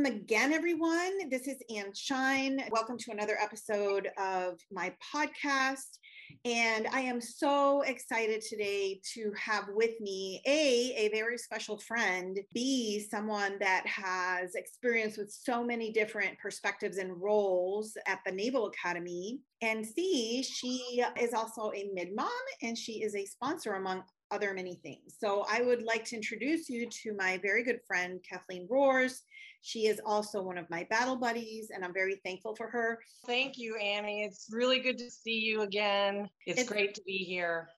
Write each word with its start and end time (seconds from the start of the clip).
Welcome 0.00 0.18
again, 0.18 0.54
everyone. 0.54 1.28
This 1.28 1.46
is 1.46 1.58
Ann 1.76 1.92
Shine. 1.94 2.62
Welcome 2.70 2.96
to 2.96 3.10
another 3.10 3.36
episode 3.38 4.08
of 4.16 4.58
my 4.72 4.94
podcast. 5.14 5.98
And 6.46 6.86
I 6.86 7.00
am 7.00 7.20
so 7.20 7.82
excited 7.82 8.40
today 8.40 9.02
to 9.12 9.30
have 9.36 9.64
with 9.74 10.00
me 10.00 10.40
A, 10.46 10.94
a 10.96 11.10
very 11.10 11.36
special 11.36 11.76
friend, 11.76 12.40
B, 12.54 13.06
someone 13.10 13.58
that 13.60 13.86
has 13.86 14.54
experience 14.54 15.18
with 15.18 15.30
so 15.30 15.62
many 15.62 15.92
different 15.92 16.38
perspectives 16.38 16.96
and 16.96 17.20
roles 17.20 17.92
at 18.06 18.20
the 18.24 18.32
Naval 18.32 18.68
Academy. 18.68 19.40
And 19.60 19.84
C, 19.84 20.42
she 20.42 21.04
is 21.20 21.34
also 21.34 21.72
a 21.74 21.90
mid 21.92 22.16
mom 22.16 22.30
and 22.62 22.78
she 22.78 23.02
is 23.02 23.14
a 23.14 23.26
sponsor 23.26 23.74
among 23.74 24.04
other 24.30 24.54
many 24.54 24.76
things. 24.76 25.16
So 25.18 25.44
I 25.50 25.60
would 25.60 25.82
like 25.82 26.04
to 26.06 26.16
introduce 26.16 26.70
you 26.70 26.88
to 27.02 27.14
my 27.18 27.38
very 27.42 27.64
good 27.64 27.80
friend, 27.86 28.20
Kathleen 28.26 28.66
Rohrs. 28.70 29.18
She 29.62 29.86
is 29.86 30.00
also 30.04 30.42
one 30.42 30.58
of 30.58 30.68
my 30.70 30.86
battle 30.90 31.16
buddies, 31.16 31.70
and 31.70 31.84
I'm 31.84 31.92
very 31.92 32.20
thankful 32.24 32.56
for 32.56 32.68
her. 32.68 32.98
Thank 33.26 33.58
you, 33.58 33.76
Annie. 33.76 34.22
It's 34.22 34.48
really 34.50 34.80
good 34.80 34.98
to 34.98 35.10
see 35.10 35.38
you 35.38 35.62
again. 35.62 36.28
It's, 36.46 36.60
it's 36.60 36.70
great 36.70 36.94
to 36.94 37.02
be 37.06 37.18
here. 37.18 37.68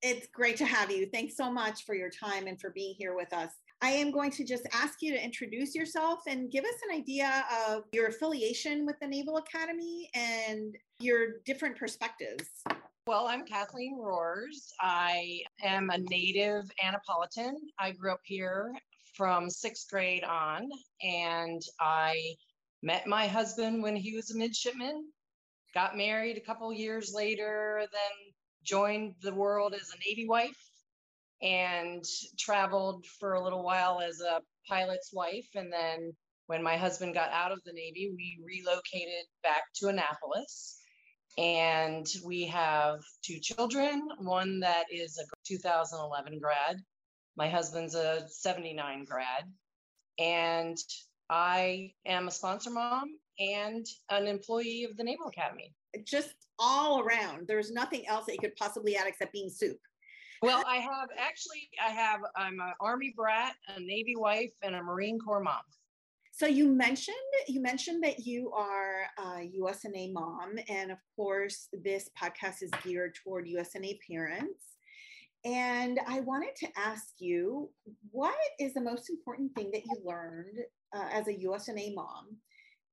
It's 0.00 0.28
great 0.28 0.56
to 0.58 0.64
have 0.64 0.90
you. 0.90 1.06
Thanks 1.06 1.36
so 1.36 1.50
much 1.50 1.84
for 1.84 1.94
your 1.94 2.08
time 2.08 2.46
and 2.46 2.60
for 2.60 2.70
being 2.70 2.94
here 2.96 3.14
with 3.14 3.32
us. 3.32 3.50
I 3.80 3.90
am 3.90 4.10
going 4.10 4.30
to 4.32 4.44
just 4.44 4.66
ask 4.72 5.02
you 5.02 5.12
to 5.12 5.22
introduce 5.22 5.74
yourself 5.74 6.20
and 6.26 6.50
give 6.50 6.64
us 6.64 6.74
an 6.88 6.96
idea 6.96 7.44
of 7.68 7.84
your 7.92 8.08
affiliation 8.08 8.86
with 8.86 8.96
the 9.00 9.06
Naval 9.06 9.36
Academy 9.36 10.10
and 10.14 10.76
your 10.98 11.40
different 11.44 11.76
perspectives. 11.76 12.48
Well, 13.06 13.26
I'm 13.26 13.44
Kathleen 13.44 13.96
Rohrs. 13.98 14.72
I 14.80 15.40
am 15.62 15.90
a 15.90 15.98
native 15.98 16.70
Annapolitan. 16.82 17.56
I 17.78 17.92
grew 17.92 18.12
up 18.12 18.20
here 18.24 18.72
from 19.18 19.50
sixth 19.50 19.90
grade 19.90 20.24
on, 20.24 20.70
and 21.02 21.60
I 21.78 22.36
met 22.82 23.06
my 23.06 23.26
husband 23.26 23.82
when 23.82 23.96
he 23.96 24.14
was 24.14 24.30
a 24.30 24.38
midshipman, 24.38 25.04
got 25.74 25.96
married 25.96 26.38
a 26.38 26.46
couple 26.46 26.72
years 26.72 27.12
later, 27.14 27.82
then 27.92 28.32
joined 28.62 29.16
the 29.20 29.34
world 29.34 29.74
as 29.74 29.90
a 29.90 30.08
Navy 30.08 30.26
wife, 30.26 30.56
and 31.42 32.04
traveled 32.38 33.04
for 33.18 33.34
a 33.34 33.42
little 33.42 33.64
while 33.64 34.00
as 34.00 34.20
a 34.20 34.40
pilot's 34.66 35.12
wife. 35.12 35.48
And 35.54 35.72
then 35.72 36.12
when 36.46 36.62
my 36.62 36.76
husband 36.76 37.14
got 37.14 37.30
out 37.30 37.52
of 37.52 37.60
the 37.64 37.72
Navy, 37.72 38.12
we 38.14 38.38
relocated 38.46 39.26
back 39.42 39.64
to 39.76 39.88
Annapolis 39.88 40.80
and 41.36 42.06
we 42.24 42.46
have 42.46 43.00
two 43.22 43.38
children, 43.38 44.08
one 44.18 44.58
that 44.60 44.86
is 44.90 45.18
a 45.18 45.24
2011 45.46 46.40
grad. 46.40 46.76
My 47.38 47.48
husband's 47.48 47.94
a 47.94 48.26
79 48.28 49.04
grad. 49.04 49.44
And 50.18 50.76
I 51.30 51.92
am 52.04 52.26
a 52.26 52.32
sponsor 52.32 52.70
mom 52.70 53.14
and 53.38 53.86
an 54.10 54.26
employee 54.26 54.82
of 54.82 54.96
the 54.96 55.04
Naval 55.04 55.28
Academy. 55.28 55.72
Just 56.04 56.34
all 56.58 57.00
around. 57.00 57.46
There's 57.46 57.70
nothing 57.70 58.08
else 58.08 58.26
that 58.26 58.32
you 58.32 58.40
could 58.40 58.56
possibly 58.56 58.96
add 58.96 59.06
except 59.06 59.32
being 59.32 59.50
soup. 59.50 59.78
Well, 60.42 60.64
I 60.66 60.76
have 60.78 61.08
actually, 61.16 61.68
I 61.80 61.90
have, 61.90 62.20
I'm 62.36 62.58
an 62.58 62.72
Army 62.80 63.14
brat, 63.16 63.54
a 63.68 63.80
Navy 63.80 64.16
wife, 64.16 64.50
and 64.62 64.74
a 64.74 64.82
Marine 64.82 65.20
Corps 65.20 65.42
mom. 65.42 65.62
So 66.32 66.46
you 66.46 66.68
mentioned 66.68 67.16
you 67.48 67.60
mentioned 67.60 68.04
that 68.04 68.20
you 68.20 68.52
are 68.52 69.06
a 69.18 69.50
USNA 69.60 70.12
mom, 70.12 70.56
and 70.68 70.92
of 70.92 70.98
course, 71.16 71.66
this 71.72 72.08
podcast 72.20 72.62
is 72.62 72.70
geared 72.84 73.16
toward 73.16 73.46
USNA 73.46 73.98
parents. 74.08 74.77
And 75.44 76.00
I 76.06 76.20
wanted 76.20 76.56
to 76.56 76.68
ask 76.76 77.06
you, 77.18 77.70
what 78.10 78.34
is 78.58 78.74
the 78.74 78.80
most 78.80 79.08
important 79.08 79.54
thing 79.54 79.70
that 79.72 79.84
you 79.84 79.96
learned 80.04 80.58
uh, 80.94 81.08
as 81.12 81.28
a 81.28 81.32
USNA 81.32 81.94
mom, 81.94 82.36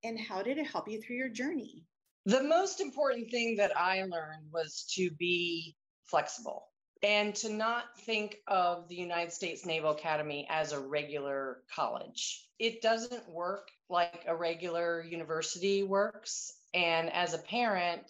and 0.04 0.20
how 0.20 0.44
did 0.44 0.58
it 0.58 0.68
help 0.68 0.90
you 0.90 1.02
through 1.02 1.16
your 1.16 1.30
journey? 1.30 1.84
The 2.26 2.44
most 2.44 2.82
important 2.82 3.30
thing 3.32 3.56
that 3.58 3.76
I 3.78 4.02
learned 4.04 4.52
was 4.52 4.86
to 4.96 5.12
be 5.12 5.76
flexible 6.06 6.68
and 7.04 7.36
to 7.36 7.50
not 7.50 7.84
think 8.06 8.38
of 8.48 8.88
the 8.88 8.96
United 8.96 9.32
States 9.32 9.66
Naval 9.66 9.92
Academy 9.92 10.48
as 10.50 10.72
a 10.72 10.80
regular 10.80 11.60
college. 11.74 12.48
It 12.58 12.82
doesn't 12.82 13.30
work 13.30 13.68
like 13.90 14.24
a 14.28 14.36
regular 14.36 15.04
university 15.04 15.84
works. 15.84 16.54
And 16.74 17.12
as 17.12 17.34
a 17.34 17.40
parent, 17.40 18.02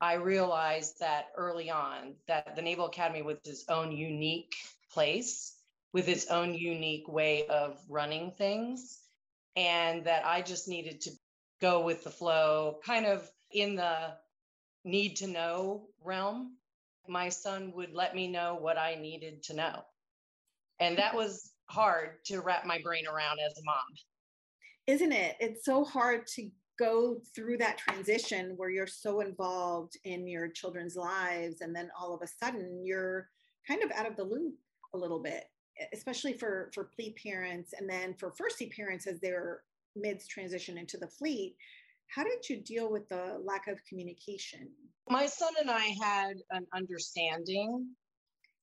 I 0.00 0.14
realized 0.14 1.00
that 1.00 1.26
early 1.36 1.70
on 1.70 2.14
that 2.26 2.54
the 2.54 2.62
Naval 2.62 2.86
Academy 2.86 3.22
was 3.22 3.38
its 3.44 3.64
own 3.68 3.92
unique 3.92 4.54
place 4.92 5.56
with 5.92 6.08
its 6.08 6.26
own 6.28 6.54
unique 6.54 7.08
way 7.08 7.46
of 7.48 7.78
running 7.88 8.32
things. 8.32 9.00
And 9.56 10.04
that 10.04 10.24
I 10.24 10.42
just 10.42 10.68
needed 10.68 11.00
to 11.02 11.10
go 11.60 11.80
with 11.80 12.04
the 12.04 12.10
flow, 12.10 12.78
kind 12.86 13.06
of 13.06 13.28
in 13.50 13.74
the 13.74 14.14
need 14.84 15.16
to 15.16 15.26
know 15.26 15.88
realm 16.04 16.58
my 17.08 17.28
son 17.28 17.72
would 17.74 17.92
let 17.92 18.14
me 18.14 18.28
know 18.28 18.56
what 18.60 18.78
I 18.78 18.94
needed 18.94 19.42
to 19.44 19.54
know. 19.54 19.82
And 20.78 20.98
that 20.98 21.14
was 21.14 21.50
hard 21.66 22.24
to 22.26 22.40
wrap 22.40 22.64
my 22.66 22.78
brain 22.82 23.06
around 23.06 23.38
as 23.44 23.56
a 23.58 23.64
mom. 23.64 23.76
Isn't 24.86 25.12
it? 25.12 25.36
It's 25.40 25.64
so 25.64 25.84
hard 25.84 26.26
to 26.28 26.50
go 26.78 27.20
through 27.34 27.58
that 27.58 27.78
transition 27.78 28.54
where 28.56 28.70
you're 28.70 28.86
so 28.86 29.20
involved 29.20 29.96
in 30.04 30.26
your 30.26 30.48
children's 30.48 30.96
lives 30.96 31.60
and 31.60 31.74
then 31.74 31.90
all 31.98 32.14
of 32.14 32.22
a 32.22 32.26
sudden 32.26 32.82
you're 32.84 33.28
kind 33.66 33.82
of 33.82 33.90
out 33.92 34.06
of 34.06 34.16
the 34.16 34.24
loop 34.24 34.54
a 34.94 34.98
little 34.98 35.20
bit 35.20 35.44
especially 35.92 36.32
for 36.32 36.70
for 36.74 36.90
plebe 36.94 37.16
parents 37.22 37.72
and 37.78 37.88
then 37.88 38.14
for 38.14 38.32
firstie 38.32 38.74
parents 38.74 39.06
as 39.06 39.20
they're 39.20 39.62
mids 39.96 40.26
transition 40.26 40.78
into 40.78 40.96
the 40.96 41.08
fleet 41.08 41.56
how 42.08 42.24
did 42.24 42.48
you 42.48 42.56
deal 42.62 42.90
with 42.90 43.08
the 43.08 43.38
lack 43.44 43.66
of 43.66 43.78
communication 43.88 44.68
my 45.10 45.26
son 45.26 45.54
and 45.60 45.70
I 45.70 45.94
had 46.02 46.36
an 46.50 46.66
understanding. 46.74 47.86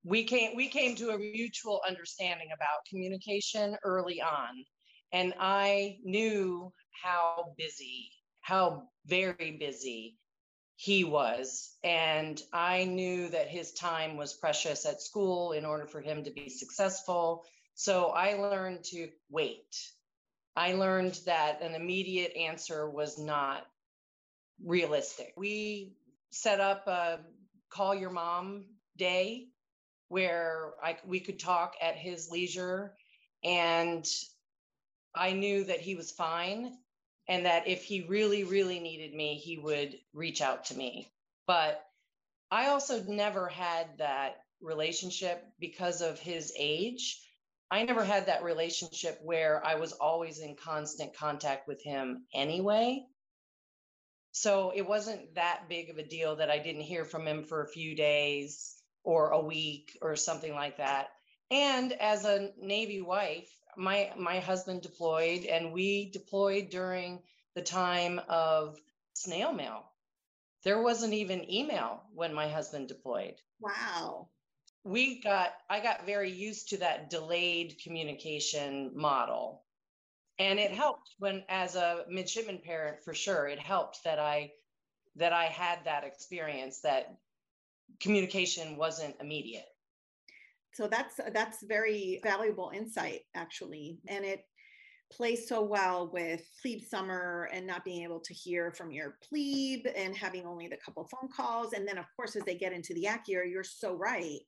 We 0.04 0.24
came 0.24 0.56
we 0.56 0.68
came 0.68 0.96
to 0.98 1.12
a 1.12 1.18
mutual 1.18 1.82
understanding 1.88 2.50
about 2.54 2.86
communication 2.88 3.76
early 3.84 4.22
on. 4.22 4.64
And 5.12 5.34
I 5.40 5.98
knew 6.04 6.72
how 7.02 7.54
busy, 7.58 8.12
how 8.42 8.84
very 9.06 9.58
busy 9.60 10.18
he 10.76 11.04
was. 11.04 11.76
And 11.84 12.42
I 12.52 12.86
knew 12.86 13.30
that 13.30 13.48
his 13.48 13.74
time 13.74 14.18
was 14.18 14.34
precious 14.34 14.86
at 14.86 15.02
school 15.02 15.54
in 15.54 15.66
order 15.66 15.86
for 15.86 16.02
him 16.02 16.24
to 16.24 16.32
be 16.32 16.50
successful. 16.50 17.46
So 17.76 18.08
I 18.08 18.36
learned 18.36 18.84
to 18.86 19.10
wait. 19.30 19.76
I 20.56 20.74
learned 20.74 21.20
that 21.26 21.62
an 21.62 21.76
immediate 21.76 22.36
answer 22.36 22.90
was 22.90 23.18
not 23.18 23.66
realistic. 24.64 25.34
We 25.38 25.96
set 26.32 26.60
up 26.60 26.88
a 26.88 27.20
call 27.70 27.96
your 27.96 28.10
mom 28.10 28.66
day 28.98 29.48
where 30.08 30.74
I, 30.84 30.98
we 31.06 31.20
could 31.20 31.40
talk 31.40 31.76
at 31.82 31.96
his 31.96 32.30
leisure. 32.32 32.96
And 33.44 34.06
I 35.14 35.34
knew 35.34 35.66
that 35.66 35.82
he 35.82 35.96
was 35.96 36.12
fine 36.12 36.74
and 37.28 37.46
that 37.46 37.68
if 37.68 37.84
he 37.84 38.06
really, 38.08 38.44
really 38.44 38.80
needed 38.80 39.14
me, 39.14 39.36
he 39.36 39.58
would 39.58 39.96
reach 40.14 40.42
out 40.42 40.66
to 40.66 40.78
me. 40.78 41.08
But 41.48 41.82
I 42.52 42.68
also 42.68 43.04
never 43.04 43.48
had 43.48 43.98
that 43.98 44.38
relationship 44.62 45.44
because 45.60 46.02
of 46.02 46.20
his 46.20 46.54
age. 46.58 47.22
I 47.72 47.84
never 47.84 48.04
had 48.04 48.28
that 48.28 48.44
relationship 48.44 49.20
where 49.24 49.66
I 49.66 49.76
was 49.76 49.94
always 49.94 50.40
in 50.40 50.56
constant 50.56 51.18
contact 51.18 51.68
with 51.68 51.82
him 51.84 52.26
anyway. 52.34 53.04
So 54.32 54.72
it 54.76 54.88
wasn't 54.88 55.36
that 55.36 55.70
big 55.70 55.90
of 55.90 55.98
a 55.98 56.08
deal 56.08 56.36
that 56.36 56.52
I 56.52 56.60
didn't 56.60 56.82
hear 56.82 57.06
from 57.06 57.26
him 57.26 57.44
for 57.44 57.64
a 57.64 57.70
few 57.70 57.96
days 57.96 58.76
or 59.04 59.30
a 59.30 59.40
week 59.40 59.98
or 60.02 60.16
something 60.16 60.54
like 60.54 60.78
that. 60.78 61.08
And 61.52 61.94
as 61.94 62.26
a 62.26 62.52
Navy 62.60 63.02
wife, 63.02 63.50
my 63.78 64.12
my 64.18 64.40
husband 64.40 64.82
deployed 64.82 65.46
and 65.46 65.74
we 65.74 66.10
deployed 66.12 66.70
during 66.70 67.22
the 67.56 67.62
time 67.62 68.20
of 68.30 68.80
snail 69.14 69.54
mail. 69.54 69.86
There 70.64 70.82
wasn't 70.82 71.14
even 71.14 71.52
email 71.52 72.04
when 72.14 72.34
my 72.34 72.48
husband 72.48 72.88
deployed. 72.88 73.36
Wow. 73.60 74.30
We 74.84 75.22
got 75.22 75.54
I 75.70 75.80
got 75.80 76.06
very 76.06 76.32
used 76.32 76.70
to 76.70 76.78
that 76.78 77.10
delayed 77.10 77.80
communication 77.84 78.92
model 78.96 79.66
and 80.38 80.60
it 80.60 80.72
helped 80.72 81.16
when 81.20 81.44
as 81.50 81.76
a 81.76 82.06
midshipman 82.10 82.60
parent 82.60 83.04
for 83.04 83.14
sure 83.14 83.48
it 83.48 83.60
helped 83.60 84.04
that 84.04 84.20
i 84.20 84.52
that 85.16 85.34
i 85.34 85.46
had 85.46 85.80
that 85.86 86.04
experience 86.04 86.82
that 86.82 87.18
communication 88.00 88.78
wasn't 88.78 89.16
immediate 89.22 89.66
so 90.76 90.88
that's 90.88 91.22
that's 91.34 91.64
very 91.64 92.20
valuable 92.22 92.72
insight 92.76 93.22
actually. 93.34 93.98
And 94.10 94.26
it 94.26 94.42
plays 95.10 95.48
so 95.48 95.64
well 95.64 96.10
with 96.12 96.42
plebe 96.62 96.82
summer 96.84 97.48
and 97.54 97.66
not 97.66 97.86
being 97.86 98.04
able 98.04 98.20
to 98.20 98.34
hear 98.34 98.72
from 98.72 98.92
your 98.92 99.18
plebe 99.24 99.86
and 99.96 100.16
having 100.18 100.46
only 100.46 100.68
the 100.68 100.78
couple 100.84 101.08
phone 101.08 101.30
calls. 101.30 101.72
And 101.72 101.88
then 101.88 101.98
of 101.98 102.06
course 102.18 102.36
as 102.36 102.44
they 102.44 102.56
get 102.56 102.74
into 102.74 102.94
the 102.94 103.06
ac 103.06 103.22
year 103.28 103.46
you're 103.46 103.64
so 103.64 103.96
right 103.96 104.42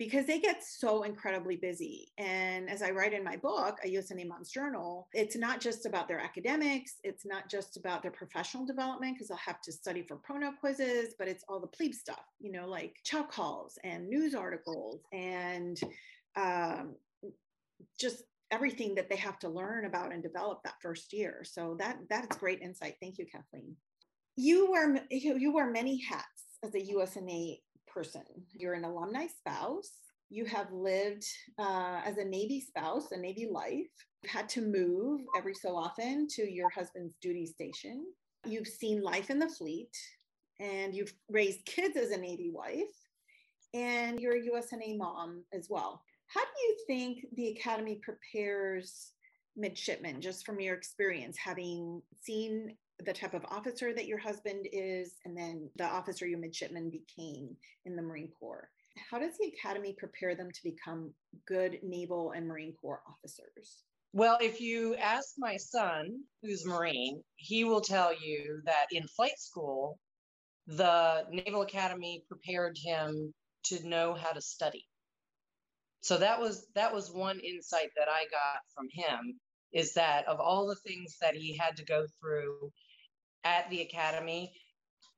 because 0.00 0.24
they 0.24 0.38
get 0.38 0.64
so 0.64 1.02
incredibly 1.02 1.56
busy. 1.56 2.10
And 2.16 2.70
as 2.70 2.80
I 2.80 2.88
write 2.88 3.12
in 3.12 3.22
my 3.22 3.36
book, 3.36 3.76
a 3.84 3.86
USNA 3.86 4.26
Mom's 4.26 4.50
Journal, 4.50 5.06
it's 5.12 5.36
not 5.36 5.60
just 5.60 5.84
about 5.84 6.08
their 6.08 6.18
academics, 6.18 6.94
it's 7.04 7.26
not 7.26 7.50
just 7.50 7.76
about 7.76 8.00
their 8.00 8.10
professional 8.10 8.64
development, 8.64 9.14
because 9.14 9.28
they'll 9.28 9.36
have 9.36 9.60
to 9.60 9.70
study 9.70 10.02
for 10.02 10.16
prono 10.16 10.58
quizzes, 10.58 11.12
but 11.18 11.28
it's 11.28 11.44
all 11.50 11.60
the 11.60 11.66
plebe 11.66 11.92
stuff, 11.92 12.24
you 12.40 12.50
know, 12.50 12.66
like 12.66 12.96
chow 13.04 13.24
calls 13.24 13.78
and 13.84 14.08
news 14.08 14.34
articles 14.34 15.02
and 15.12 15.78
um, 16.34 16.94
just 17.98 18.22
everything 18.50 18.94
that 18.94 19.10
they 19.10 19.16
have 19.16 19.38
to 19.40 19.50
learn 19.50 19.84
about 19.84 20.14
and 20.14 20.22
develop 20.22 20.62
that 20.64 20.80
first 20.80 21.12
year. 21.12 21.42
So 21.44 21.76
that 21.78 21.98
that's 22.08 22.38
great 22.38 22.62
insight. 22.62 22.94
Thank 23.02 23.18
you, 23.18 23.26
Kathleen. 23.26 23.76
You 24.34 24.70
wear 24.70 25.04
you 25.10 25.52
wear 25.52 25.70
many 25.70 26.00
hats 26.00 26.46
as 26.64 26.74
a 26.74 26.94
USNA 26.94 27.58
person. 27.92 28.22
You're 28.52 28.74
an 28.74 28.84
alumni 28.84 29.26
spouse. 29.26 29.90
You 30.28 30.44
have 30.44 30.72
lived 30.72 31.24
uh, 31.58 32.00
as 32.04 32.18
a 32.18 32.24
Navy 32.24 32.60
spouse, 32.60 33.10
a 33.10 33.16
Navy 33.16 33.48
life. 33.50 33.90
You've 34.22 34.32
had 34.32 34.48
to 34.50 34.62
move 34.62 35.22
every 35.36 35.54
so 35.54 35.76
often 35.76 36.28
to 36.36 36.50
your 36.50 36.70
husband's 36.70 37.14
duty 37.20 37.46
station. 37.46 38.04
You've 38.46 38.68
seen 38.68 39.02
life 39.02 39.30
in 39.30 39.38
the 39.38 39.48
fleet, 39.48 39.96
and 40.60 40.94
you've 40.94 41.12
raised 41.28 41.64
kids 41.64 41.96
as 41.96 42.10
a 42.10 42.16
Navy 42.16 42.50
wife, 42.54 42.94
and 43.74 44.20
you're 44.20 44.36
a 44.36 44.48
USNA 44.50 44.96
mom 44.96 45.44
as 45.52 45.66
well. 45.68 46.02
How 46.28 46.42
do 46.42 46.62
you 46.62 46.76
think 46.86 47.26
the 47.34 47.48
Academy 47.48 48.00
prepares 48.02 49.12
midshipmen, 49.56 50.20
just 50.20 50.46
from 50.46 50.60
your 50.60 50.74
experience, 50.74 51.36
having 51.36 52.02
seen 52.22 52.76
the 53.04 53.12
type 53.12 53.34
of 53.34 53.44
officer 53.50 53.92
that 53.94 54.06
your 54.06 54.18
husband 54.18 54.66
is, 54.72 55.14
and 55.24 55.36
then 55.36 55.70
the 55.76 55.84
officer 55.84 56.26
your 56.26 56.38
midshipman 56.38 56.90
became 56.90 57.56
in 57.84 57.96
the 57.96 58.02
Marine 58.02 58.30
Corps. 58.38 58.68
How 59.10 59.18
does 59.18 59.36
the 59.38 59.52
Academy 59.58 59.94
prepare 59.98 60.34
them 60.34 60.50
to 60.50 60.60
become 60.62 61.12
good 61.46 61.78
Naval 61.82 62.32
and 62.32 62.46
Marine 62.46 62.74
Corps 62.80 63.02
officers? 63.08 63.84
Well, 64.12 64.38
if 64.40 64.60
you 64.60 64.96
ask 64.96 65.34
my 65.38 65.56
son, 65.56 66.24
who's 66.42 66.66
Marine, 66.66 67.22
he 67.36 67.64
will 67.64 67.80
tell 67.80 68.12
you 68.12 68.60
that 68.64 68.86
in 68.90 69.06
flight 69.06 69.38
school, 69.38 69.98
the 70.66 71.24
Naval 71.30 71.62
Academy 71.62 72.24
prepared 72.28 72.76
him 72.82 73.32
to 73.64 73.88
know 73.88 74.14
how 74.14 74.32
to 74.32 74.40
study. 74.40 74.84
So 76.00 76.16
that 76.18 76.40
was 76.40 76.66
that 76.74 76.92
was 76.94 77.12
one 77.12 77.38
insight 77.40 77.90
that 77.96 78.08
I 78.08 78.24
got 78.30 78.60
from 78.74 78.86
him 78.92 79.38
is 79.72 79.92
that 79.94 80.26
of 80.26 80.40
all 80.40 80.66
the 80.66 80.90
things 80.90 81.16
that 81.20 81.34
he 81.34 81.56
had 81.56 81.76
to 81.76 81.84
go 81.84 82.06
through 82.20 82.72
at 83.44 83.68
the 83.70 83.82
academy, 83.82 84.52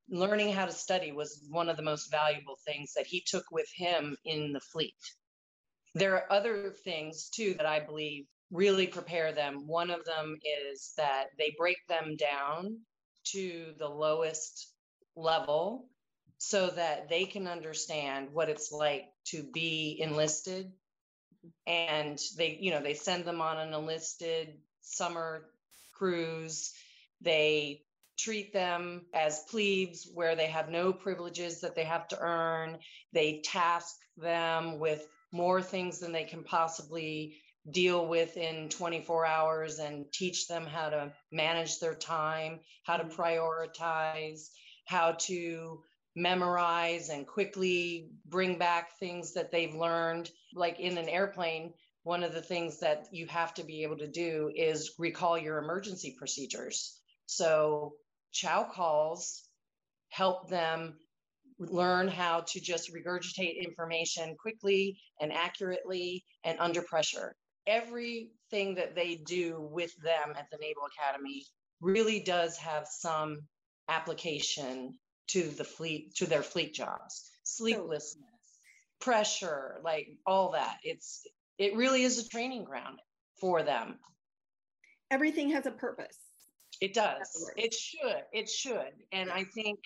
learning 0.09 0.53
how 0.53 0.67
to 0.67 0.73
study 0.73 1.13
was 1.13 1.43
one 1.49 1.69
of 1.69 1.77
the 1.77 1.83
most 1.83 2.11
valuable 2.11 2.59
things 2.67 2.93
that 2.95 3.07
he 3.07 3.23
took 3.27 3.45
with 3.51 3.69
him 3.75 4.17
in 4.25 4.53
the 4.53 4.61
fleet. 4.61 4.95
There 5.95 6.15
are 6.15 6.33
other 6.33 6.75
things 6.85 7.29
too 7.29 7.55
that 7.55 7.67
I 7.67 7.81
believe 7.81 8.25
really 8.51 8.87
prepare 8.87 9.33
them. 9.33 9.67
One 9.67 9.91
of 9.91 10.05
them 10.05 10.39
is 10.71 10.93
that 10.97 11.27
they 11.39 11.55
break 11.57 11.79
them 11.89 12.17
down 12.17 12.79
to 13.33 13.75
the 13.79 13.89
lowest 13.89 14.69
level 15.17 15.89
so 16.39 16.69
that 16.69 17.09
they 17.09 17.25
can 17.25 17.47
understand 17.47 18.29
what 18.33 18.49
it's 18.49 18.73
like 18.73 19.05
to 19.27 19.45
be 19.53 19.99
enlisted 20.01 20.73
and 21.67 22.19
they 22.37 22.59
you 22.61 22.71
know 22.71 22.81
they 22.81 22.95
send 22.95 23.25
them 23.25 23.41
on 23.41 23.59
an 23.59 23.75
enlisted 23.75 24.49
summer 24.81 25.47
cruise 25.95 26.73
they 27.21 27.83
treat 28.19 28.53
them 28.53 29.07
as 29.15 29.45
plebes 29.51 30.09
where 30.13 30.37
they 30.37 30.47
have 30.47 30.69
no 30.69 30.93
privileges 30.93 31.61
that 31.61 31.75
they 31.75 31.85
have 31.85 32.09
to 32.09 32.19
earn. 32.21 32.79
They 33.13 33.41
task 33.45 33.97
them 34.17 34.79
with 34.79 35.07
more 35.33 35.63
things 35.63 35.99
than 35.99 36.13
they 36.13 36.25
can 36.25 36.45
possibly 36.45 37.37
deal 37.71 38.07
with 38.07 38.37
in 38.37 38.69
24 38.69 39.25
hours 39.25 39.79
and 39.79 40.11
teach 40.13 40.49
them 40.49 40.67
how 40.67 40.91
to 40.91 41.13
manage 41.31 41.79
their 41.79 41.95
time, 41.95 42.61
how 42.85 42.97
to 42.97 43.05
mm-hmm. 43.05 43.21
prioritize, 43.21 44.49
how 44.85 45.13
to 45.13 45.83
memorize 46.15 47.09
and 47.09 47.27
quickly 47.27 48.11
bring 48.27 48.59
back 48.59 48.99
things 48.99 49.33
that 49.33 49.51
they've 49.51 49.75
learned. 49.75 50.31
Like 50.55 50.81
in 50.81 50.99
an 50.99 51.09
airplane, 51.09 51.73
one 52.03 52.25
of 52.25 52.35
the 52.35 52.43
things 52.43 52.81
that 52.81 53.07
you 53.13 53.27
have 53.29 53.55
to 53.55 53.65
be 53.65 53.85
able 53.85 53.99
to 53.99 54.09
do 54.09 54.51
is 54.55 54.95
recall 54.99 55.39
your 55.39 55.59
emergency 55.59 56.17
procedures. 56.19 56.99
So 57.27 57.95
chow 58.33 58.65
calls 58.65 59.43
help 60.09 60.49
them 60.49 60.95
learn 61.59 62.09
how 62.09 62.41
to 62.41 62.61
just 62.61 62.93
regurgitate 62.93 63.63
information 63.63 64.35
quickly 64.37 64.99
and 65.21 65.33
accurately 65.33 66.25
and 66.45 66.59
under 66.59 66.83
pressure. 66.83 67.35
Everything 67.67 68.75
that 68.75 68.95
they 68.95 69.15
do 69.15 69.69
with 69.71 69.95
them 70.03 70.35
at 70.37 70.47
the 70.51 70.59
Naval 70.59 70.83
Academy 70.87 71.45
really 71.81 72.21
does 72.21 72.57
have 72.57 72.87
some 72.89 73.39
application 73.89 74.99
to 75.29 75.43
the 75.43 75.65
fleet, 75.65 76.15
to 76.17 76.27
their 76.27 76.43
fleet 76.43 76.75
jobs. 76.75 77.31
Sleeplessness, 77.45 78.25
pressure, 79.01 79.81
like 79.85 80.09
all 80.27 80.53
that. 80.53 80.79
It's 80.83 81.23
it 81.59 81.77
really 81.77 82.03
is 82.03 82.19
a 82.19 82.29
training 82.29 82.65
ground 82.65 82.99
for 83.41 83.63
them. 83.63 83.99
Everything 85.11 85.51
has 85.51 85.67
a 85.67 85.71
purpose. 85.71 86.19
It 86.83 86.95
does. 86.95 87.49
It 87.57 87.73
should. 87.73 88.25
It 88.33 88.51
should. 88.51 88.93
And 89.13 89.31
I 89.31 89.45
think 89.45 89.79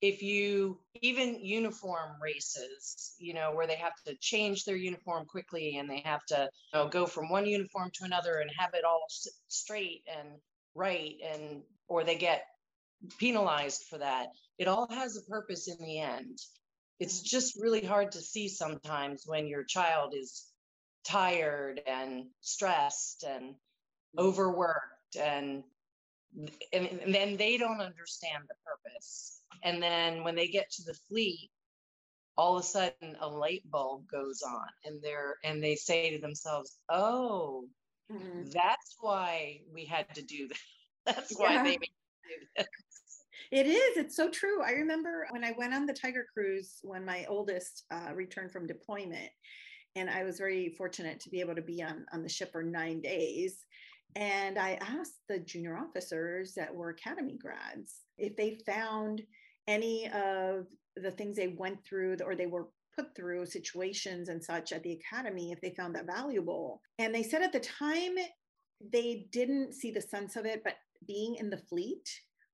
if 0.00 0.22
you 0.22 0.78
even 1.02 1.44
uniform 1.44 2.12
races, 2.22 3.16
you 3.18 3.34
know, 3.34 3.50
where 3.52 3.66
they 3.66 3.74
have 3.74 3.94
to 4.06 4.14
change 4.20 4.64
their 4.64 4.76
uniform 4.76 5.26
quickly 5.26 5.78
and 5.78 5.90
they 5.90 6.00
have 6.04 6.24
to 6.26 6.48
you 6.72 6.78
know, 6.78 6.86
go 6.86 7.06
from 7.06 7.28
one 7.28 7.44
uniform 7.44 7.90
to 7.94 8.04
another 8.04 8.36
and 8.36 8.52
have 8.56 8.70
it 8.74 8.84
all 8.84 9.04
straight 9.48 10.02
and 10.16 10.28
right 10.76 11.16
and 11.34 11.62
or 11.88 12.04
they 12.04 12.14
get 12.14 12.44
penalized 13.18 13.86
for 13.90 13.98
that. 13.98 14.28
It 14.58 14.68
all 14.68 14.86
has 14.92 15.16
a 15.16 15.28
purpose 15.28 15.66
in 15.66 15.84
the 15.84 15.98
end. 15.98 16.38
It's 17.00 17.20
mm. 17.20 17.24
just 17.24 17.60
really 17.60 17.84
hard 17.84 18.12
to 18.12 18.20
see 18.20 18.46
sometimes 18.46 19.24
when 19.26 19.48
your 19.48 19.64
child 19.64 20.14
is 20.16 20.46
tired 21.04 21.80
and 21.84 22.26
stressed 22.42 23.24
and 23.24 23.54
mm. 23.54 24.22
overworked 24.22 25.16
and 25.20 25.64
and, 26.72 27.00
then 27.08 27.36
they 27.36 27.56
don't 27.56 27.80
understand 27.80 28.44
the 28.48 28.54
purpose. 28.64 29.40
And 29.64 29.82
then 29.82 30.24
when 30.24 30.34
they 30.34 30.48
get 30.48 30.70
to 30.72 30.84
the 30.84 30.98
fleet, 31.08 31.50
all 32.36 32.56
of 32.56 32.64
a 32.64 32.66
sudden 32.66 33.16
a 33.20 33.28
light 33.28 33.62
bulb 33.70 34.04
goes 34.10 34.42
on 34.42 34.68
and 34.84 35.02
they're 35.02 35.36
and 35.42 35.62
they 35.62 35.74
say 35.74 36.10
to 36.14 36.20
themselves, 36.20 36.78
Oh, 36.88 37.64
mm-hmm. 38.12 38.50
that's 38.50 38.96
why 39.00 39.60
we 39.72 39.84
had 39.84 40.12
to 40.14 40.22
do 40.22 40.48
that. 40.48 40.58
That's 41.16 41.38
why 41.38 41.54
yeah. 41.54 41.62
they 41.62 41.78
made 41.78 41.88
this. 42.54 42.66
It 43.50 43.66
is. 43.66 43.96
It's 43.96 44.14
so 44.14 44.28
true. 44.28 44.62
I 44.62 44.72
remember 44.72 45.26
when 45.30 45.42
I 45.42 45.54
went 45.56 45.72
on 45.72 45.86
the 45.86 45.94
Tiger 45.94 46.26
Cruise 46.34 46.80
when 46.82 47.02
my 47.06 47.24
oldest 47.30 47.84
uh, 47.90 48.12
returned 48.14 48.52
from 48.52 48.66
deployment, 48.66 49.30
and 49.96 50.10
I 50.10 50.24
was 50.24 50.36
very 50.36 50.68
fortunate 50.68 51.20
to 51.20 51.30
be 51.30 51.40
able 51.40 51.54
to 51.54 51.62
be 51.62 51.82
on 51.82 52.04
on 52.12 52.22
the 52.22 52.28
ship 52.28 52.52
for 52.52 52.62
nine 52.62 53.00
days. 53.00 53.64
And 54.16 54.58
I 54.58 54.78
asked 54.80 55.20
the 55.28 55.38
junior 55.38 55.76
officers 55.76 56.54
that 56.54 56.74
were 56.74 56.90
academy 56.90 57.38
grads 57.40 58.02
if 58.16 58.36
they 58.36 58.58
found 58.66 59.22
any 59.68 60.06
of 60.10 60.66
the 60.96 61.10
things 61.12 61.36
they 61.36 61.54
went 61.56 61.84
through 61.84 62.16
or 62.24 62.34
they 62.34 62.46
were 62.46 62.68
put 62.96 63.14
through 63.14 63.46
situations 63.46 64.28
and 64.28 64.42
such 64.42 64.72
at 64.72 64.82
the 64.82 64.92
academy, 64.92 65.52
if 65.52 65.60
they 65.60 65.74
found 65.76 65.94
that 65.94 66.06
valuable. 66.06 66.80
And 66.98 67.14
they 67.14 67.22
said 67.22 67.42
at 67.42 67.52
the 67.52 67.60
time 67.60 68.16
they 68.92 69.28
didn't 69.30 69.74
see 69.74 69.90
the 69.90 70.00
sense 70.00 70.36
of 70.36 70.46
it, 70.46 70.62
but 70.64 70.74
being 71.06 71.36
in 71.36 71.50
the 71.50 71.62
fleet, 71.68 72.08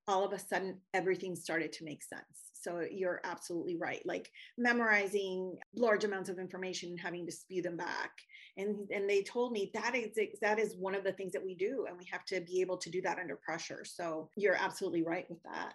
all 0.06 0.25
of 0.25 0.32
a 0.32 0.38
sudden 0.38 0.78
everything 0.92 1.34
started 1.34 1.73
to 1.73 1.84
make 1.84 2.02
sense. 2.02 2.50
So 2.52 2.82
you're 2.90 3.20
absolutely 3.25 3.76
right. 3.76 4.02
Like 4.04 4.30
memorizing 4.58 5.56
large 5.76 6.04
amounts 6.04 6.30
of 6.30 6.38
information 6.38 6.90
and 6.90 7.00
having 7.00 7.26
to 7.26 7.32
spew 7.32 7.62
them 7.62 7.76
back. 7.76 8.11
And, 8.56 8.88
and 8.90 9.11
they 9.11 9.23
told 9.23 9.52
me 9.52 9.70
that 9.75 9.96
is 9.96 10.16
that 10.40 10.58
is 10.61 10.76
one 10.76 10.94
of 10.94 11.02
the 11.02 11.12
things 11.12 11.32
that 11.32 11.44
we 11.44 11.54
do, 11.54 11.87
and 11.88 11.99
we 11.99 12.04
have 12.11 12.25
to 12.26 12.40
be 12.40 12.61
able 12.61 12.76
to 12.78 12.90
do 12.90 13.02
that 13.02 13.18
under 13.18 13.37
pressure. 13.37 13.84
So 13.84 14.30
you're 14.37 14.54
absolutely 14.54 15.02
right 15.02 15.28
with 15.28 15.42
that. 15.42 15.75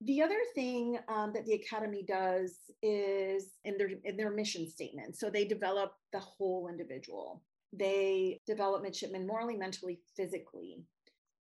The 0.00 0.22
other 0.22 0.40
thing 0.54 0.98
um, 1.08 1.32
that 1.34 1.46
the 1.46 1.54
academy 1.54 2.02
does 2.02 2.56
is 2.82 3.52
in 3.64 3.78
their 3.78 3.90
in 4.04 4.16
their 4.16 4.30
mission 4.30 4.68
statement. 4.68 5.16
So 5.16 5.30
they 5.30 5.44
develop 5.44 5.94
the 6.12 6.18
whole 6.18 6.68
individual. 6.68 7.42
They 7.72 8.40
develop 8.46 8.82
midshipmen 8.82 9.26
morally, 9.26 9.56
mentally, 9.56 10.00
physically. 10.16 10.82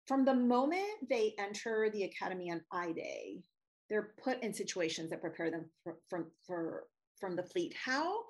From 0.08 0.26
the 0.26 0.34
moment 0.34 1.10
they 1.10 1.36
enter 1.40 1.90
the 1.92 2.04
academy 2.04 2.52
on 2.52 2.62
I 2.72 2.92
Day, 2.92 3.44
they're 3.90 4.14
put 4.24 4.42
in 4.42 4.54
situations 4.54 5.10
that 5.10 5.22
prepare 5.22 5.52
them 5.52 5.66
for, 5.84 5.98
from 6.10 6.28
for 6.46 6.86
from 7.20 7.36
the 7.36 7.44
fleet. 7.44 7.74
How 7.74 8.24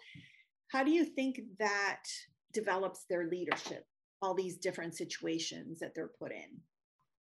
how 0.70 0.84
do 0.84 0.92
you 0.92 1.06
think 1.06 1.40
that 1.60 2.04
develops 2.54 3.06
their 3.10 3.28
leadership? 3.28 3.86
All 4.22 4.34
these 4.34 4.58
different 4.58 4.96
situations 4.96 5.80
that 5.80 5.94
they're 5.96 6.12
put 6.20 6.32
in. 6.32 6.62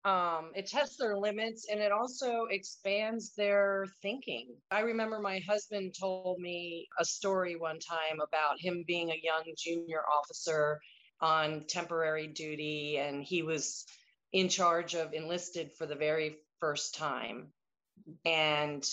um, 0.06 0.52
it 0.54 0.68
tests 0.68 0.98
their 0.98 1.18
limits 1.18 1.66
and 1.70 1.80
it 1.80 1.92
also 1.92 2.46
expands 2.52 3.34
their 3.36 3.88
thinking. 4.04 4.56
I 4.70 4.82
remember 4.82 5.20
my 5.20 5.40
husband 5.48 5.96
told 6.00 6.40
me 6.40 6.88
a 7.00 7.06
story 7.06 7.56
one 7.56 7.80
time 7.80 8.20
about 8.22 8.60
him 8.60 8.84
being 8.86 9.10
a 9.10 9.22
young 9.24 9.44
junior 9.58 10.02
officer 10.02 10.80
on 11.22 11.66
temporary 11.68 12.28
duty 12.28 13.00
and 13.00 13.24
he 13.24 13.42
was 13.42 13.86
in 14.32 14.48
charge 14.50 14.94
of 14.94 15.14
enlisted 15.14 15.72
for 15.78 15.88
the 15.88 15.96
very 15.96 16.38
first 16.60 16.96
time. 16.96 17.48
And 18.26 18.86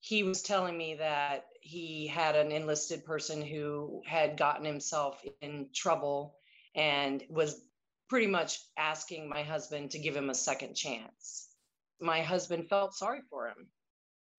he 0.00 0.22
was 0.22 0.40
telling 0.42 0.76
me 0.78 0.94
that 0.94 1.44
he 1.60 2.06
had 2.06 2.36
an 2.36 2.52
enlisted 2.52 3.04
person 3.04 3.42
who 3.42 4.02
had 4.06 4.36
gotten 4.36 4.64
himself 4.64 5.22
in 5.40 5.68
trouble 5.74 6.36
and 6.74 7.22
was 7.28 7.62
pretty 8.08 8.26
much 8.26 8.58
asking 8.76 9.28
my 9.28 9.42
husband 9.42 9.92
to 9.92 9.98
give 9.98 10.16
him 10.16 10.30
a 10.30 10.34
second 10.34 10.74
chance. 10.74 11.48
My 12.00 12.22
husband 12.22 12.68
felt 12.68 12.94
sorry 12.94 13.20
for 13.28 13.48
him 13.48 13.68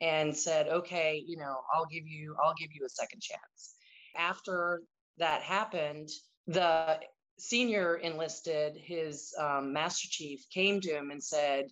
and 0.02 0.36
said, 0.36 0.68
"Okay, 0.68 1.24
you 1.26 1.38
know, 1.38 1.62
I'll 1.74 1.86
give 1.86 2.08
you 2.08 2.36
I'll 2.44 2.56
give 2.56 2.72
you 2.74 2.86
a 2.86 2.90
second 2.90 3.22
chance." 3.22 3.76
After 4.16 4.82
that 5.18 5.42
happened, 5.44 6.10
the 6.48 7.00
senior 7.38 7.96
enlisted, 7.98 8.76
his 8.76 9.34
um, 9.38 9.74
master 9.74 10.08
chief, 10.10 10.50
came 10.50 10.82
to 10.82 10.92
him 10.92 11.12
and 11.12 11.24
said, 11.24 11.72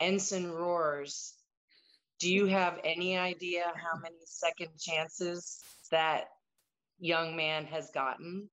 "Ensign 0.00 0.46
Rohrs, 0.46 1.34
do 2.18 2.32
you 2.32 2.46
have 2.46 2.78
any 2.84 3.16
idea 3.16 3.64
how 3.74 3.98
many 4.00 4.16
second 4.24 4.70
chances 4.78 5.60
that 5.90 6.24
young 6.98 7.36
man 7.36 7.64
has 7.66 7.90
gotten?" 7.90 8.48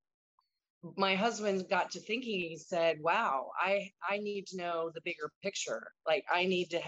my 0.96 1.14
husband 1.14 1.68
got 1.68 1.90
to 1.90 2.00
thinking 2.00 2.38
he 2.40 2.56
said 2.56 2.98
wow 3.00 3.50
i 3.60 3.90
i 4.08 4.18
need 4.18 4.46
to 4.46 4.56
know 4.56 4.90
the 4.94 5.00
bigger 5.04 5.30
picture 5.42 5.82
like 6.06 6.24
i 6.32 6.44
need 6.44 6.70
to 6.70 6.80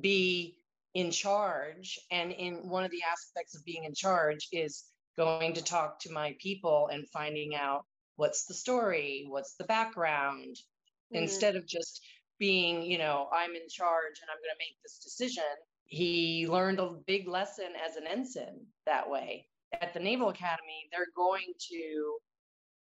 be 0.00 0.56
in 0.94 1.10
charge 1.10 1.98
and 2.10 2.32
in 2.32 2.68
one 2.68 2.84
of 2.84 2.90
the 2.90 3.02
aspects 3.10 3.54
of 3.56 3.64
being 3.64 3.84
in 3.84 3.94
charge 3.94 4.48
is 4.52 4.84
going 5.16 5.52
to 5.52 5.62
talk 5.62 6.00
to 6.00 6.12
my 6.12 6.34
people 6.40 6.88
and 6.92 7.08
finding 7.10 7.54
out 7.54 7.84
what's 8.16 8.46
the 8.46 8.54
story 8.54 9.26
what's 9.28 9.54
the 9.56 9.64
background 9.64 10.54
mm-hmm. 10.54 11.16
instead 11.16 11.56
of 11.56 11.66
just 11.66 12.00
being 12.38 12.82
you 12.82 12.98
know 12.98 13.28
i'm 13.32 13.50
in 13.50 13.68
charge 13.68 14.16
and 14.20 14.30
i'm 14.30 14.38
going 14.38 14.54
to 14.54 14.58
make 14.58 14.76
this 14.82 14.98
decision 14.98 15.42
he 15.84 16.46
learned 16.48 16.80
a 16.80 16.96
big 17.06 17.28
lesson 17.28 17.72
as 17.86 17.96
an 17.96 18.06
ensign 18.06 18.60
that 18.86 19.08
way 19.08 19.46
at 19.80 19.92
the 19.92 20.00
naval 20.00 20.28
academy 20.28 20.88
they're 20.92 21.06
going 21.16 21.52
to 21.58 22.16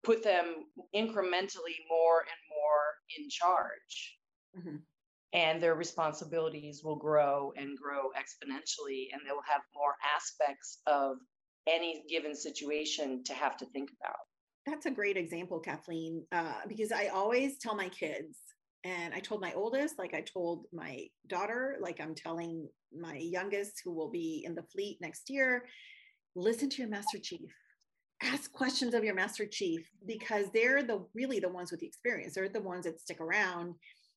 put 0.02 0.22
them 0.22 0.64
incrementally 0.94 1.78
more 1.88 2.20
and 2.20 2.40
more 2.48 2.84
in 3.18 3.28
charge. 3.28 4.18
Mm-hmm. 4.58 4.76
And 5.34 5.62
their 5.62 5.74
responsibilities 5.74 6.82
will 6.82 6.96
grow 6.96 7.52
and 7.56 7.76
grow 7.76 8.10
exponentially, 8.16 9.08
and 9.12 9.20
they'll 9.26 9.42
have 9.46 9.60
more 9.74 9.94
aspects 10.16 10.78
of 10.86 11.16
any 11.66 12.04
given 12.08 12.34
situation 12.34 13.22
to 13.24 13.34
have 13.34 13.56
to 13.58 13.66
think 13.66 13.90
about. 14.00 14.16
That's 14.64 14.86
a 14.86 14.90
great 14.90 15.18
example, 15.18 15.60
Kathleen, 15.60 16.24
uh, 16.32 16.60
because 16.66 16.92
I 16.92 17.08
always 17.08 17.58
tell 17.58 17.74
my 17.74 17.90
kids, 17.90 18.38
and 18.84 19.12
I 19.12 19.20
told 19.20 19.40
my 19.40 19.52
oldest, 19.54 19.98
like 19.98 20.14
I 20.14 20.20
told 20.20 20.66
my 20.72 21.06
daughter, 21.26 21.76
like 21.80 22.00
I'm 22.00 22.14
telling 22.14 22.68
my 22.96 23.16
youngest, 23.16 23.82
who 23.84 23.92
will 23.92 24.10
be 24.10 24.44
in 24.46 24.54
the 24.54 24.62
fleet 24.62 24.98
next 25.00 25.28
year, 25.28 25.64
listen 26.36 26.70
to 26.70 26.82
your 26.82 26.90
master 26.90 27.18
chief. 27.18 27.50
Ask 28.22 28.52
questions 28.52 28.94
of 28.94 29.04
your 29.04 29.14
master 29.14 29.46
chief 29.46 29.88
because 30.06 30.46
they're 30.52 30.82
the 30.82 31.04
really 31.14 31.38
the 31.38 31.48
ones 31.48 31.70
with 31.70 31.80
the 31.80 31.86
experience. 31.86 32.34
They're 32.34 32.48
the 32.48 32.60
ones 32.60 32.84
that 32.84 33.00
stick 33.00 33.20
around. 33.20 33.74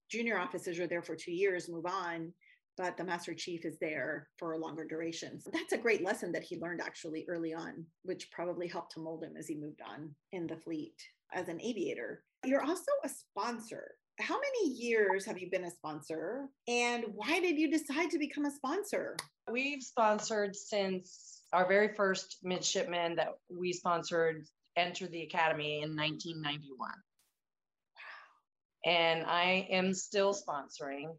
Junior 0.10 0.38
officers 0.38 0.80
are 0.80 0.88
there 0.88 1.04
for 1.04 1.16
two 1.16 1.32
years 1.32 1.70
move 1.70 1.86
on 1.86 2.34
but 2.78 2.98
the 2.98 3.04
master 3.04 3.34
chief 3.34 3.66
is 3.66 3.78
there 3.80 4.28
for 4.38 4.54
a 4.54 4.58
longer 4.58 4.86
duration. 4.86 5.40
So 5.40 5.52
that's 5.54 5.74
a 5.74 5.78
great 5.78 6.04
lesson 6.04 6.32
that 6.32 6.44
he 6.44 6.60
learned 6.60 6.82
actually 6.82 7.26
early 7.28 7.54
on 7.54 7.86
which 8.04 8.32
probably 8.32 8.68
helped 8.68 8.94
to 8.94 9.00
mold 9.00 9.24
him 9.24 9.34
as 9.38 9.48
he 9.48 9.56
moved 9.56 9.82
on 9.88 10.10
in 10.32 10.48
the 10.48 10.56
fleet 10.56 10.96
as 11.34 11.48
an 11.48 11.62
aviator. 11.62 12.24
You're 12.44 12.64
also 12.64 12.92
a 13.04 13.10
sponsor 13.10 13.92
how 14.22 14.36
many 14.36 14.74
years 14.74 15.26
have 15.26 15.38
you 15.38 15.50
been 15.50 15.66
a 15.66 15.72
sponsor 15.72 16.48
and 16.68 17.06
why 17.16 17.40
did 17.40 17.58
you 17.58 17.70
decide 17.70 18.10
to 18.10 18.20
become 18.20 18.46
a 18.46 18.52
sponsor 18.52 19.16
we've 19.52 19.84
sponsored 19.84 20.56
since 20.56 21.42
our 21.54 21.68
very 21.68 21.94
first 21.96 22.38
midshipman 22.44 23.16
that 23.16 23.30
we 23.50 23.74
sponsored 23.74 24.46
entered 24.78 25.12
the 25.12 25.24
academy 25.24 25.82
in 25.82 25.96
1991. 25.96 26.78
Wow. 26.80 28.92
And 28.92 29.26
I 29.26 29.68
am 29.70 29.94
still 29.94 30.34
sponsoring. 30.34 31.16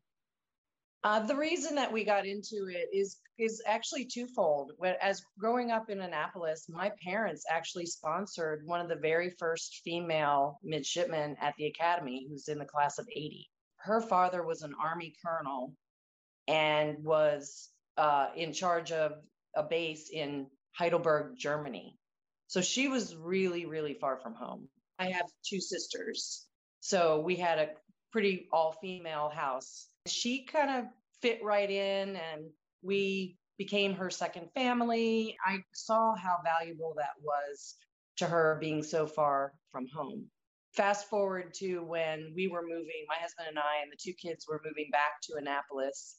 Uh, 1.04 1.20
the 1.20 1.36
reason 1.36 1.74
that 1.74 1.92
we 1.92 2.04
got 2.04 2.26
into 2.26 2.68
it 2.68 2.88
is 2.92 3.18
is 3.38 3.62
actually 3.66 4.04
twofold. 4.04 4.72
As 5.00 5.22
growing 5.38 5.70
up 5.70 5.90
in 5.90 6.00
Annapolis, 6.00 6.66
my 6.68 6.92
parents 7.02 7.44
actually 7.50 7.86
sponsored 7.86 8.62
one 8.66 8.80
of 8.80 8.88
the 8.88 8.96
very 8.96 9.30
first 9.30 9.80
female 9.84 10.60
midshipmen 10.62 11.36
at 11.40 11.54
the 11.56 11.66
academy, 11.66 12.26
who's 12.28 12.48
in 12.48 12.58
the 12.58 12.64
class 12.64 12.98
of 12.98 13.08
80. 13.10 13.48
Her 13.78 14.00
father 14.00 14.44
was 14.44 14.62
an 14.62 14.74
Army 14.80 15.14
colonel 15.24 15.74
and 16.46 17.02
was 17.02 17.70
uh, 17.96 18.28
in 18.36 18.52
charge 18.52 18.92
of 18.92 19.12
a 19.56 19.62
base 19.62 20.08
in 20.12 20.46
Heidelberg, 20.78 21.36
Germany. 21.36 21.98
So 22.46 22.60
she 22.60 22.86
was 22.88 23.16
really, 23.16 23.66
really 23.66 23.94
far 23.94 24.18
from 24.18 24.34
home. 24.34 24.68
I 24.98 25.10
have 25.10 25.26
two 25.44 25.60
sisters. 25.60 26.46
So 26.80 27.20
we 27.20 27.36
had 27.36 27.58
a 27.58 27.68
pretty 28.12 28.48
all 28.52 28.76
female 28.80 29.30
house. 29.34 29.88
She 30.06 30.44
kind 30.44 30.70
of 30.70 30.84
fit 31.20 31.42
right 31.42 31.70
in 31.70 32.16
and 32.16 32.44
we 32.82 33.36
became 33.58 33.94
her 33.94 34.10
second 34.10 34.48
family. 34.54 35.36
I 35.44 35.58
saw 35.72 36.14
how 36.16 36.38
valuable 36.44 36.94
that 36.96 37.14
was 37.22 37.76
to 38.18 38.26
her 38.26 38.58
being 38.60 38.82
so 38.82 39.06
far 39.06 39.52
from 39.70 39.86
home. 39.94 40.26
Fast 40.74 41.08
forward 41.08 41.54
to 41.54 41.80
when 41.80 42.32
we 42.34 42.48
were 42.48 42.62
moving, 42.62 43.04
my 43.08 43.16
husband 43.20 43.48
and 43.48 43.58
I 43.58 43.82
and 43.82 43.92
the 43.92 43.96
two 44.00 44.14
kids 44.14 44.46
were 44.48 44.60
moving 44.64 44.88
back 44.90 45.20
to 45.24 45.34
Annapolis 45.36 46.16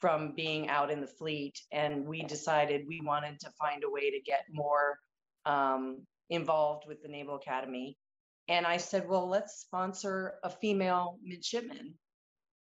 from 0.00 0.32
being 0.34 0.68
out 0.68 0.90
in 0.90 1.00
the 1.00 1.06
fleet. 1.06 1.58
And 1.72 2.06
we 2.06 2.22
decided 2.22 2.86
we 2.86 3.00
wanted 3.04 3.40
to 3.40 3.50
find 3.58 3.82
a 3.84 3.90
way 3.90 4.10
to 4.10 4.20
get 4.24 4.44
more 4.52 4.98
um, 5.46 6.06
involved 6.30 6.84
with 6.86 7.02
the 7.02 7.08
Naval 7.08 7.36
Academy. 7.36 7.96
And 8.48 8.66
I 8.66 8.78
said, 8.78 9.08
well, 9.08 9.28
let's 9.28 9.60
sponsor 9.60 10.34
a 10.42 10.50
female 10.50 11.18
midshipman 11.22 11.94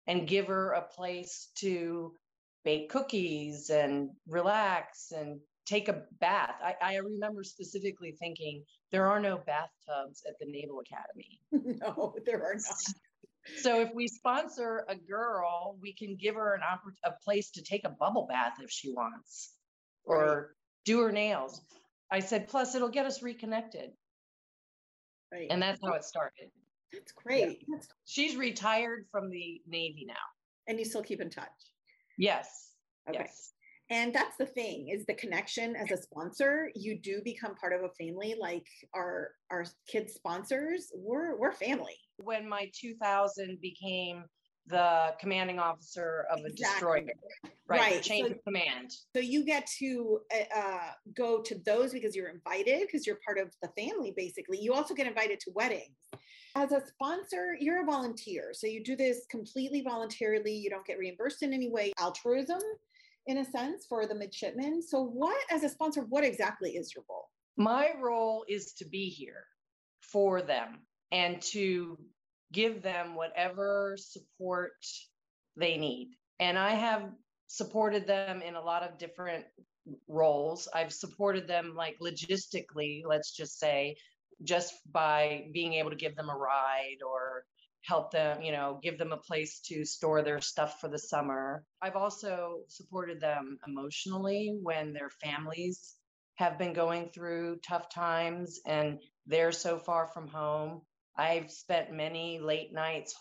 and 0.08 0.28
give 0.28 0.48
her 0.48 0.72
a 0.72 0.82
place 0.82 1.50
to 1.56 2.14
bake 2.64 2.90
cookies 2.90 3.70
and 3.70 4.10
relax 4.28 5.12
and 5.12 5.40
take 5.66 5.90
a 5.90 6.04
bath. 6.20 6.56
I, 6.64 6.76
I 6.82 6.96
remember 6.98 7.44
specifically 7.44 8.16
thinking 8.18 8.64
there 8.92 9.08
are 9.08 9.20
no 9.20 9.38
bathtubs 9.38 10.24
at 10.28 10.40
the 10.40 10.46
Naval 10.46 10.82
Academy. 10.82 11.40
no, 11.82 12.16
there 12.26 12.44
are 12.44 12.56
not 12.56 12.96
so 13.58 13.82
if 13.82 13.94
we 13.94 14.08
sponsor 14.08 14.86
a 14.88 14.96
girl, 14.96 15.78
we 15.82 15.94
can 15.94 16.16
give 16.16 16.36
her 16.36 16.54
an 16.54 16.62
oppor- 16.62 16.96
a 17.04 17.12
place 17.24 17.52
to 17.52 17.62
take 17.62 17.84
a 17.84 17.90
bubble 17.90 18.26
bath 18.28 18.54
if 18.62 18.72
she 18.72 18.92
wants, 18.92 19.54
or 20.06 20.26
right. 20.26 20.46
do 20.86 21.02
her 21.02 21.12
nails. 21.12 21.62
I 22.10 22.20
said, 22.20 22.48
plus 22.48 22.76
it'll 22.76 22.90
get 22.90 23.06
us 23.06 23.22
reconnected. 23.22 23.92
Right. 25.34 25.48
And 25.50 25.62
that's 25.62 25.80
how 25.84 25.94
it 25.94 26.04
started. 26.04 26.52
That's 26.92 27.12
great. 27.12 27.60
Yeah. 27.68 27.76
That's... 27.76 27.88
She's 28.06 28.36
retired 28.36 29.08
from 29.12 29.32
the 29.32 29.62
Navy 29.68 30.06
now. 30.08 30.14
And 30.68 30.78
you 30.78 30.86
still 30.86 31.04
keep 31.04 31.22
in 31.22 31.30
touch? 31.30 31.50
Yes. 32.18 32.76
Okay. 33.10 33.20
Yes 33.22 33.54
and 33.90 34.14
that's 34.14 34.38
the 34.38 34.46
thing 34.46 34.90
is 34.90 35.06
the 35.06 35.14
connection 35.14 35.76
as 35.76 35.92
a 35.92 36.02
sponsor 36.02 36.70
you 36.76 37.00
do 37.00 37.22
become 37.24 37.56
part 37.56 37.74
of 37.74 37.84
a 37.84 38.04
family 38.04 38.36
like 38.40 38.66
our 38.96 39.32
our 39.52 39.66
kids 39.88 40.14
sponsors 40.14 40.92
we're 40.96 41.38
we're 41.38 41.52
family 41.52 41.98
when 42.18 42.48
my 42.48 42.70
2000 42.80 43.60
became 43.62 44.24
the 44.68 45.14
commanding 45.20 45.60
officer 45.60 46.26
of 46.32 46.40
a 46.40 46.48
exactly. 46.48 47.02
destroyer 47.02 47.14
right, 47.68 47.80
right. 47.80 48.04
change 48.04 48.28
so, 48.28 48.34
of 48.34 48.44
command 48.44 48.92
so 49.16 49.22
you 49.22 49.44
get 49.44 49.68
to 49.68 50.20
uh, 50.34 50.60
uh, 50.60 50.92
go 51.16 51.42
to 51.42 51.56
those 51.66 51.92
because 51.92 52.16
you're 52.16 52.30
invited 52.30 52.82
because 52.82 53.06
you're 53.06 53.20
part 53.26 53.38
of 53.38 53.54
the 53.62 53.68
family 53.80 54.14
basically 54.16 54.58
you 54.60 54.74
also 54.74 54.94
get 54.94 55.06
invited 55.06 55.40
to 55.40 55.52
weddings 55.54 55.98
as 56.56 56.72
a 56.72 56.82
sponsor 56.88 57.58
you're 57.60 57.82
a 57.82 57.86
volunteer 57.86 58.52
so 58.54 58.68
you 58.68 58.82
do 58.84 58.96
this 58.96 59.26
completely 59.30 59.82
voluntarily 59.82 60.56
you 60.56 60.70
don't 60.70 60.86
get 60.86 60.98
reimbursed 60.98 61.44
in 61.44 61.52
any 61.52 61.70
way 61.70 61.92
altruism 62.00 62.62
in 63.28 63.38
a 63.38 63.46
sense 63.46 63.86
for 63.88 64.06
the 64.06 64.16
midshipmen. 64.16 64.82
So, 64.82 65.04
what, 65.04 65.38
as 65.50 65.64
a 65.64 65.70
sponsor, 65.70 66.02
what 66.10 66.24
exactly 66.24 66.72
is 66.72 66.94
your 66.94 67.04
role? 67.10 67.30
My 67.58 67.92
role 68.02 68.46
is 68.48 68.74
to 68.74 68.86
be 68.86 69.10
here 69.10 69.46
for 70.02 70.42
them 70.42 70.82
and 71.12 71.42
to 71.42 71.98
give 72.54 72.82
them 72.82 73.16
whatever 73.16 73.98
support 74.00 74.72
they 75.58 75.78
need. 75.78 76.12
And 76.40 76.58
I 76.58 76.72
have 76.72 77.10
supported 77.48 78.08
them 78.08 78.42
in 78.42 78.56
a 78.56 78.62
lot 78.62 78.84
of 78.84 78.98
different 78.98 79.46
roles. 80.08 80.68
I've 80.74 80.94
supported 80.94 81.48
them 81.48 81.74
like 81.76 81.98
logistically, 82.02 83.02
let's 83.06 83.36
just 83.36 83.60
say, 83.60 83.98
just 84.44 84.74
by 84.92 85.48
being 85.54 85.74
able 85.74 85.90
to 85.90 85.96
give 85.96 86.16
them 86.16 86.30
a 86.30 86.36
ride 86.36 87.00
or 87.06 87.44
help 87.82 88.12
them, 88.12 88.42
you 88.42 88.52
know, 88.52 88.80
give 88.82 88.98
them 88.98 89.12
a 89.12 89.18
place 89.18 89.60
to 89.60 89.86
store 89.86 90.22
their 90.22 90.42
stuff 90.42 90.80
for 90.80 90.88
the 90.88 90.98
summer. 90.98 91.64
I've 91.82 91.98
also 91.98 92.60
supported 92.68 93.20
them 93.20 93.58
emotionally 93.68 94.58
when 94.62 94.94
their 94.94 95.10
families 95.10 95.96
have 96.36 96.58
been 96.58 96.74
going 96.74 97.10
through 97.10 97.60
tough 97.68 97.90
times 97.90 98.60
and 98.66 99.00
they're 99.28 99.52
so 99.52 99.78
far 99.78 100.08
from 100.08 100.28
home. 100.28 100.82
I've 101.16 101.52
spent 101.52 101.92
many 101.92 102.40
late 102.40 102.74
nights 102.74 103.16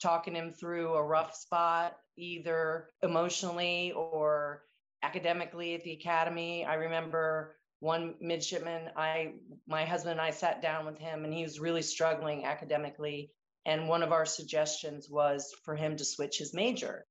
talking 0.00 0.34
him 0.34 0.52
through 0.52 0.94
a 0.94 1.02
rough 1.02 1.34
spot, 1.34 1.96
either 2.16 2.88
emotionally 3.02 3.92
or 3.92 4.62
academically 5.02 5.74
at 5.74 5.82
the 5.82 5.92
academy. 5.92 6.64
I 6.64 6.74
remember 6.74 7.56
one 7.80 8.14
midshipman, 8.20 8.90
I 8.96 9.34
my 9.66 9.84
husband 9.84 10.12
and 10.12 10.20
I 10.20 10.30
sat 10.30 10.60
down 10.60 10.86
with 10.86 10.98
him 10.98 11.24
and 11.24 11.32
he 11.32 11.42
was 11.42 11.60
really 11.60 11.82
struggling 11.82 12.44
academically. 12.44 13.30
And 13.66 13.88
one 13.88 14.02
of 14.02 14.12
our 14.12 14.26
suggestions 14.26 15.08
was 15.10 15.54
for 15.64 15.76
him 15.76 15.96
to 15.96 16.04
switch 16.04 16.38
his 16.38 16.54
major 16.54 17.04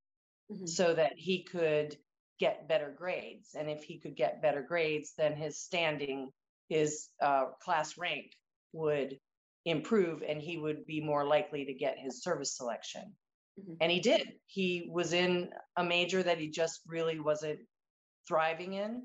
mm-hmm. 0.51 0.65
so 0.65 0.93
that 0.93 1.13
he 1.15 1.43
could 1.43 1.95
get 2.39 2.67
better 2.67 2.93
grades. 2.95 3.55
And 3.55 3.69
if 3.69 3.83
he 3.83 3.99
could 3.99 4.15
get 4.15 4.41
better 4.41 4.61
grades, 4.61 5.13
then 5.17 5.35
his 5.35 5.59
standing, 5.59 6.31
his 6.67 7.09
uh, 7.21 7.45
class 7.61 7.97
rank 7.97 8.31
would 8.73 9.19
improve 9.67 10.23
and 10.27 10.41
he 10.41 10.57
would 10.57 10.85
be 10.85 11.01
more 11.01 11.25
likely 11.25 11.65
to 11.65 11.73
get 11.73 11.99
his 11.99 12.23
service 12.23 12.55
selection. 12.55 13.13
Mm-hmm. 13.59 13.73
And 13.81 13.91
he 13.91 13.99
did. 13.99 14.33
He 14.45 14.89
was 14.91 15.13
in 15.13 15.49
a 15.75 15.83
major 15.83 16.23
that 16.23 16.37
he 16.37 16.49
just 16.49 16.81
really 16.87 17.19
wasn't 17.19 17.59
thriving 18.27 18.73
in. 18.73 19.03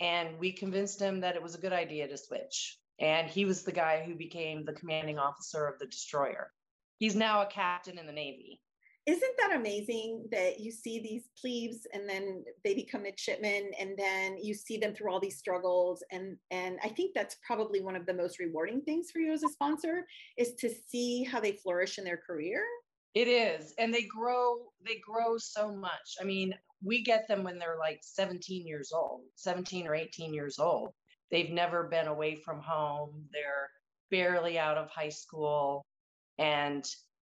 And 0.00 0.38
we 0.38 0.52
convinced 0.52 1.00
him 1.00 1.20
that 1.20 1.34
it 1.34 1.42
was 1.42 1.56
a 1.56 1.60
good 1.60 1.72
idea 1.72 2.06
to 2.06 2.16
switch. 2.16 2.78
And 3.00 3.28
he 3.28 3.44
was 3.44 3.64
the 3.64 3.72
guy 3.72 4.04
who 4.06 4.14
became 4.14 4.64
the 4.64 4.72
commanding 4.72 5.18
officer 5.18 5.66
of 5.66 5.78
the 5.78 5.86
destroyer. 5.86 6.52
He's 6.98 7.16
now 7.16 7.42
a 7.42 7.46
captain 7.46 7.98
in 7.98 8.06
the 8.06 8.12
Navy 8.12 8.60
isn't 9.08 9.36
that 9.38 9.56
amazing 9.56 10.26
that 10.30 10.60
you 10.60 10.70
see 10.70 11.00
these 11.00 11.30
plebes 11.40 11.86
and 11.94 12.06
then 12.06 12.44
they 12.62 12.74
become 12.74 13.04
midshipmen 13.04 13.70
and 13.80 13.96
then 13.96 14.36
you 14.36 14.52
see 14.52 14.76
them 14.76 14.94
through 14.94 15.10
all 15.10 15.18
these 15.18 15.38
struggles? 15.38 16.04
And 16.12 16.36
and 16.50 16.78
i 16.84 16.88
think 16.88 17.14
that's 17.14 17.36
probably 17.46 17.80
one 17.80 17.96
of 17.96 18.04
the 18.04 18.12
most 18.12 18.38
rewarding 18.38 18.82
things 18.82 19.10
for 19.10 19.20
you 19.20 19.32
as 19.32 19.42
a 19.42 19.48
sponsor 19.48 20.06
is 20.36 20.52
to 20.56 20.68
see 20.68 21.24
how 21.24 21.40
they 21.40 21.52
flourish 21.52 21.96
in 21.96 22.04
their 22.04 22.18
career. 22.18 22.62
It 23.14 23.28
is 23.28 23.72
and 23.78 23.94
they 23.94 24.02
grow 24.02 24.56
they 24.86 25.00
grow 25.00 25.38
so 25.38 25.74
much. 25.74 26.16
I 26.20 26.24
mean 26.24 26.52
we 26.84 27.02
get 27.02 27.26
them 27.28 27.44
when 27.44 27.58
they're 27.58 27.78
like 27.78 28.00
17 28.02 28.66
years 28.66 28.92
old 28.92 29.22
17 29.36 29.86
or 29.86 29.94
18 29.94 30.34
years 30.34 30.58
old. 30.58 30.92
They've 31.30 31.50
never 31.50 31.84
been 31.84 32.08
away 32.08 32.36
from 32.36 32.60
home. 32.60 33.24
They're 33.32 33.70
barely 34.10 34.58
out 34.58 34.76
of 34.76 34.90
high 34.90 35.08
school. 35.08 35.86
And 36.38 36.84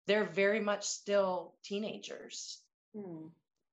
they're 0.07 0.31
very 0.31 0.61
much 0.61 0.85
still 0.85 1.55
teenagers. 1.65 2.61
Hmm. 2.95 3.27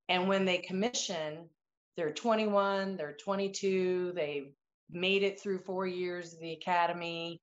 And 0.07 0.27
when 0.27 0.45
they 0.45 0.57
commission, 0.57 1.49
they're 1.95 2.13
21, 2.13 2.97
they're 2.97 3.13
22, 3.13 4.13
they've 4.15 4.51
made 4.89 5.23
it 5.23 5.39
through 5.39 5.59
four 5.59 5.85
years 5.85 6.33
of 6.33 6.39
the 6.39 6.53
academy, 6.53 7.41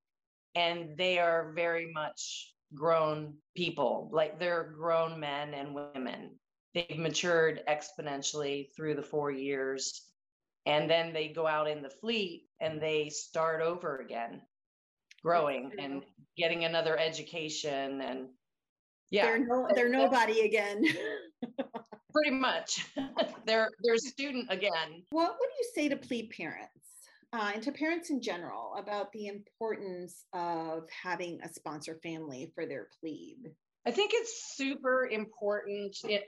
and 0.55 0.97
they 0.97 1.19
are 1.19 1.53
very 1.53 1.91
much 1.93 2.53
grown 2.73 3.35
people. 3.55 4.09
Like 4.11 4.39
they're 4.39 4.73
grown 4.77 5.19
men 5.19 5.53
and 5.53 5.73
women. 5.73 6.31
They've 6.73 6.97
matured 6.97 7.61
exponentially 7.67 8.69
through 8.75 8.95
the 8.95 9.03
four 9.03 9.31
years. 9.31 10.03
And 10.65 10.89
then 10.89 11.13
they 11.13 11.29
go 11.29 11.47
out 11.47 11.69
in 11.69 11.81
the 11.81 11.89
fleet 11.89 12.43
and 12.59 12.81
they 12.81 13.09
start 13.09 13.61
over 13.61 13.99
again, 13.99 14.41
growing 15.23 15.71
and 15.79 16.03
getting 16.37 16.65
another 16.65 16.97
education 16.97 18.01
and 18.01 18.27
yeah. 19.09 19.25
They're 19.25 19.45
no 19.45 19.67
they're 19.73 19.89
nobody 19.89 20.41
again. 20.41 20.83
Pretty 22.13 22.35
much. 22.35 22.85
They're 23.45 23.69
they're 23.83 23.93
a 23.93 23.99
student 23.99 24.47
again. 24.49 25.03
What 25.11 25.35
would 25.39 25.49
you 25.57 25.69
say 25.75 25.87
to 25.89 25.97
plebe 25.97 26.31
parents 26.31 26.71
uh, 27.31 27.51
and 27.53 27.63
to 27.63 27.71
parents 27.71 28.09
in 28.09 28.21
general 28.21 28.73
about 28.77 29.11
the 29.11 29.27
importance 29.27 30.25
of 30.33 30.87
having 30.89 31.39
a 31.43 31.49
sponsor 31.49 31.99
family 32.01 32.51
for 32.55 32.65
their 32.65 32.87
plebe? 32.99 33.53
I 33.85 33.91
think 33.91 34.11
it's 34.13 34.55
super 34.55 35.07
important 35.07 35.95
it, 36.03 36.23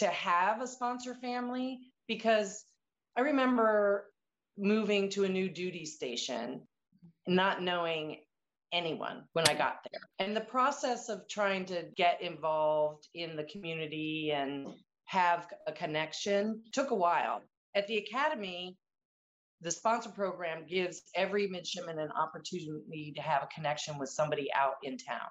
to 0.00 0.08
have 0.08 0.62
a 0.62 0.66
sponsor 0.66 1.14
family 1.14 1.78
because 2.08 2.64
i 3.16 3.20
remember 3.20 4.06
moving 4.56 5.10
to 5.10 5.24
a 5.24 5.28
new 5.28 5.48
duty 5.48 5.84
station 5.84 6.62
not 7.26 7.62
knowing 7.62 8.16
anyone 8.72 9.24
when 9.32 9.46
I 9.48 9.54
got 9.54 9.78
there. 9.90 10.00
And 10.18 10.36
the 10.36 10.40
process 10.40 11.08
of 11.08 11.22
trying 11.28 11.64
to 11.66 11.84
get 11.96 12.22
involved 12.22 13.08
in 13.14 13.36
the 13.36 13.44
community 13.44 14.32
and 14.34 14.68
have 15.06 15.46
a 15.66 15.72
connection 15.72 16.62
took 16.72 16.90
a 16.90 16.94
while. 16.94 17.42
At 17.74 17.86
the 17.86 17.98
academy, 17.98 18.76
the 19.60 19.70
sponsor 19.70 20.10
program 20.10 20.66
gives 20.66 21.02
every 21.14 21.46
midshipman 21.46 21.98
an 21.98 22.10
opportunity 22.12 23.12
to 23.16 23.22
have 23.22 23.42
a 23.42 23.54
connection 23.54 23.98
with 23.98 24.08
somebody 24.08 24.48
out 24.54 24.74
in 24.82 24.96
town. 24.96 25.28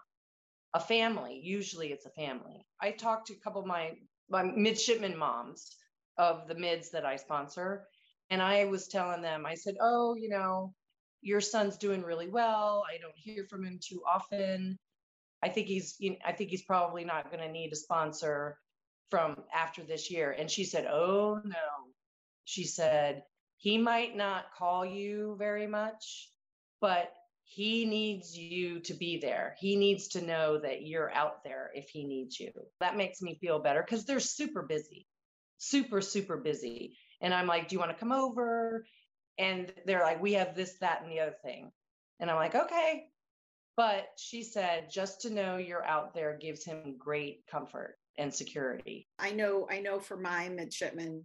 A 0.76 0.80
family, 0.80 1.40
usually 1.44 1.92
it's 1.92 2.06
a 2.06 2.12
family. 2.12 2.66
I 2.80 2.92
talked 2.92 3.28
to 3.28 3.34
a 3.34 3.40
couple 3.40 3.62
of 3.62 3.68
my, 3.68 3.94
my 4.30 4.44
midshipman 4.44 5.18
moms 5.18 5.76
of 6.18 6.48
the 6.48 6.56
mids 6.56 6.92
that 6.92 7.06
I 7.06 7.16
sponsor, 7.16 7.88
and 8.30 8.42
I 8.42 8.66
was 8.66 8.88
telling 8.88 9.22
them, 9.22 9.46
I 9.46 9.56
said, 9.56 9.76
Oh, 9.82 10.16
you 10.16 10.30
know, 10.30 10.76
your 11.22 11.42
son's 11.42 11.78
doing 11.78 12.04
really 12.04 12.28
well. 12.30 12.84
I 12.90 12.98
don't 13.00 13.18
hear 13.18 13.46
from 13.46 13.66
him 13.66 13.80
too 13.84 14.04
often. 14.08 14.78
I 15.44 15.50
think 15.50 15.68
he's 15.68 15.96
you 16.00 16.12
know, 16.12 16.18
I 16.26 16.34
think 16.34 16.50
he's 16.50 16.66
probably 16.66 17.06
not 17.06 17.32
going 17.32 17.44
to 17.44 17.52
need 17.52 17.72
a 17.74 17.76
sponsor 17.76 18.58
from 19.10 19.44
after 19.54 19.84
this 19.84 20.12
year. 20.12 20.32
And 20.32 20.50
she 20.52 20.66
said, 20.66 20.86
"Oh 20.86 21.42
no." 21.44 21.94
She 22.46 22.66
said, 22.66 23.24
"He 23.58 23.78
might 23.78 24.16
not 24.16 24.54
call 24.54 24.86
you 24.86 25.36
very 25.40 25.68
much, 25.68 26.30
but 26.82 27.14
he 27.44 27.86
needs 27.86 28.38
you 28.38 28.82
to 28.82 28.94
be 28.94 29.18
there. 29.20 29.56
He 29.60 29.76
needs 29.78 30.10
to 30.10 30.22
know 30.22 30.60
that 30.60 30.84
you're 30.86 31.12
out 31.12 31.44
there 31.44 31.72
if 31.74 31.90
he 31.90 32.06
needs 32.06 32.40
you." 32.40 32.52
That 32.80 32.98
makes 32.98 33.22
me 33.22 33.36
feel 33.40 33.60
better 33.60 33.84
cuz 33.84 34.06
they're 34.06 34.20
super 34.20 34.64
busy. 34.64 35.08
Super 35.58 36.02
super 36.02 36.38
busy. 36.38 36.98
And 37.22 37.34
I'm 37.34 37.48
like, 37.48 37.68
"Do 37.68 37.76
you 37.76 37.80
want 37.80 37.92
to 37.92 37.98
come 38.00 38.12
over?" 38.14 38.86
And 39.40 39.72
they're 39.86 40.04
like, 40.04 40.22
we 40.22 40.34
have 40.34 40.54
this, 40.54 40.74
that, 40.82 41.02
and 41.02 41.12
the 41.12 41.22
other 41.22 41.36
thing. 41.44 41.72
And 42.20 42.30
I'm 42.30 42.36
like, 42.36 42.56
okay. 42.56 43.06
But 43.78 44.10
she 44.18 44.44
said, 44.44 44.90
just 44.92 45.22
to 45.22 45.30
know 45.30 45.56
you're 45.56 45.86
out 45.86 46.14
there 46.14 46.38
gives 46.40 46.66
him 46.66 46.98
great 47.00 47.46
comfort 47.50 47.96
and 48.18 48.34
security. 48.34 49.08
I 49.18 49.32
know, 49.32 49.66
I 49.72 49.80
know 49.80 50.00
for 50.00 50.18
my 50.18 50.50
midshipmen, 50.50 51.24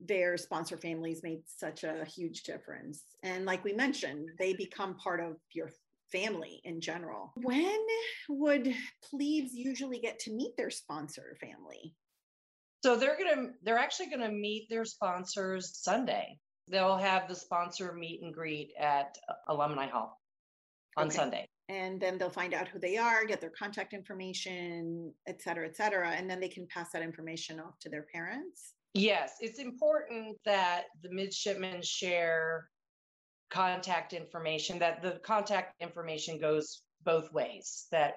their 0.00 0.36
sponsor 0.36 0.76
families 0.76 1.22
made 1.22 1.42
such 1.46 1.84
a 1.84 2.04
huge 2.04 2.42
difference. 2.42 3.04
And 3.22 3.44
like 3.44 3.62
we 3.62 3.72
mentioned, 3.72 4.30
they 4.40 4.52
become 4.54 4.96
part 4.96 5.20
of 5.20 5.36
your 5.52 5.70
family 6.10 6.60
in 6.64 6.80
general. 6.80 7.32
When 7.36 7.78
would 8.28 8.74
plebes 9.08 9.54
usually 9.54 10.00
get 10.00 10.18
to 10.20 10.32
meet 10.32 10.56
their 10.56 10.70
sponsor 10.70 11.36
family? 11.40 11.94
So 12.82 12.96
they're 12.96 13.16
going 13.16 13.36
to 13.36 13.52
they're 13.62 13.78
actually 13.78 14.06
going 14.06 14.28
to 14.28 14.36
meet 14.36 14.68
their 14.68 14.84
sponsors 14.84 15.78
Sunday 15.78 16.40
they'll 16.68 16.96
have 16.96 17.28
the 17.28 17.34
sponsor 17.34 17.92
meet 17.92 18.22
and 18.22 18.32
greet 18.32 18.72
at 18.78 19.16
Alumni 19.48 19.86
Hall 19.88 20.20
on 20.96 21.06
okay. 21.06 21.16
Sunday. 21.16 21.46
And 21.68 22.00
then 22.00 22.18
they'll 22.18 22.30
find 22.30 22.54
out 22.54 22.68
who 22.68 22.78
they 22.78 22.96
are, 22.96 23.24
get 23.24 23.40
their 23.40 23.52
contact 23.58 23.94
information, 23.94 25.12
et 25.26 25.40
cetera, 25.40 25.66
et 25.66 25.76
cetera. 25.76 26.10
And 26.10 26.28
then 26.28 26.40
they 26.40 26.48
can 26.48 26.66
pass 26.66 26.90
that 26.92 27.02
information 27.02 27.60
off 27.60 27.78
to 27.80 27.88
their 27.88 28.06
parents. 28.12 28.74
Yes, 28.94 29.36
it's 29.40 29.58
important 29.58 30.36
that 30.44 30.84
the 31.02 31.10
midshipmen 31.10 31.80
share 31.82 32.68
contact 33.50 34.12
information, 34.12 34.78
that 34.80 35.02
the 35.02 35.20
contact 35.24 35.80
information 35.80 36.38
goes 36.38 36.82
both 37.04 37.32
ways, 37.32 37.86
that 37.90 38.16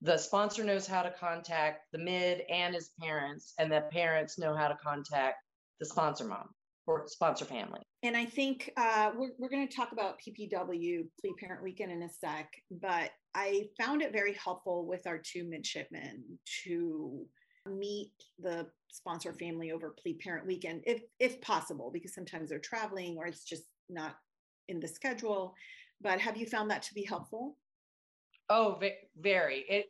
the 0.00 0.16
sponsor 0.16 0.64
knows 0.64 0.86
how 0.86 1.02
to 1.02 1.10
contact 1.10 1.80
the 1.92 1.98
mid 1.98 2.42
and 2.50 2.74
his 2.74 2.90
parents, 2.98 3.52
and 3.58 3.70
the 3.70 3.82
parents 3.92 4.38
know 4.38 4.54
how 4.54 4.68
to 4.68 4.78
contact 4.82 5.36
the 5.80 5.86
sponsor 5.86 6.24
mom 6.24 6.48
sponsor 7.06 7.44
family. 7.44 7.80
And 8.02 8.16
I 8.16 8.24
think 8.24 8.70
uh, 8.76 9.10
we're, 9.16 9.30
we're 9.38 9.48
going 9.48 9.66
to 9.66 9.74
talk 9.74 9.92
about 9.92 10.18
PPW, 10.20 11.06
Plebe 11.20 11.36
Parent 11.38 11.62
Weekend, 11.62 11.92
in 11.92 12.02
a 12.02 12.08
sec, 12.08 12.50
but 12.70 13.10
I 13.34 13.68
found 13.78 14.02
it 14.02 14.12
very 14.12 14.34
helpful 14.34 14.86
with 14.86 15.06
our 15.06 15.18
two 15.18 15.44
midshipmen 15.44 16.24
to 16.64 17.26
meet 17.68 18.12
the 18.38 18.66
sponsor 18.90 19.32
family 19.32 19.70
over 19.70 19.94
Plebe 20.02 20.18
Parent 20.20 20.46
Weekend, 20.46 20.82
if, 20.86 21.02
if 21.18 21.40
possible, 21.40 21.90
because 21.92 22.14
sometimes 22.14 22.48
they're 22.48 22.58
traveling 22.58 23.16
or 23.18 23.26
it's 23.26 23.44
just 23.44 23.64
not 23.88 24.16
in 24.68 24.80
the 24.80 24.88
schedule. 24.88 25.54
But 26.00 26.20
have 26.20 26.36
you 26.36 26.46
found 26.46 26.70
that 26.70 26.82
to 26.84 26.94
be 26.94 27.04
helpful? 27.04 27.56
Oh, 28.48 28.80
very. 29.16 29.64
It 29.68 29.86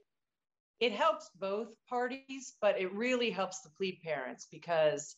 it 0.80 0.92
helps 0.92 1.30
both 1.38 1.68
parties, 1.88 2.54
but 2.60 2.80
it 2.80 2.92
really 2.94 3.30
helps 3.30 3.60
the 3.60 3.68
plebe 3.68 4.00
parents 4.02 4.46
because 4.50 5.16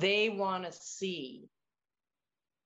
they 0.00 0.28
want 0.28 0.64
to 0.64 0.72
see 0.72 1.48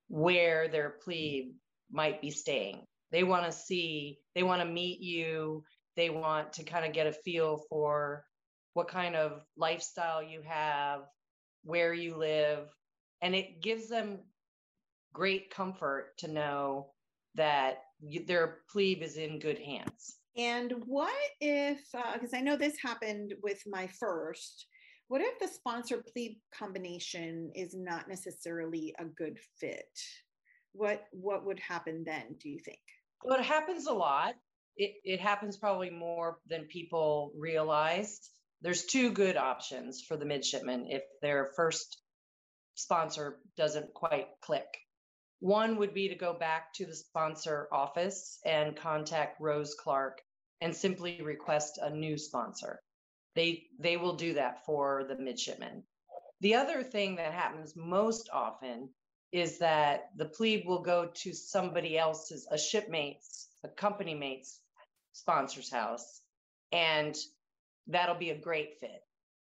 where 0.08 0.68
their 0.68 0.90
plebe 1.02 1.52
might 1.90 2.20
be 2.20 2.30
staying. 2.30 2.84
They 3.12 3.22
want 3.22 3.44
to 3.44 3.52
see, 3.52 4.18
they 4.34 4.42
want 4.42 4.62
to 4.62 4.68
meet 4.68 5.00
you. 5.00 5.64
They 5.96 6.10
want 6.10 6.52
to 6.54 6.64
kind 6.64 6.84
of 6.84 6.92
get 6.92 7.06
a 7.06 7.12
feel 7.12 7.62
for 7.68 8.24
what 8.74 8.88
kind 8.88 9.16
of 9.16 9.42
lifestyle 9.56 10.22
you 10.22 10.42
have, 10.46 11.00
where 11.64 11.92
you 11.92 12.16
live, 12.16 12.68
and 13.20 13.34
it 13.34 13.60
gives 13.60 13.88
them 13.88 14.20
great 15.12 15.50
comfort 15.50 16.16
to 16.18 16.28
know 16.28 16.92
that 17.34 17.78
their 18.26 18.58
plebe 18.70 19.02
is 19.02 19.16
in 19.16 19.40
good 19.40 19.58
hands. 19.58 20.16
And 20.36 20.72
what 20.86 21.12
if, 21.40 21.80
because 22.12 22.32
uh, 22.32 22.36
I 22.36 22.42
know 22.42 22.56
this 22.56 22.76
happened 22.80 23.34
with 23.42 23.60
my 23.66 23.88
first, 23.98 24.66
what 25.08 25.22
if 25.22 25.38
the 25.38 25.48
sponsor 25.48 26.04
plebe 26.12 26.36
combination 26.54 27.50
is 27.54 27.74
not 27.74 28.08
necessarily 28.08 28.94
a 28.98 29.04
good 29.04 29.38
fit? 29.58 29.98
What 30.72 31.04
what 31.12 31.44
would 31.46 31.58
happen 31.58 32.04
then, 32.04 32.36
do 32.40 32.48
you 32.48 32.60
think? 32.64 32.78
Well, 33.24 33.38
it 33.38 33.44
happens 33.44 33.86
a 33.86 33.92
lot. 33.92 34.34
It, 34.76 34.92
it 35.02 35.20
happens 35.20 35.56
probably 35.56 35.90
more 35.90 36.38
than 36.46 36.66
people 36.66 37.32
realize. 37.36 38.20
There's 38.60 38.84
two 38.84 39.10
good 39.10 39.36
options 39.36 40.02
for 40.06 40.16
the 40.16 40.26
midshipman 40.26 40.86
if 40.88 41.02
their 41.20 41.50
first 41.56 42.00
sponsor 42.74 43.38
doesn't 43.56 43.92
quite 43.94 44.28
click. 44.40 44.68
One 45.40 45.78
would 45.78 45.94
be 45.94 46.08
to 46.08 46.14
go 46.16 46.34
back 46.34 46.74
to 46.74 46.86
the 46.86 46.94
sponsor 46.94 47.68
office 47.72 48.38
and 48.44 48.76
contact 48.76 49.40
Rose 49.40 49.74
Clark 49.74 50.20
and 50.60 50.74
simply 50.74 51.22
request 51.22 51.78
a 51.80 51.90
new 51.90 52.18
sponsor. 52.18 52.80
They 53.38 53.68
they 53.78 53.96
will 53.96 54.16
do 54.16 54.34
that 54.34 54.64
for 54.66 55.04
the 55.04 55.14
midshipmen. 55.14 55.84
The 56.40 56.56
other 56.56 56.82
thing 56.82 57.14
that 57.16 57.32
happens 57.32 57.76
most 57.76 58.28
often 58.32 58.88
is 59.30 59.58
that 59.58 60.10
the 60.16 60.24
plebe 60.24 60.66
will 60.66 60.82
go 60.82 61.06
to 61.22 61.32
somebody 61.32 61.96
else's, 61.96 62.48
a 62.50 62.58
shipmate's, 62.58 63.46
a 63.62 63.68
company 63.68 64.16
mate's 64.16 64.58
sponsor's 65.12 65.70
house, 65.70 66.20
and 66.72 67.16
that'll 67.86 68.16
be 68.16 68.30
a 68.30 68.44
great 68.48 68.80
fit. 68.80 69.04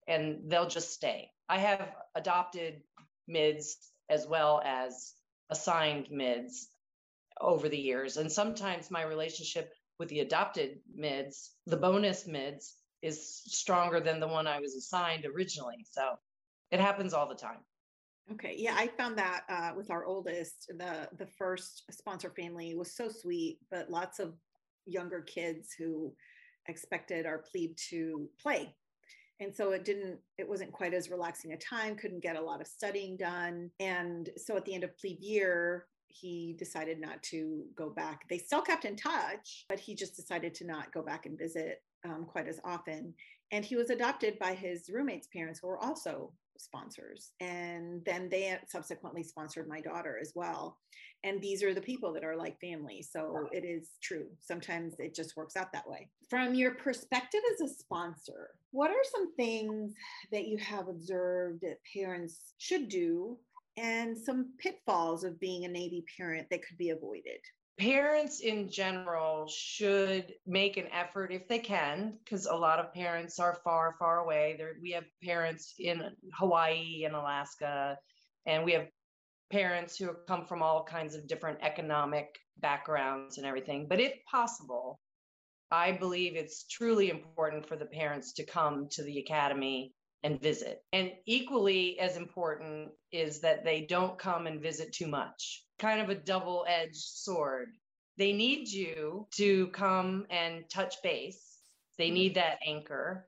And 0.07 0.43
they'll 0.45 0.69
just 0.69 0.93
stay. 0.93 1.31
I 1.49 1.57
have 1.57 1.95
adopted 2.13 2.83
mids 3.27 3.77
as 4.09 4.27
well 4.27 4.61
as 4.63 5.15
assigned 5.49 6.11
mids 6.11 6.69
over 7.39 7.67
the 7.67 7.79
years. 7.79 8.17
And 8.17 8.31
sometimes 8.31 8.91
my 8.91 9.01
relationship 9.01 9.73
with 9.97 10.09
the 10.09 10.19
adopted 10.19 10.81
mids, 10.93 11.49
the 11.65 11.77
bonus 11.77 12.27
mids, 12.27 12.75
is 13.01 13.41
stronger 13.45 13.99
than 13.99 14.19
the 14.19 14.27
one 14.27 14.47
I 14.47 14.59
was 14.59 14.75
assigned 14.75 15.25
originally. 15.25 15.85
So 15.89 16.17
it 16.71 16.79
happens 16.79 17.13
all 17.13 17.27
the 17.27 17.35
time. 17.35 17.59
Okay, 18.31 18.55
yeah, 18.57 18.75
I 18.77 18.87
found 18.87 19.17
that 19.17 19.43
uh, 19.49 19.71
with 19.75 19.91
our 19.91 20.05
oldest, 20.05 20.71
the 20.77 21.09
the 21.17 21.25
first 21.25 21.83
sponsor 21.91 22.29
family 22.29 22.75
was 22.75 22.95
so 22.95 23.09
sweet, 23.09 23.57
but 23.69 23.89
lots 23.89 24.19
of 24.19 24.35
younger 24.85 25.21
kids 25.21 25.73
who 25.77 26.13
expected 26.67 27.25
our 27.25 27.39
plebe 27.39 27.75
to 27.89 28.29
play 28.41 28.73
and 29.41 29.53
so 29.53 29.71
it 29.71 29.83
didn't 29.83 30.19
it 30.37 30.47
wasn't 30.47 30.71
quite 30.71 30.93
as 30.93 31.09
relaxing 31.09 31.53
a 31.53 31.57
time 31.57 31.95
couldn't 31.95 32.23
get 32.23 32.35
a 32.35 32.41
lot 32.41 32.61
of 32.61 32.67
studying 32.67 33.17
done 33.17 33.69
and 33.79 34.29
so 34.37 34.55
at 34.55 34.63
the 34.65 34.73
end 34.73 34.83
of 34.83 34.97
plebe 34.97 35.19
year 35.19 35.87
he 36.07 36.55
decided 36.59 36.99
not 36.99 37.21
to 37.23 37.63
go 37.75 37.89
back 37.89 38.21
they 38.29 38.37
still 38.37 38.61
kept 38.61 38.85
in 38.85 38.95
touch 38.95 39.65
but 39.67 39.79
he 39.79 39.95
just 39.95 40.15
decided 40.15 40.53
to 40.53 40.65
not 40.65 40.91
go 40.93 41.01
back 41.01 41.25
and 41.25 41.37
visit 41.37 41.81
um, 42.05 42.25
quite 42.25 42.47
as 42.47 42.59
often. 42.63 43.13
And 43.51 43.65
he 43.65 43.75
was 43.75 43.89
adopted 43.89 44.39
by 44.39 44.53
his 44.53 44.89
roommate's 44.89 45.27
parents 45.27 45.59
who 45.59 45.67
were 45.67 45.83
also 45.83 46.31
sponsors. 46.57 47.31
And 47.39 48.03
then 48.05 48.29
they 48.29 48.57
subsequently 48.67 49.23
sponsored 49.23 49.67
my 49.67 49.81
daughter 49.81 50.17
as 50.21 50.33
well. 50.35 50.77
And 51.23 51.41
these 51.41 51.63
are 51.63 51.73
the 51.73 51.81
people 51.81 52.13
that 52.13 52.23
are 52.23 52.35
like 52.35 52.59
family. 52.59 53.01
So 53.01 53.47
it 53.51 53.65
is 53.65 53.89
true. 54.01 54.27
Sometimes 54.39 54.95
it 54.99 55.13
just 55.13 55.35
works 55.35 55.55
out 55.55 55.73
that 55.73 55.87
way. 55.87 56.09
From 56.29 56.53
your 56.53 56.75
perspective 56.75 57.41
as 57.53 57.69
a 57.69 57.73
sponsor 57.73 58.51
what 58.71 58.89
are 58.89 59.03
some 59.11 59.33
things 59.35 59.93
that 60.31 60.47
you 60.47 60.57
have 60.57 60.87
observed 60.87 61.61
that 61.61 61.79
parents 61.93 62.53
should 62.57 62.89
do 62.89 63.37
and 63.77 64.17
some 64.17 64.53
pitfalls 64.57 65.23
of 65.23 65.39
being 65.39 65.65
a 65.65 65.69
navy 65.69 66.03
parent 66.17 66.47
that 66.49 66.65
could 66.65 66.77
be 66.77 66.89
avoided 66.89 67.39
parents 67.81 68.41
in 68.41 68.69
general 68.69 69.47
should 69.47 70.33
make 70.45 70.77
an 70.77 70.87
effort 70.93 71.31
if 71.31 71.47
they 71.47 71.59
can 71.59 72.17
because 72.23 72.45
a 72.45 72.55
lot 72.55 72.79
of 72.79 72.93
parents 72.93 73.39
are 73.39 73.59
far 73.63 73.95
far 73.97 74.19
away 74.19 74.55
we 74.81 74.91
have 74.91 75.05
parents 75.23 75.73
in 75.79 76.03
hawaii 76.33 77.03
and 77.05 77.15
alaska 77.15 77.97
and 78.45 78.63
we 78.63 78.71
have 78.73 78.87
parents 79.51 79.97
who 79.97 80.15
come 80.27 80.45
from 80.45 80.63
all 80.63 80.83
kinds 80.83 81.13
of 81.13 81.27
different 81.27 81.59
economic 81.61 82.39
backgrounds 82.59 83.37
and 83.37 83.45
everything. 83.45 83.87
But 83.87 83.99
if 83.99 84.13
possible, 84.29 84.99
I 85.69 85.91
believe 85.91 86.35
it's 86.35 86.65
truly 86.67 87.09
important 87.09 87.67
for 87.67 87.75
the 87.75 87.85
parents 87.85 88.33
to 88.33 88.45
come 88.45 88.87
to 88.91 89.03
the 89.03 89.19
academy 89.19 89.93
and 90.23 90.41
visit. 90.41 90.83
And 90.93 91.11
equally 91.25 91.99
as 91.99 92.17
important 92.17 92.91
is 93.11 93.41
that 93.41 93.63
they 93.63 93.81
don't 93.81 94.17
come 94.17 94.47
and 94.47 94.61
visit 94.61 94.93
too 94.93 95.07
much. 95.07 95.63
Kind 95.79 96.01
of 96.01 96.09
a 96.09 96.15
double 96.15 96.65
edged 96.67 96.95
sword. 96.95 97.69
They 98.17 98.33
need 98.33 98.67
you 98.67 99.27
to 99.37 99.67
come 99.67 100.25
and 100.29 100.69
touch 100.69 100.95
base. 101.01 101.57
They 101.97 102.07
mm-hmm. 102.07 102.13
need 102.13 102.35
that 102.35 102.59
anchor 102.65 103.25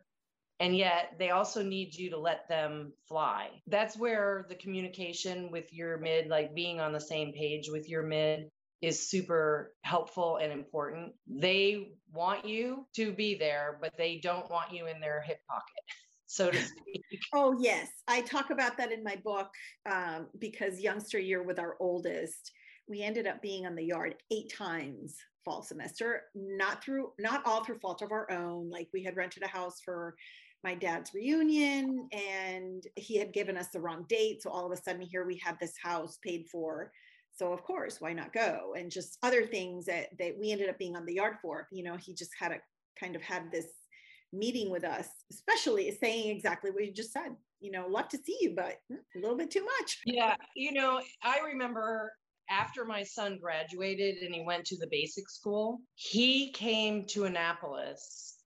and 0.59 0.77
yet 0.77 1.15
they 1.19 1.31
also 1.31 1.61
need 1.61 1.93
you 1.95 2.09
to 2.11 2.17
let 2.17 2.47
them 2.47 2.93
fly 3.07 3.49
that's 3.67 3.97
where 3.97 4.45
the 4.49 4.55
communication 4.55 5.51
with 5.51 5.71
your 5.73 5.97
mid 5.97 6.27
like 6.27 6.55
being 6.55 6.79
on 6.79 6.93
the 6.93 6.99
same 6.99 7.33
page 7.33 7.69
with 7.69 7.89
your 7.89 8.03
mid 8.03 8.49
is 8.81 9.09
super 9.09 9.73
helpful 9.83 10.37
and 10.37 10.51
important 10.51 11.13
they 11.27 11.93
want 12.11 12.45
you 12.45 12.85
to 12.95 13.11
be 13.11 13.35
there 13.35 13.77
but 13.81 13.93
they 13.97 14.19
don't 14.21 14.49
want 14.49 14.71
you 14.71 14.87
in 14.87 14.99
their 14.99 15.21
hip 15.21 15.39
pocket 15.49 15.83
so 16.33 16.49
to 16.49 16.57
speak 16.57 17.03
oh 17.33 17.55
yes 17.59 17.89
i 18.07 18.21
talk 18.21 18.49
about 18.49 18.77
that 18.77 18.91
in 18.91 19.03
my 19.03 19.15
book 19.23 19.49
um, 19.89 20.27
because 20.39 20.79
youngster 20.79 21.19
year 21.19 21.43
with 21.43 21.59
our 21.59 21.75
oldest 21.79 22.51
we 22.87 23.01
ended 23.01 23.27
up 23.27 23.41
being 23.41 23.65
on 23.65 23.75
the 23.75 23.83
yard 23.83 24.15
eight 24.31 24.51
times 24.51 25.15
fall 25.45 25.61
semester 25.61 26.23
not 26.35 26.83
through 26.83 27.11
not 27.19 27.45
all 27.45 27.63
through 27.63 27.79
fault 27.79 28.01
of 28.01 28.11
our 28.11 28.29
own 28.31 28.69
like 28.69 28.87
we 28.93 29.03
had 29.03 29.17
rented 29.17 29.43
a 29.43 29.47
house 29.47 29.81
for 29.83 30.15
my 30.63 30.73
dad's 30.73 31.13
reunion 31.13 32.07
and 32.13 32.87
he 32.95 33.17
had 33.17 33.33
given 33.33 33.57
us 33.57 33.67
the 33.69 33.79
wrong 33.79 34.05
date. 34.07 34.41
So 34.41 34.49
all 34.49 34.65
of 34.65 34.71
a 34.71 34.81
sudden 34.81 35.01
here 35.01 35.25
we 35.25 35.37
have 35.43 35.59
this 35.59 35.73
house 35.81 36.17
paid 36.23 36.47
for. 36.49 36.91
So 37.35 37.51
of 37.51 37.63
course, 37.63 37.99
why 37.99 38.13
not 38.13 38.31
go? 38.31 38.73
And 38.77 38.91
just 38.91 39.17
other 39.23 39.45
things 39.45 39.85
that, 39.85 40.07
that 40.19 40.37
we 40.39 40.51
ended 40.51 40.69
up 40.69 40.77
being 40.77 40.95
on 40.95 41.05
the 41.05 41.15
yard 41.15 41.35
for. 41.41 41.67
You 41.71 41.83
know, 41.83 41.97
he 41.97 42.13
just 42.13 42.31
had 42.39 42.51
a 42.51 42.59
kind 42.99 43.15
of 43.15 43.21
had 43.21 43.51
this 43.51 43.67
meeting 44.33 44.69
with 44.69 44.83
us, 44.83 45.07
especially 45.31 45.95
saying 46.01 46.35
exactly 46.35 46.71
what 46.71 46.85
you 46.85 46.91
just 46.91 47.13
said. 47.13 47.35
You 47.61 47.71
know, 47.71 47.85
love 47.87 48.09
to 48.09 48.17
see 48.17 48.37
you, 48.41 48.53
but 48.55 48.79
hmm, 48.89 48.97
a 49.15 49.19
little 49.19 49.37
bit 49.37 49.51
too 49.51 49.65
much. 49.79 49.99
Yeah. 50.05 50.35
You 50.55 50.73
know, 50.73 51.01
I 51.23 51.39
remember 51.45 52.11
after 52.49 52.83
my 52.83 53.03
son 53.03 53.39
graduated 53.41 54.17
and 54.17 54.33
he 54.33 54.41
went 54.41 54.65
to 54.65 54.77
the 54.77 54.87
basic 54.91 55.29
school, 55.29 55.79
he 55.95 56.51
came 56.51 57.05
to 57.07 57.25
Annapolis 57.25 58.37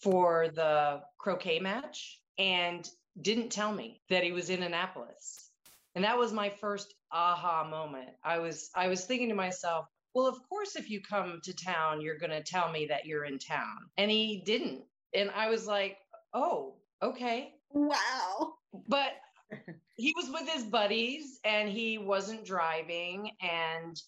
for 0.00 0.48
the 0.54 1.00
croquet 1.18 1.58
match 1.58 2.20
and 2.38 2.88
didn't 3.22 3.50
tell 3.50 3.72
me 3.72 4.02
that 4.10 4.22
he 4.22 4.32
was 4.32 4.50
in 4.50 4.62
Annapolis. 4.62 5.50
And 5.94 6.04
that 6.04 6.18
was 6.18 6.32
my 6.32 6.50
first 6.60 6.94
aha 7.12 7.66
moment. 7.68 8.10
I 8.24 8.38
was 8.38 8.70
I 8.74 8.88
was 8.88 9.04
thinking 9.04 9.28
to 9.28 9.34
myself, 9.34 9.86
well, 10.14 10.26
of 10.26 10.36
course 10.48 10.76
if 10.76 10.90
you 10.90 11.00
come 11.00 11.40
to 11.44 11.54
town, 11.54 12.00
you're 12.00 12.18
going 12.18 12.30
to 12.30 12.42
tell 12.42 12.70
me 12.70 12.86
that 12.86 13.06
you're 13.06 13.24
in 13.24 13.38
town. 13.38 13.78
And 13.96 14.10
he 14.10 14.42
didn't. 14.44 14.82
And 15.14 15.30
I 15.30 15.48
was 15.48 15.66
like, 15.66 15.98
"Oh, 16.32 16.76
okay." 17.02 17.54
Wow. 17.70 18.54
But 18.88 19.12
he 19.96 20.12
was 20.16 20.30
with 20.30 20.48
his 20.48 20.64
buddies 20.64 21.40
and 21.44 21.68
he 21.68 21.98
wasn't 21.98 22.44
driving 22.44 23.30
and 23.40 24.00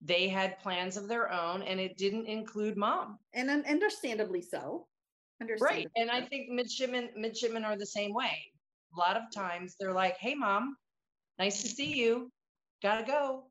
they 0.00 0.28
had 0.28 0.58
plans 0.58 0.96
of 0.96 1.08
their 1.08 1.32
own 1.32 1.62
and 1.62 1.78
it 1.80 1.96
didn't 1.96 2.26
include 2.26 2.76
mom. 2.76 3.18
And 3.34 3.50
understandably 3.50 4.42
so. 4.42 4.86
Right. 5.60 5.88
And 5.96 6.10
I 6.10 6.22
think 6.22 6.50
midshipmen 6.50 7.10
midshipmen 7.16 7.64
are 7.64 7.76
the 7.76 7.86
same 7.86 8.12
way. 8.12 8.52
A 8.94 8.98
lot 8.98 9.16
of 9.16 9.24
times 9.34 9.74
they're 9.78 9.92
like, 9.92 10.16
"Hey, 10.18 10.34
mom, 10.34 10.76
nice 11.38 11.62
to 11.62 11.68
see 11.68 11.94
you. 11.94 12.30
Gotta 12.82 13.04
go. 13.04 13.50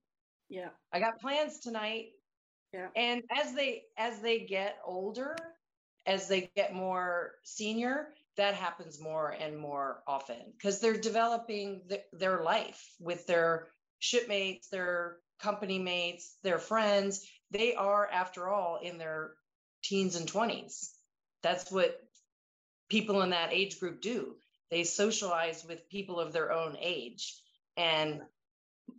Yeah, 0.50 0.70
I 0.94 1.00
got 1.00 1.20
plans 1.20 1.60
tonight." 1.60 2.12
Yeah. 2.74 2.88
And 2.96 3.24
as 3.36 3.54
they 3.54 3.84
as 3.98 4.22
they 4.22 4.40
get 4.40 4.78
older, 4.86 5.36
as 6.06 6.28
they 6.28 6.50
get 6.56 6.74
more 6.74 7.32
senior, 7.44 8.08
that 8.38 8.54
happens 8.54 9.00
more 9.00 9.30
and 9.30 9.58
more 9.58 10.02
often 10.08 10.54
because 10.58 10.80
they're 10.80 10.98
developing 10.98 11.82
the, 11.88 12.02
their 12.14 12.44
life 12.44 12.94
with 13.00 13.28
their 13.28 13.68
shipmates, 14.00 14.70
their 14.70 15.18
company 15.40 15.80
mates, 15.80 16.38
their 16.44 16.60
friends. 16.60 17.28
They 17.52 17.76
are, 17.76 18.08
after 18.08 18.48
all, 18.48 18.80
in 18.82 18.98
their 18.98 19.32
teens 19.84 20.16
and 20.16 20.32
20s 20.32 20.92
that's 21.42 21.72
what 21.72 22.00
people 22.90 23.22
in 23.22 23.32
that 23.32 23.54
age 23.54 23.80
group 23.80 24.02
do. 24.02 24.36
They 24.70 24.84
socialize 24.84 25.66
with 25.68 25.90
people 25.90 26.20
of 26.20 26.34
their 26.34 26.52
own 26.52 26.78
age. 26.80 27.36
And 27.78 28.22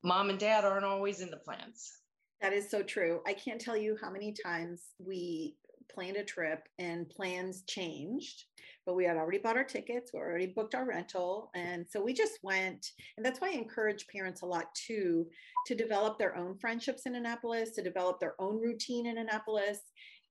mom 0.02 0.30
and 0.30 0.38
dad 0.38 0.64
aren't 0.64 0.84
always 0.84 1.20
in 1.20 1.30
the 1.30 1.36
plans. 1.36 1.92
That 2.40 2.52
is 2.52 2.70
so 2.70 2.82
true. 2.82 3.20
I 3.26 3.34
can't 3.34 3.60
tell 3.60 3.76
you 3.76 3.96
how 4.00 4.10
many 4.10 4.34
times 4.44 4.82
we 4.98 5.56
planned 5.88 6.16
a 6.16 6.24
trip 6.24 6.68
and 6.78 7.08
plans 7.08 7.62
changed 7.68 8.44
but 8.84 8.94
we 8.94 9.04
had 9.04 9.16
already 9.16 9.38
bought 9.38 9.56
our 9.56 9.64
tickets 9.64 10.10
we 10.12 10.20
already 10.20 10.46
booked 10.46 10.74
our 10.74 10.86
rental 10.86 11.50
and 11.54 11.86
so 11.88 12.02
we 12.02 12.12
just 12.12 12.38
went 12.42 12.86
and 13.16 13.24
that's 13.24 13.40
why 13.40 13.48
i 13.48 13.52
encourage 13.52 14.06
parents 14.08 14.42
a 14.42 14.46
lot 14.46 14.66
too 14.74 15.26
to 15.66 15.74
develop 15.74 16.18
their 16.18 16.36
own 16.36 16.56
friendships 16.58 17.06
in 17.06 17.14
annapolis 17.14 17.70
to 17.70 17.82
develop 17.82 18.18
their 18.20 18.34
own 18.40 18.60
routine 18.60 19.06
in 19.06 19.18
annapolis 19.18 19.80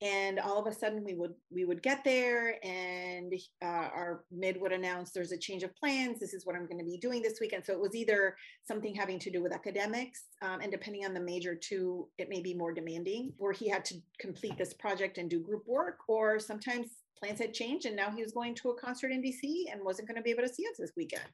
and 0.01 0.39
all 0.39 0.57
of 0.57 0.65
a 0.65 0.73
sudden 0.73 1.03
we 1.03 1.13
would 1.13 1.33
we 1.51 1.63
would 1.63 1.83
get 1.83 2.03
there 2.03 2.57
and 2.65 3.33
uh, 3.63 3.65
our 3.65 4.23
mid 4.31 4.59
would 4.59 4.71
announce 4.71 5.11
there's 5.11 5.31
a 5.31 5.37
change 5.37 5.61
of 5.61 5.75
plans. 5.75 6.19
This 6.19 6.33
is 6.33 6.45
what 6.45 6.55
i'm 6.55 6.65
going 6.65 6.79
to 6.79 6.85
be 6.85 6.97
doing 6.97 7.21
this 7.21 7.39
weekend. 7.39 7.65
So 7.65 7.73
it 7.73 7.79
was 7.79 7.95
either 7.95 8.35
something 8.67 8.95
having 8.95 9.19
to 9.19 9.31
do 9.31 9.43
with 9.43 9.53
academics 9.53 10.23
um, 10.41 10.61
and 10.61 10.71
depending 10.71 11.05
on 11.05 11.13
the 11.13 11.19
major 11.19 11.55
too 11.55 12.07
it 12.17 12.29
may 12.29 12.41
be 12.41 12.53
more 12.53 12.73
demanding 12.73 13.31
where 13.37 13.53
he 13.53 13.69
had 13.69 13.85
to 13.85 13.95
complete 14.19 14.57
this 14.57 14.73
project 14.73 15.17
and 15.17 15.29
do 15.29 15.39
group 15.39 15.63
work 15.67 15.99
or 16.07 16.39
sometimes 16.39 16.87
plans 17.19 17.39
had 17.39 17.53
changed 17.53 17.85
and 17.85 17.95
now 17.95 18.09
he 18.09 18.23
was 18.23 18.31
going 18.31 18.55
to 18.55 18.69
a 18.69 18.79
concert 18.79 19.11
in 19.11 19.21
dc 19.21 19.39
and 19.71 19.83
wasn't 19.83 20.07
going 20.07 20.17
to 20.17 20.23
be 20.23 20.31
able 20.31 20.43
to 20.43 20.53
see 20.53 20.65
us 20.65 20.77
this 20.79 20.93
weekend. 20.97 21.29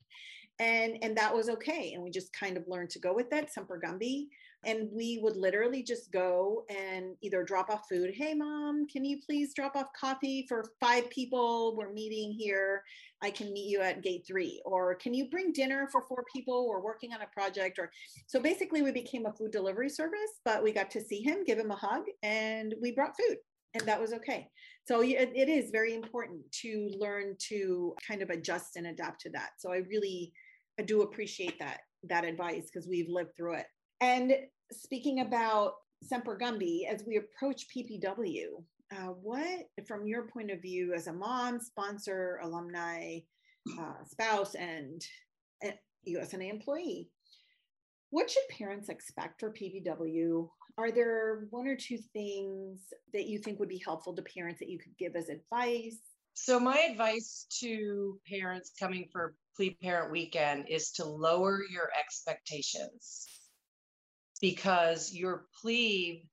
And 0.60 0.98
and 1.02 1.16
that 1.16 1.34
was 1.34 1.48
okay 1.50 1.94
and 1.94 2.04
we 2.04 2.10
just 2.10 2.34
kind 2.34 2.58
of 2.58 2.68
learned 2.68 2.90
to 2.92 3.00
go 3.00 3.14
with 3.14 3.30
that 3.30 3.54
semper 3.54 3.80
gumby 3.84 4.28
and 4.66 4.90
we 4.92 5.20
would 5.22 5.38
literally 5.38 5.84
just 5.84 6.12
go 6.12 6.64
and 6.70 7.16
either 7.22 7.44
drop 7.44 7.70
off 7.70 7.88
food 7.90 8.12
hey 8.14 8.34
mom 8.34 8.88
can 8.88 9.06
you 9.06 9.20
please 9.26 9.54
drop 9.54 9.76
off 9.76 9.88
coffee 10.00 10.46
for 10.48 10.64
five 10.80 11.10
people? 11.10 11.76
We're 11.76 11.92
meeting 11.92 12.32
here. 12.32 12.84
I 13.22 13.32
can 13.32 13.52
meet 13.52 13.70
you 13.70 13.82
at 13.82 14.04
gate 14.04 14.26
three. 14.28 14.62
Or 14.66 14.96
can 14.96 15.14
you 15.14 15.30
bring 15.30 15.52
dinner 15.52 15.88
for 15.92 16.06
four 16.08 16.24
people? 16.34 16.68
We're 16.68 16.82
working 16.82 17.14
on 17.14 17.22
a 17.22 17.28
project. 17.28 17.80
Or 17.80 17.92
so 18.28 18.40
basically 18.40 18.82
we 18.82 18.92
became 18.92 19.26
a 19.26 19.34
food 19.34 19.52
delivery 19.52 19.90
service 19.90 20.18
but 20.46 20.64
we 20.64 20.72
got 20.72 20.92
to 20.92 21.02
see 21.02 21.22
him 21.22 21.44
give 21.44 21.58
him 21.58 21.72
a 21.72 21.76
hug 21.76 22.04
and 22.24 22.76
we 22.82 22.92
brought 22.92 23.16
food 23.18 23.38
and 23.74 23.84
that 23.88 24.00
was 24.00 24.14
okay. 24.14 24.48
So 24.88 25.02
it, 25.02 25.50
is 25.50 25.72
very 25.72 25.94
important 25.94 26.42
to 26.62 26.90
learn 26.98 27.36
to 27.50 27.96
kind 28.08 28.22
of 28.22 28.30
adjust 28.30 28.78
and 28.78 28.88
adapt 28.88 29.22
to 29.22 29.30
that. 29.32 29.52
So 29.58 29.74
i 29.74 29.78
really 29.90 30.32
I 30.80 30.84
do 30.84 31.02
appreciate 31.02 31.58
that 31.60 31.80
that 32.10 32.24
advice 32.24 32.70
because 32.72 32.88
we've 32.88 33.10
lived 33.10 33.36
through 33.36 33.56
it 33.56 33.66
and 34.02 34.34
speaking 34.72 35.22
about 35.22 35.74
Semper 36.04 36.38
Gumby, 36.38 36.88
as 36.88 37.04
we 37.06 37.18
approach 37.18 37.66
PPW, 37.76 38.64
uh, 38.92 39.12
what, 39.22 39.66
from 39.88 40.08
your 40.08 40.28
point 40.28 40.52
of 40.52 40.62
view 40.62 40.94
as 40.94 41.08
a 41.08 41.14
mom, 41.14 41.60
sponsor, 41.60 42.40
alumni, 42.44 43.20
uh, 43.80 44.04
spouse, 44.06 44.56
and 44.56 45.02
USNA 46.08 46.50
employee, 46.50 47.10
what 48.12 48.30
should 48.30 48.48
parents 48.50 48.90
expect 48.90 49.40
for 49.40 49.52
PPW? 49.52 50.48
Are 50.78 50.92
there 50.92 51.48
one 51.50 51.68
or 51.68 51.76
two 51.76 51.98
things 52.14 52.80
that 53.14 53.26
you 53.28 53.40
think 53.40 53.60
would 53.60 53.68
be 53.68 53.82
helpful 53.84 54.16
to 54.16 54.22
parents 54.22 54.60
that 54.60 54.70
you 54.70 54.78
could 54.80 54.98
give 54.98 55.16
as 55.16 55.30
advice? 55.30 55.98
So, 56.34 56.60
my 56.60 56.78
advice 56.78 57.48
to 57.62 58.20
parents 58.30 58.72
coming 58.80 59.10
for 59.12 59.34
Plebe 59.56 59.80
Parent 59.82 60.12
Weekend 60.12 60.66
is 60.70 60.92
to 60.92 61.04
lower 61.04 61.62
your 61.72 61.90
expectations 62.00 63.28
because 64.42 65.14
your 65.14 65.46
plebe 65.62 66.24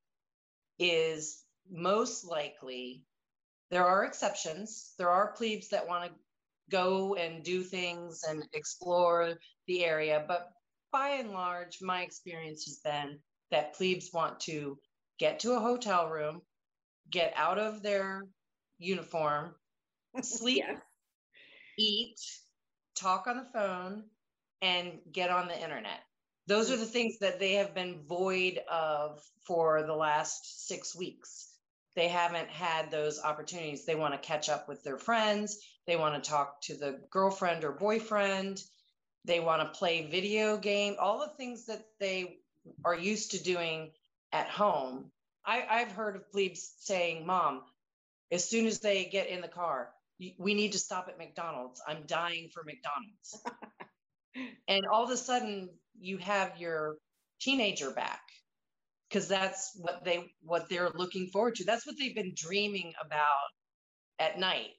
is 0.78 1.42
most 1.70 2.24
likely 2.24 3.02
there 3.70 3.86
are 3.86 4.04
exceptions 4.04 4.92
there 4.98 5.10
are 5.10 5.32
plebes 5.32 5.68
that 5.68 5.88
want 5.88 6.04
to 6.04 6.10
go 6.70 7.14
and 7.14 7.42
do 7.44 7.62
things 7.62 8.22
and 8.28 8.44
explore 8.52 9.34
the 9.66 9.84
area 9.84 10.24
but 10.26 10.50
by 10.92 11.10
and 11.10 11.30
large 11.30 11.78
my 11.80 12.02
experience 12.02 12.64
has 12.64 12.78
been 12.84 13.18
that 13.50 13.74
plebes 13.74 14.10
want 14.12 14.38
to 14.40 14.78
get 15.18 15.40
to 15.40 15.52
a 15.52 15.60
hotel 15.60 16.08
room 16.08 16.40
get 17.10 17.32
out 17.36 17.58
of 17.58 17.82
their 17.82 18.22
uniform 18.78 19.54
sleep 20.22 20.64
yes. 20.66 20.80
eat 21.78 22.20
talk 22.96 23.26
on 23.26 23.36
the 23.36 23.46
phone 23.52 24.04
and 24.62 24.98
get 25.12 25.30
on 25.30 25.48
the 25.48 25.62
internet 25.62 26.00
those 26.46 26.70
are 26.70 26.76
the 26.76 26.84
things 26.84 27.18
that 27.18 27.38
they 27.38 27.54
have 27.54 27.74
been 27.74 28.02
void 28.06 28.60
of 28.70 29.22
for 29.46 29.82
the 29.82 29.94
last 29.94 30.66
six 30.66 30.94
weeks. 30.94 31.50
They 31.96 32.08
haven't 32.08 32.48
had 32.48 32.90
those 32.90 33.22
opportunities. 33.22 33.84
They 33.84 33.94
want 33.94 34.14
to 34.14 34.26
catch 34.26 34.48
up 34.48 34.68
with 34.68 34.82
their 34.82 34.98
friends. 34.98 35.58
They 35.86 35.96
want 35.96 36.22
to 36.22 36.30
talk 36.30 36.60
to 36.62 36.74
the 36.74 37.00
girlfriend 37.10 37.64
or 37.64 37.72
boyfriend. 37.72 38.62
They 39.24 39.40
want 39.40 39.62
to 39.62 39.78
play 39.78 40.06
video 40.10 40.56
game, 40.56 40.96
all 40.98 41.18
the 41.18 41.32
things 41.36 41.66
that 41.66 41.84
they 41.98 42.38
are 42.84 42.94
used 42.94 43.30
to 43.30 43.42
doing 43.42 43.92
at 44.32 44.48
home. 44.48 45.10
I, 45.46 45.64
I've 45.68 45.92
heard 45.92 46.16
of 46.16 46.30
plebes 46.30 46.74
saying, 46.80 47.26
Mom, 47.26 47.62
as 48.30 48.48
soon 48.48 48.66
as 48.66 48.80
they 48.80 49.04
get 49.04 49.28
in 49.28 49.40
the 49.40 49.48
car, 49.48 49.90
we 50.38 50.54
need 50.54 50.72
to 50.72 50.78
stop 50.78 51.08
at 51.08 51.18
McDonald's. 51.18 51.80
I'm 51.86 52.04
dying 52.06 52.50
for 52.52 52.64
McDonald's. 52.64 53.42
and 54.68 54.86
all 54.86 55.04
of 55.04 55.10
a 55.10 55.16
sudden, 55.16 55.70
you 55.98 56.18
have 56.18 56.58
your 56.58 56.96
teenager 57.40 57.90
back 57.90 58.22
because 59.08 59.28
that's 59.28 59.72
what 59.76 60.04
they 60.04 60.32
what 60.42 60.68
they're 60.68 60.90
looking 60.94 61.28
forward 61.28 61.56
to. 61.56 61.64
That's 61.64 61.86
what 61.86 61.96
they've 61.98 62.14
been 62.14 62.32
dreaming 62.36 62.92
about 63.04 63.50
at 64.18 64.38
night 64.38 64.70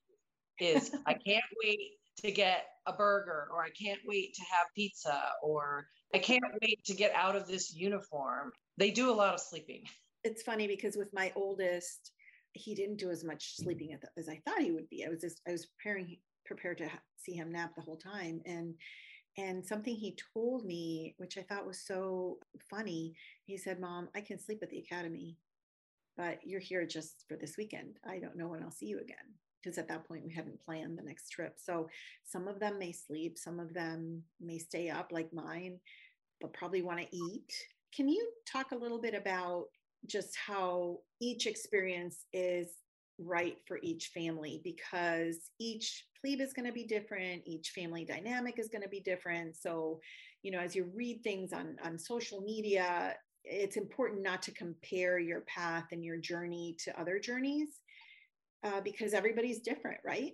is 0.59 0.91
i 1.05 1.13
can't 1.27 1.43
wait 1.63 1.91
to 2.17 2.31
get 2.31 2.65
a 2.87 2.93
burger 2.93 3.47
or 3.51 3.63
i 3.63 3.69
can't 3.69 3.99
wait 4.05 4.33
to 4.33 4.41
have 4.43 4.67
pizza 4.73 5.21
or 5.43 5.87
i 6.13 6.17
can't 6.17 6.43
wait 6.61 6.83
to 6.85 6.93
get 6.93 7.11
out 7.13 7.35
of 7.35 7.47
this 7.47 7.73
uniform. 7.75 8.51
They 8.77 8.91
do 8.91 9.11
a 9.11 9.15
lot 9.15 9.33
of 9.33 9.39
sleeping. 9.39 9.83
It's 10.23 10.41
funny 10.41 10.65
because 10.65 10.95
with 10.95 11.13
my 11.13 11.31
oldest 11.35 12.11
he 12.53 12.73
didn't 12.73 12.97
do 12.97 13.11
as 13.11 13.23
much 13.23 13.57
sleeping 13.57 13.95
as 14.17 14.27
i 14.27 14.41
thought 14.43 14.61
he 14.61 14.71
would 14.71 14.89
be. 14.89 15.05
I 15.05 15.09
was 15.09 15.21
just 15.21 15.39
i 15.47 15.51
was 15.51 15.67
preparing 15.67 16.17
prepared 16.45 16.77
to 16.77 16.89
see 17.17 17.33
him 17.33 17.51
nap 17.51 17.75
the 17.75 17.81
whole 17.81 17.97
time. 17.97 18.41
And 18.45 18.75
and 19.37 19.65
something 19.65 19.95
he 19.95 20.17
told 20.33 20.65
me, 20.65 21.15
which 21.17 21.37
I 21.37 21.41
thought 21.41 21.67
was 21.67 21.79
so 21.79 22.37
funny, 22.69 23.15
he 23.45 23.57
said, 23.57 23.79
Mom, 23.79 24.09
I 24.15 24.21
can 24.21 24.39
sleep 24.39 24.59
at 24.63 24.69
the 24.69 24.79
academy, 24.79 25.37
but 26.15 26.39
you're 26.43 26.61
here 26.61 26.85
just 26.85 27.25
for 27.27 27.35
this 27.35 27.55
weekend. 27.57 27.97
I 28.07 28.19
don't 28.19 28.37
know 28.37 28.47
when 28.47 28.63
I'll 28.63 28.71
see 28.71 28.87
you 28.87 28.99
again. 28.99 29.17
Because 29.61 29.77
at 29.79 29.87
that 29.87 30.07
point, 30.07 30.23
we 30.23 30.33
hadn't 30.33 30.63
planned 30.63 30.95
the 30.95 31.03
next 31.03 31.29
trip. 31.29 31.55
So 31.57 31.89
some 32.23 32.47
of 32.47 32.59
them 32.59 32.77
may 32.77 32.91
sleep, 32.91 33.35
some 33.37 33.59
of 33.59 33.73
them 33.73 34.21
may 34.39 34.59
stay 34.59 34.91
up 34.91 35.11
like 35.11 35.33
mine, 35.33 35.79
but 36.39 36.53
probably 36.53 36.83
want 36.83 36.99
to 36.99 37.15
eat. 37.15 37.51
Can 37.93 38.07
you 38.07 38.29
talk 38.47 38.71
a 38.71 38.77
little 38.77 39.01
bit 39.01 39.15
about 39.15 39.65
just 40.05 40.35
how 40.35 40.99
each 41.19 41.47
experience 41.47 42.25
is 42.31 42.69
right 43.17 43.57
for 43.65 43.79
each 43.81 44.11
family 44.13 44.61
because 44.63 45.49
each 45.59 46.05
plebe 46.25 46.41
is 46.41 46.53
going 46.53 46.65
to 46.65 46.73
be 46.73 46.85
different 46.85 47.43
each 47.45 47.69
family 47.69 48.03
dynamic 48.03 48.57
is 48.57 48.69
going 48.69 48.81
to 48.81 48.89
be 48.89 48.99
different. 48.99 49.55
So 49.55 49.99
you 50.41 50.51
know 50.51 50.59
as 50.59 50.75
you 50.75 50.89
read 50.95 51.21
things 51.23 51.53
on 51.53 51.77
on 51.83 51.97
social 51.97 52.41
media 52.41 53.15
it's 53.43 53.77
important 53.77 54.23
not 54.23 54.41
to 54.41 54.51
compare 54.51 55.19
your 55.19 55.41
path 55.41 55.85
and 55.91 56.03
your 56.03 56.17
journey 56.17 56.75
to 56.83 56.99
other 56.99 57.19
journeys 57.19 57.69
uh, 58.63 58.81
because 58.81 59.13
everybody's 59.13 59.59
different 59.59 59.99
right? 60.05 60.33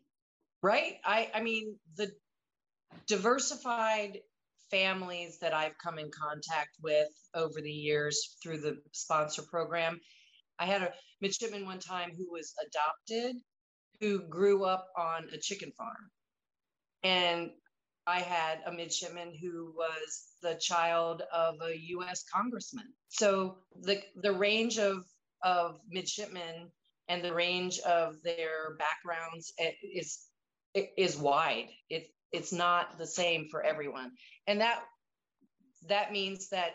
Right? 0.64 0.96
I 1.06 1.30
i 1.34 1.42
mean 1.42 1.76
the 1.98 2.12
diversified 3.08 4.20
families 4.70 5.40
that 5.40 5.54
i've 5.54 5.78
come 5.84 5.98
in 5.98 6.10
contact 6.12 6.72
with 6.82 7.08
over 7.34 7.62
the 7.62 7.72
years 7.72 8.36
through 8.44 8.60
the 8.60 8.78
sponsor 8.92 9.44
program 9.44 10.00
I 10.62 10.66
had 10.66 10.84
a 10.84 10.94
midshipman 11.22 11.66
one 11.66 11.80
time 11.80 12.12
who 12.16 12.32
was 12.32 12.54
adopted, 12.62 13.36
who 14.02 14.20
grew 14.28 14.66
up 14.66 14.88
on 14.98 15.28
a 15.32 15.38
chicken 15.38 15.72
farm. 15.78 16.10
And 17.04 17.52
I 18.08 18.20
had 18.20 18.60
a 18.66 18.72
midshipman 18.72 19.34
who 19.40 19.74
was 19.78 20.28
the 20.42 20.56
child 20.56 21.22
of 21.32 21.56
a 21.62 21.78
US 21.98 22.24
congressman. 22.34 22.88
So 23.10 23.58
the, 23.80 24.02
the 24.16 24.34
range 24.34 24.80
of, 24.80 25.06
of 25.44 25.80
midshipmen 25.88 26.72
and 27.08 27.24
the 27.24 27.34
range 27.34 27.80
of 27.80 28.16
their 28.24 28.76
backgrounds 28.80 29.54
is, 29.84 30.26
is 30.74 31.18
wide. 31.18 31.70
It, 31.90 32.08
it's 32.32 32.52
not 32.52 32.98
the 32.98 33.08
same 33.08 33.48
for 33.52 33.62
everyone. 33.62 34.12
And 34.48 34.62
that, 34.62 34.82
that 35.90 36.12
means 36.12 36.50
that 36.50 36.72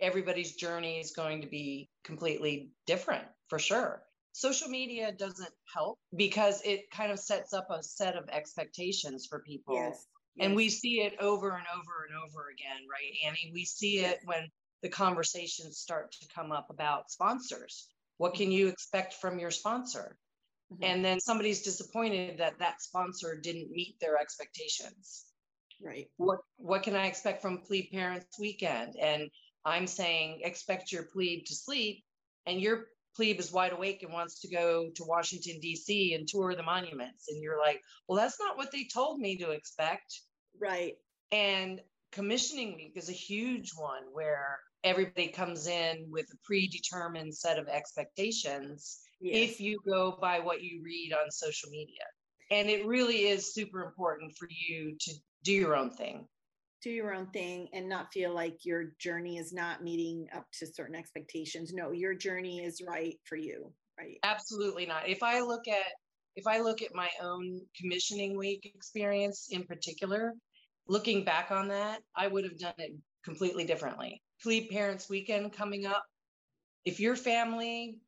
everybody's 0.00 0.54
journey 0.54 0.98
is 0.98 1.12
going 1.12 1.42
to 1.42 1.48
be 1.48 1.90
completely 2.04 2.70
different 2.86 3.24
for 3.48 3.58
sure. 3.58 4.03
Social 4.36 4.66
media 4.68 5.12
doesn't 5.12 5.52
help 5.72 6.00
because 6.16 6.60
it 6.64 6.90
kind 6.90 7.12
of 7.12 7.20
sets 7.20 7.52
up 7.52 7.68
a 7.70 7.84
set 7.84 8.16
of 8.16 8.28
expectations 8.30 9.26
for 9.30 9.38
people. 9.46 9.76
Yes. 9.76 10.06
And 10.40 10.52
yes. 10.52 10.56
we 10.56 10.68
see 10.70 11.02
it 11.02 11.14
over 11.20 11.50
and 11.50 11.66
over 11.72 12.06
and 12.08 12.16
over 12.18 12.48
again, 12.52 12.82
right, 12.90 13.12
Annie? 13.24 13.52
We 13.54 13.64
see 13.64 14.00
it 14.00 14.18
when 14.24 14.50
the 14.82 14.88
conversations 14.88 15.78
start 15.78 16.10
to 16.20 16.26
come 16.34 16.50
up 16.50 16.66
about 16.68 17.12
sponsors. 17.12 17.86
What 18.16 18.34
can 18.34 18.50
you 18.50 18.66
expect 18.66 19.14
from 19.14 19.38
your 19.38 19.52
sponsor? 19.52 20.16
Mm-hmm. 20.72 20.82
And 20.82 21.04
then 21.04 21.20
somebody's 21.20 21.62
disappointed 21.62 22.38
that 22.38 22.58
that 22.58 22.82
sponsor 22.82 23.38
didn't 23.40 23.70
meet 23.70 24.00
their 24.00 24.18
expectations. 24.18 25.26
Right. 25.80 26.08
What 26.16 26.40
what 26.56 26.82
can 26.82 26.96
I 26.96 27.06
expect 27.06 27.40
from 27.40 27.58
Plebe 27.58 27.92
Parents 27.92 28.36
Weekend? 28.40 28.96
And 29.00 29.30
I'm 29.64 29.86
saying 29.86 30.40
expect 30.42 30.90
your 30.90 31.04
plebe 31.04 31.44
to 31.46 31.54
sleep, 31.54 32.02
and 32.46 32.60
your 32.60 32.86
plebe 33.14 33.38
is 33.38 33.52
wide 33.52 33.72
awake 33.72 34.02
and 34.02 34.12
wants 34.12 34.40
to 34.40 34.48
go 34.48 34.90
to 34.94 35.04
Washington, 35.04 35.58
D.C. 35.60 36.14
and 36.14 36.26
tour 36.26 36.54
the 36.54 36.62
monuments. 36.62 37.26
And 37.28 37.42
you're 37.42 37.58
like, 37.58 37.80
well, 38.08 38.18
that's 38.18 38.38
not 38.40 38.56
what 38.56 38.72
they 38.72 38.84
told 38.92 39.20
me 39.20 39.36
to 39.38 39.50
expect. 39.50 40.20
Right. 40.60 40.94
And 41.32 41.80
commissioning 42.12 42.74
week 42.74 42.92
is 42.96 43.08
a 43.08 43.12
huge 43.12 43.72
one 43.76 44.02
where 44.12 44.58
everybody 44.84 45.28
comes 45.28 45.66
in 45.66 46.06
with 46.10 46.26
a 46.32 46.36
predetermined 46.44 47.34
set 47.34 47.58
of 47.58 47.68
expectations 47.68 49.00
yes. 49.20 49.50
if 49.50 49.60
you 49.60 49.78
go 49.86 50.18
by 50.20 50.38
what 50.40 50.62
you 50.62 50.82
read 50.82 51.12
on 51.12 51.30
social 51.30 51.70
media. 51.70 52.04
And 52.50 52.68
it 52.68 52.86
really 52.86 53.26
is 53.26 53.54
super 53.54 53.82
important 53.82 54.36
for 54.36 54.48
you 54.50 54.96
to 55.00 55.14
do 55.42 55.52
your 55.52 55.74
own 55.74 55.90
thing 55.90 56.26
do 56.84 56.90
your 56.90 57.14
own 57.14 57.26
thing 57.28 57.68
and 57.72 57.88
not 57.88 58.12
feel 58.12 58.32
like 58.32 58.64
your 58.64 58.92
journey 59.00 59.38
is 59.38 59.52
not 59.52 59.82
meeting 59.82 60.28
up 60.36 60.44
to 60.58 60.66
certain 60.66 60.94
expectations. 60.94 61.72
No, 61.72 61.90
your 61.90 62.14
journey 62.14 62.62
is 62.62 62.82
right 62.86 63.16
for 63.24 63.36
you, 63.36 63.72
right? 63.98 64.18
Absolutely 64.22 64.84
not. 64.84 65.08
If 65.08 65.22
I 65.22 65.40
look 65.40 65.66
at 65.66 65.92
if 66.36 66.46
I 66.46 66.60
look 66.60 66.82
at 66.82 66.94
my 66.94 67.08
own 67.22 67.60
commissioning 67.80 68.36
week 68.36 68.70
experience 68.74 69.48
in 69.50 69.64
particular, 69.64 70.34
looking 70.86 71.24
back 71.24 71.50
on 71.50 71.68
that, 71.68 72.00
I 72.14 72.26
would 72.26 72.44
have 72.44 72.58
done 72.58 72.74
it 72.78 72.92
completely 73.24 73.64
differently. 73.64 74.20
Plebe 74.42 74.70
Parents 74.70 75.08
Weekend 75.08 75.52
coming 75.52 75.86
up. 75.86 76.04
If 76.84 77.00
your 77.00 77.16
family 77.16 77.98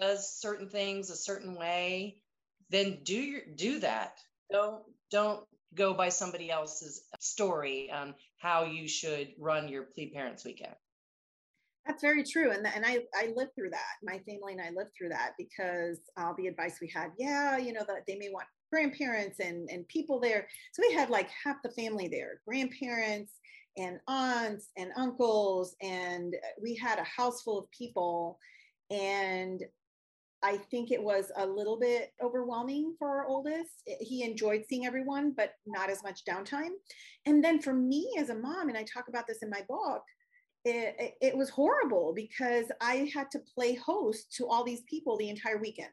does 0.00 0.40
certain 0.40 0.70
things 0.70 1.10
a 1.10 1.16
certain 1.16 1.54
way, 1.54 2.16
then 2.70 3.00
do 3.02 3.14
your 3.14 3.42
do 3.54 3.80
that. 3.80 4.18
Don't 4.50 4.82
don't 5.10 5.44
go 5.74 5.94
by 5.94 6.08
somebody 6.08 6.50
else's 6.50 7.02
story 7.20 7.90
on 7.90 8.14
how 8.38 8.64
you 8.64 8.88
should 8.88 9.28
run 9.38 9.68
your 9.68 9.84
plebe 9.84 10.12
parents 10.12 10.44
weekend. 10.44 10.74
That's 11.86 12.02
very 12.02 12.22
true. 12.22 12.52
And, 12.52 12.66
and 12.66 12.86
I, 12.86 13.00
I 13.14 13.32
lived 13.34 13.54
through 13.56 13.70
that. 13.70 13.96
My 14.02 14.18
family 14.18 14.52
and 14.52 14.60
I 14.60 14.70
lived 14.70 14.92
through 14.96 15.08
that 15.08 15.32
because 15.36 15.98
all 16.16 16.34
the 16.38 16.46
advice 16.46 16.78
we 16.80 16.92
had, 16.94 17.08
yeah, 17.18 17.56
you 17.56 17.72
know, 17.72 17.84
that 17.88 18.04
they 18.06 18.16
may 18.16 18.28
want 18.28 18.46
grandparents 18.70 19.40
and, 19.40 19.68
and 19.70 19.86
people 19.88 20.20
there. 20.20 20.46
So 20.72 20.82
we 20.88 20.94
had 20.94 21.10
like 21.10 21.28
half 21.44 21.56
the 21.62 21.70
family 21.70 22.08
there, 22.08 22.40
grandparents 22.46 23.32
and 23.76 23.98
aunts 24.06 24.68
and 24.76 24.92
uncles. 24.96 25.74
And 25.82 26.34
we 26.62 26.76
had 26.76 26.98
a 26.98 27.04
house 27.04 27.42
full 27.42 27.58
of 27.58 27.70
people. 27.70 28.38
And 28.90 29.60
I 30.42 30.56
think 30.56 30.90
it 30.90 31.02
was 31.02 31.30
a 31.36 31.46
little 31.46 31.78
bit 31.78 32.12
overwhelming 32.22 32.94
for 32.98 33.08
our 33.08 33.26
oldest. 33.26 33.82
He 34.00 34.24
enjoyed 34.24 34.64
seeing 34.68 34.86
everyone, 34.86 35.32
but 35.36 35.52
not 35.66 35.88
as 35.88 36.02
much 36.02 36.24
downtime. 36.28 36.70
And 37.26 37.42
then 37.44 37.60
for 37.60 37.72
me 37.72 38.10
as 38.18 38.30
a 38.30 38.34
mom, 38.34 38.68
and 38.68 38.76
I 38.76 38.82
talk 38.82 39.08
about 39.08 39.26
this 39.28 39.42
in 39.42 39.50
my 39.50 39.62
book, 39.68 40.02
it, 40.64 40.96
it, 40.98 41.14
it 41.20 41.36
was 41.36 41.50
horrible 41.50 42.12
because 42.14 42.66
I 42.80 43.10
had 43.12 43.30
to 43.32 43.40
play 43.54 43.74
host 43.74 44.32
to 44.36 44.46
all 44.46 44.64
these 44.64 44.82
people 44.82 45.16
the 45.16 45.28
entire 45.28 45.58
weekend. 45.58 45.90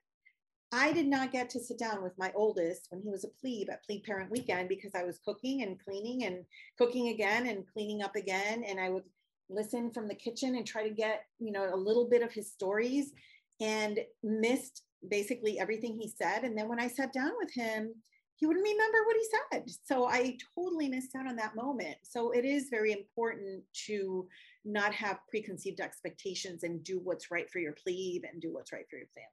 I 0.72 0.94
did 0.94 1.08
not 1.08 1.32
get 1.32 1.50
to 1.52 1.60
sit 1.60 1.80
down 1.80 2.04
with 2.04 2.18
my 2.18 2.32
oldest 2.36 2.88
when 2.90 3.02
he 3.02 3.10
was 3.10 3.24
a 3.24 3.30
plebe 3.42 3.70
at 3.72 3.84
plebe 3.84 4.04
parent 4.04 4.30
weekend 4.30 4.70
because 4.70 4.92
I 4.94 5.04
was 5.04 5.20
cooking 5.26 5.64
and 5.64 5.80
cleaning 5.84 6.26
and 6.26 6.46
cooking 6.78 7.10
again 7.10 7.48
and 7.48 7.66
cleaning 7.74 8.04
up 8.04 8.16
again. 8.16 8.64
And 8.64 8.80
I 8.80 8.90
would 8.90 9.06
listen 9.50 9.92
from 9.92 10.08
the 10.08 10.14
kitchen 10.14 10.56
and 10.56 10.66
try 10.66 10.88
to 10.88 10.94
get, 10.94 11.24
you 11.40 11.52
know, 11.52 11.74
a 11.74 11.76
little 11.76 12.08
bit 12.08 12.22
of 12.22 12.32
his 12.32 12.52
stories 12.52 13.12
and 13.60 14.00
missed 14.24 14.84
basically 15.10 15.60
everything 15.60 15.96
he 15.96 16.10
said. 16.10 16.44
And 16.44 16.58
then 16.58 16.68
when 16.68 16.80
I 16.80 16.88
sat 16.88 17.14
down 17.14 17.32
with 17.38 17.54
him, 17.54 17.94
he 18.36 18.46
wouldn't 18.46 18.66
remember 18.66 18.98
what 19.06 19.18
he 19.18 19.28
said. 19.52 19.64
So 19.86 20.08
I 20.08 20.38
totally 20.56 20.88
missed 20.88 21.14
out 21.16 21.28
on 21.28 21.36
that 21.36 21.56
moment. 21.56 21.98
So 22.04 22.32
it 22.32 22.46
is 22.46 22.70
very 22.72 22.94
important 22.94 23.64
to 23.88 24.28
not 24.64 24.94
have 24.94 25.20
preconceived 25.30 25.82
expectations 25.82 26.64
and 26.64 26.84
do 26.84 27.00
what's 27.04 27.32
right 27.32 27.50
for 27.52 27.60
your 27.60 27.74
plebe 27.74 28.24
and 28.32 28.42
do 28.42 28.54
what's 28.54 28.72
right 28.72 28.86
for 28.90 28.98
your 28.98 29.08
family. 29.08 29.30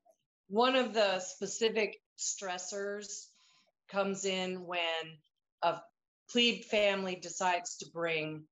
One 0.49 0.75
of 0.75 0.93
the 0.93 1.21
specific 1.21 1.99
stressors 2.19 3.27
comes 3.89 4.25
in 4.25 4.67
when 4.67 4.81
a 5.62 5.77
plebe 6.31 6.65
family 6.65 7.17
decides 7.17 7.77
to 7.79 7.87
bring 7.93 8.45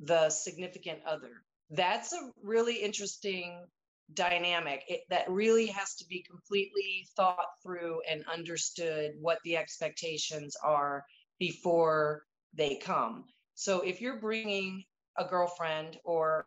the 0.00 0.30
significant 0.30 1.00
other. 1.06 1.42
That's 1.70 2.14
a 2.14 2.30
really 2.42 2.76
interesting 2.76 3.66
dynamic 4.14 4.82
it, 4.88 5.00
that 5.10 5.30
really 5.30 5.66
has 5.66 5.94
to 5.96 6.06
be 6.06 6.22
completely 6.22 7.06
thought 7.16 7.46
through 7.62 8.00
and 8.08 8.24
understood 8.32 9.12
what 9.20 9.38
the 9.44 9.56
expectations 9.56 10.56
are 10.62 11.04
before 11.38 12.22
they 12.54 12.76
come. 12.76 13.24
So 13.54 13.80
if 13.80 14.00
you're 14.00 14.20
bringing 14.20 14.84
a 15.16 15.24
girlfriend 15.24 15.98
or 16.04 16.44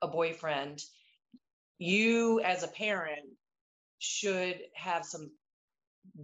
a 0.00 0.08
boyfriend, 0.08 0.82
you 1.78 2.40
as 2.40 2.62
a 2.62 2.68
parent 2.68 3.26
should 3.98 4.60
have 4.74 5.04
some 5.04 5.30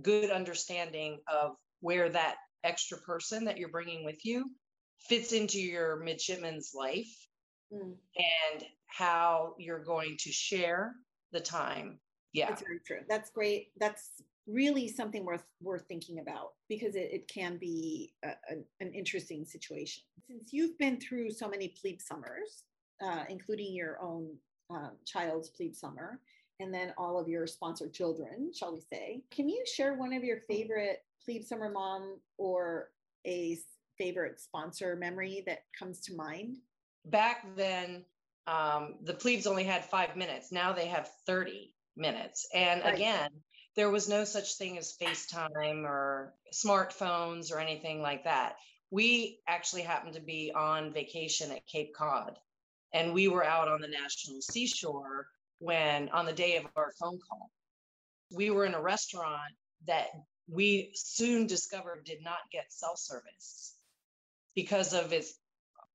good 0.03 0.31
understanding 0.31 1.19
of 1.33 1.53
where 1.81 2.09
that 2.09 2.37
extra 2.65 2.99
person 2.99 3.45
that 3.45 3.59
you're 3.59 3.69
bringing 3.69 4.05
with 4.05 4.25
you 4.25 4.51
fits 4.99 5.33
into 5.33 5.61
your 5.61 5.97
midshipman's 5.97 6.73
life 6.75 7.29
mm. 7.73 7.95
and 8.53 8.65
how 8.89 9.55
you're 9.59 9.85
going 9.85 10.17
to 10.19 10.33
share 10.33 10.95
the 11.33 11.41
time. 11.41 11.99
Yeah. 12.33 12.49
That's 12.49 12.63
very 12.63 12.81
true. 12.87 13.01
That's 13.09 13.31
great. 13.31 13.69
That's 13.79 14.11
really 14.47 14.89
something 14.89 15.25
worth 15.25 15.45
worth 15.61 15.85
thinking 15.89 16.21
about 16.21 16.53
because 16.69 16.95
it, 16.95 17.11
it 17.13 17.29
can 17.29 17.59
be 17.59 18.13
a, 18.25 18.29
a, 18.29 18.55
an 18.81 18.93
interesting 18.93 19.45
situation. 19.45 20.03
Since 20.27 20.53
you've 20.53 20.77
been 20.79 20.99
through 20.99 21.31
so 21.31 21.49
many 21.49 21.69
plebe 21.81 22.01
summers, 22.01 22.65
uh, 23.05 23.25
including 23.29 23.75
your 23.75 24.01
own 24.03 24.35
uh, 24.75 24.91
child's 25.07 25.49
plebe 25.51 25.75
summer, 25.75 26.21
and 26.61 26.73
then 26.73 26.93
all 26.99 27.19
of 27.19 27.29
your 27.29 27.47
sponsored 27.47 27.93
children, 27.93 28.51
shall 28.55 28.75
we 28.75 28.81
say, 28.81 29.23
can 29.31 29.49
you 29.49 29.63
share 29.67 29.95
one 29.95 30.13
of 30.13 30.25
your 30.25 30.41
favorite 30.49 31.05
plebe 31.25 31.45
summer 31.45 31.71
mom 31.71 32.17
or 32.37 32.91
a 33.27 33.59
favorite 33.97 34.41
sponsor 34.41 34.97
memory 34.97 35.43
that 35.47 35.65
comes 35.79 36.01
to 36.01 36.15
mind? 36.15 36.57
Back 37.05 37.47
then, 37.57 38.05
um, 38.49 38.95
the 39.03 39.13
plebes 39.13 39.47
only 39.47 39.65
had 39.65 39.85
five 39.85 40.17
minutes. 40.17 40.51
Now 40.51 40.73
they 40.73 40.87
have 40.87 41.11
30 41.27 41.75
minutes. 41.97 42.49
And 42.55 42.83
right. 42.83 42.95
again, 42.95 43.31
there 43.77 43.91
was 43.91 44.09
no 44.09 44.25
such 44.25 44.57
thing 44.57 44.79
as 44.79 44.97
FaceTime 45.01 45.85
or 45.85 46.35
smartphones 46.53 47.53
or 47.53 47.61
anything 47.61 48.01
like 48.01 48.25
that. 48.25 48.57
We 48.91 49.41
actually 49.47 49.83
happened 49.83 50.15
to 50.15 50.23
be 50.23 50.51
on 50.55 50.93
vacation 50.95 51.53
at 51.53 51.67
Cape 51.67 51.95
Cod, 51.95 52.39
and 52.95 53.13
we 53.13 53.29
were 53.29 53.45
out 53.45 53.69
on 53.69 53.83
the 53.83 53.89
national 53.89 54.41
seashore 54.41 55.27
when, 55.59 56.09
on 56.09 56.25
the 56.25 56.33
day 56.33 56.57
of 56.57 56.65
our 56.75 56.93
phone 56.99 57.19
call, 57.29 57.51
we 58.33 58.49
were 58.49 58.65
in 58.65 58.75
a 58.75 58.81
restaurant 58.81 59.53
that 59.87 60.07
we 60.49 60.91
soon 60.95 61.47
discovered 61.47 62.05
did 62.05 62.23
not 62.23 62.39
get 62.51 62.73
cell 62.73 62.97
service 62.97 63.75
because 64.55 64.95
of 64.95 65.13
its 65.13 65.35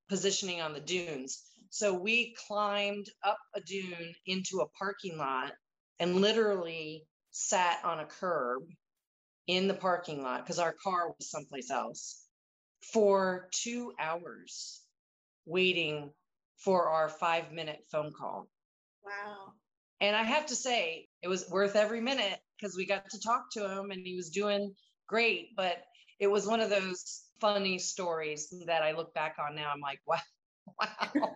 positioning 0.07 0.61
on 0.61 0.73
the 0.73 0.79
dunes. 0.79 1.41
So 1.73 1.91
we 1.91 2.35
climbed 2.47 3.07
up 3.23 3.39
a 3.55 3.61
dune 3.61 4.13
into 4.27 4.59
a 4.59 4.67
parking 4.77 5.17
lot 5.17 5.53
and 5.97 6.21
literally 6.21 7.07
sat 7.31 7.83
on 7.83 7.99
a 7.99 8.05
curb 8.05 8.61
in 9.47 9.67
the 9.67 9.73
parking 9.73 10.21
lot 10.21 10.45
because 10.45 10.59
our 10.59 10.75
car 10.83 11.07
was 11.07 11.31
someplace 11.31 11.71
else 11.71 12.27
for 12.93 13.49
two 13.51 13.91
hours 13.99 14.83
waiting 15.47 16.11
for 16.57 16.89
our 16.89 17.09
five 17.09 17.51
minute 17.51 17.79
phone 17.91 18.13
call. 18.15 18.47
Wow. 19.03 19.53
And 19.99 20.15
I 20.15 20.21
have 20.21 20.45
to 20.45 20.55
say, 20.55 21.07
it 21.23 21.27
was 21.27 21.49
worth 21.49 21.75
every 21.75 22.01
minute 22.01 22.37
because 22.55 22.77
we 22.77 22.85
got 22.85 23.09
to 23.09 23.19
talk 23.19 23.45
to 23.53 23.67
him 23.67 23.89
and 23.89 24.05
he 24.05 24.15
was 24.15 24.29
doing 24.29 24.75
great. 25.07 25.55
But 25.57 25.77
it 26.19 26.27
was 26.27 26.45
one 26.45 26.59
of 26.59 26.69
those 26.69 27.23
funny 27.41 27.79
stories 27.79 28.53
that 28.67 28.83
I 28.83 28.91
look 28.91 29.11
back 29.15 29.37
on 29.39 29.55
now. 29.55 29.71
I'm 29.73 29.81
like, 29.81 30.01
wow, 30.05 30.19
Wow. 31.15 31.35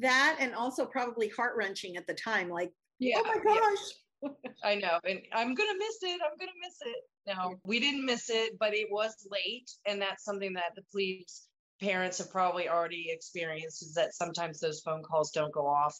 that 0.00 0.36
and 0.40 0.54
also 0.54 0.86
probably 0.86 1.28
heart 1.28 1.54
wrenching 1.56 1.96
at 1.96 2.06
the 2.06 2.14
time. 2.14 2.48
Like, 2.48 2.72
yeah, 2.98 3.18
oh 3.18 3.24
my 3.24 3.42
gosh. 3.42 3.78
Yeah. 4.22 4.30
I 4.64 4.74
know. 4.76 4.98
And 5.08 5.20
I'm 5.32 5.54
going 5.54 5.68
to 5.68 5.78
miss 5.78 5.98
it. 6.02 6.20
I'm 6.24 6.36
going 6.38 6.50
to 6.50 6.60
miss 6.62 6.76
it. 6.80 6.96
No, 7.26 7.54
we 7.64 7.80
didn't 7.80 8.06
miss 8.06 8.30
it, 8.30 8.58
but 8.58 8.74
it 8.74 8.88
was 8.90 9.14
late. 9.30 9.70
And 9.86 10.00
that's 10.00 10.24
something 10.24 10.54
that 10.54 10.72
the 10.76 10.82
plebes 10.90 11.48
parents 11.80 12.18
have 12.18 12.30
probably 12.30 12.68
already 12.68 13.06
experienced 13.10 13.82
is 13.82 13.94
that 13.94 14.14
sometimes 14.14 14.60
those 14.60 14.80
phone 14.80 15.02
calls 15.02 15.30
don't 15.30 15.52
go 15.52 15.66
off 15.66 15.96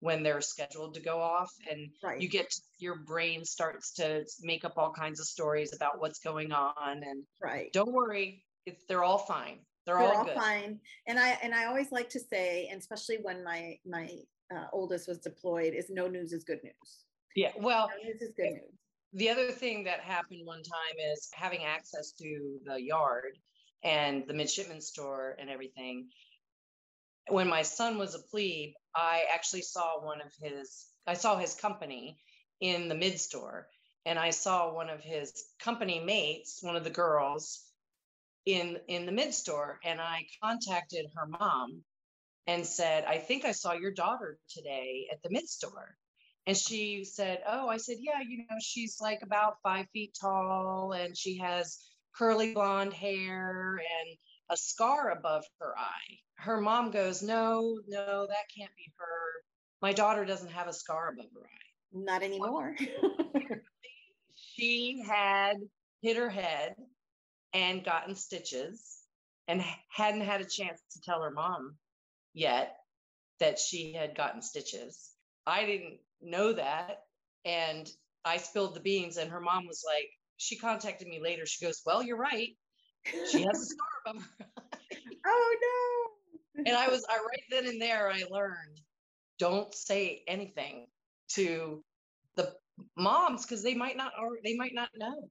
when 0.00 0.22
they're 0.22 0.40
scheduled 0.40 0.94
to 0.94 1.00
go 1.00 1.20
off 1.20 1.50
and 1.70 1.88
right. 2.02 2.20
you 2.20 2.28
get 2.28 2.50
to, 2.50 2.60
your 2.78 2.96
brain 3.06 3.44
starts 3.44 3.92
to 3.92 4.24
make 4.42 4.64
up 4.64 4.74
all 4.76 4.92
kinds 4.92 5.20
of 5.20 5.26
stories 5.26 5.72
about 5.74 6.00
what's 6.00 6.18
going 6.18 6.52
on 6.52 7.02
and 7.04 7.22
right 7.40 7.72
don't 7.72 7.92
worry 7.92 8.42
it's 8.66 8.84
they're 8.88 9.04
all 9.04 9.18
fine 9.18 9.58
they're, 9.86 9.98
They're 9.98 10.14
all, 10.14 10.28
all 10.28 10.34
fine. 10.34 10.78
And 11.06 11.18
I 11.18 11.38
and 11.42 11.54
I 11.54 11.64
always 11.66 11.90
like 11.92 12.08
to 12.10 12.20
say, 12.20 12.68
and 12.70 12.80
especially 12.80 13.18
when 13.22 13.42
my 13.44 13.78
my 13.86 14.08
uh, 14.54 14.66
oldest 14.72 15.08
was 15.08 15.18
deployed, 15.18 15.74
is 15.74 15.90
no 15.90 16.08
news 16.08 16.32
is 16.32 16.44
good 16.44 16.62
news. 16.62 17.04
Yeah. 17.34 17.52
Well, 17.58 17.88
no 17.88 18.10
news 18.10 18.22
is 18.22 18.34
good 18.36 18.50
news. 18.52 18.78
The 19.14 19.28
other 19.28 19.50
thing 19.50 19.84
that 19.84 20.00
happened 20.00 20.42
one 20.44 20.62
time 20.62 20.96
is 21.12 21.28
having 21.34 21.64
access 21.64 22.12
to 22.12 22.58
the 22.64 22.80
yard 22.80 23.38
and 23.84 24.24
the 24.26 24.34
midshipman 24.34 24.80
store 24.80 25.36
and 25.38 25.50
everything. 25.50 26.08
when 27.28 27.48
my 27.48 27.62
son 27.62 27.98
was 27.98 28.14
a 28.14 28.18
plebe, 28.30 28.72
I 28.94 29.24
actually 29.32 29.62
saw 29.62 30.04
one 30.04 30.20
of 30.20 30.32
his, 30.40 30.86
I 31.06 31.14
saw 31.14 31.36
his 31.38 31.54
company 31.54 32.18
in 32.60 32.88
the 32.88 32.94
mid 32.94 33.20
store. 33.20 33.68
And 34.04 34.18
I 34.18 34.30
saw 34.30 34.72
one 34.74 34.90
of 34.90 35.00
his 35.00 35.32
company 35.60 36.00
mates, 36.00 36.58
one 36.60 36.74
of 36.74 36.82
the 36.82 36.90
girls, 36.90 37.62
in 38.46 38.78
in 38.88 39.06
the 39.06 39.12
mid 39.12 39.34
store. 39.34 39.78
And 39.84 40.00
I 40.00 40.26
contacted 40.42 41.06
her 41.14 41.26
mom 41.26 41.82
and 42.46 42.66
said, 42.66 43.04
I 43.04 43.18
think 43.18 43.44
I 43.44 43.52
saw 43.52 43.72
your 43.72 43.92
daughter 43.92 44.38
today 44.50 45.08
at 45.12 45.22
the 45.22 45.30
mid 45.30 45.48
store. 45.48 45.96
And 46.46 46.56
she 46.56 47.04
said, 47.04 47.40
Oh, 47.46 47.68
I 47.68 47.76
said, 47.76 47.96
Yeah, 48.00 48.20
you 48.26 48.38
know, 48.38 48.56
she's 48.60 48.98
like 49.00 49.20
about 49.22 49.56
five 49.62 49.86
feet 49.92 50.16
tall 50.20 50.92
and 50.92 51.16
she 51.16 51.38
has 51.38 51.78
curly 52.16 52.52
blonde 52.52 52.92
hair 52.92 53.76
and 53.78 54.16
a 54.50 54.56
scar 54.56 55.10
above 55.10 55.44
her 55.60 55.74
eye. 55.78 56.18
Her 56.36 56.60
mom 56.60 56.90
goes, 56.90 57.22
No, 57.22 57.78
no, 57.86 58.26
that 58.26 58.44
can't 58.56 58.74
be 58.76 58.92
her. 58.98 59.42
My 59.80 59.92
daughter 59.92 60.24
doesn't 60.24 60.50
have 60.50 60.68
a 60.68 60.72
scar 60.72 61.10
above 61.12 61.30
her 61.34 61.46
eye. 61.46 61.72
Not 61.92 62.22
anymore. 62.22 62.74
she 64.34 65.04
had 65.06 65.58
hit 66.00 66.16
her 66.16 66.30
head 66.30 66.74
and 67.54 67.84
gotten 67.84 68.14
stitches 68.14 68.98
and 69.48 69.62
hadn't 69.88 70.22
had 70.22 70.40
a 70.40 70.46
chance 70.46 70.80
to 70.92 71.00
tell 71.00 71.22
her 71.22 71.30
mom 71.30 71.76
yet 72.34 72.76
that 73.40 73.58
she 73.58 73.92
had 73.92 74.14
gotten 74.16 74.42
stitches. 74.42 75.10
I 75.46 75.66
didn't 75.66 75.98
know 76.20 76.52
that. 76.52 77.00
And 77.44 77.90
I 78.24 78.36
spilled 78.36 78.74
the 78.74 78.80
beans, 78.80 79.16
and 79.16 79.30
her 79.32 79.40
mom 79.40 79.66
was 79.66 79.82
like, 79.84 80.08
she 80.36 80.56
contacted 80.56 81.08
me 81.08 81.20
later. 81.20 81.44
She 81.44 81.64
goes, 81.64 81.82
Well, 81.84 82.02
you're 82.02 82.16
right. 82.16 82.50
She 83.04 83.42
has 83.42 83.60
a 83.60 83.66
scar 83.66 84.14
Oh 85.26 85.56
no. 86.56 86.62
and 86.66 86.76
I 86.76 86.88
was 86.88 87.04
I 87.08 87.16
right 87.16 87.42
then 87.50 87.66
and 87.66 87.80
there 87.80 88.10
I 88.10 88.22
learned 88.30 88.80
don't 89.38 89.74
say 89.74 90.22
anything 90.28 90.86
to 91.30 91.82
the 92.36 92.52
moms 92.96 93.44
because 93.44 93.62
they 93.62 93.74
might 93.74 93.96
not 93.96 94.12
or 94.20 94.38
they 94.44 94.54
might 94.56 94.74
not 94.74 94.88
know 94.96 95.28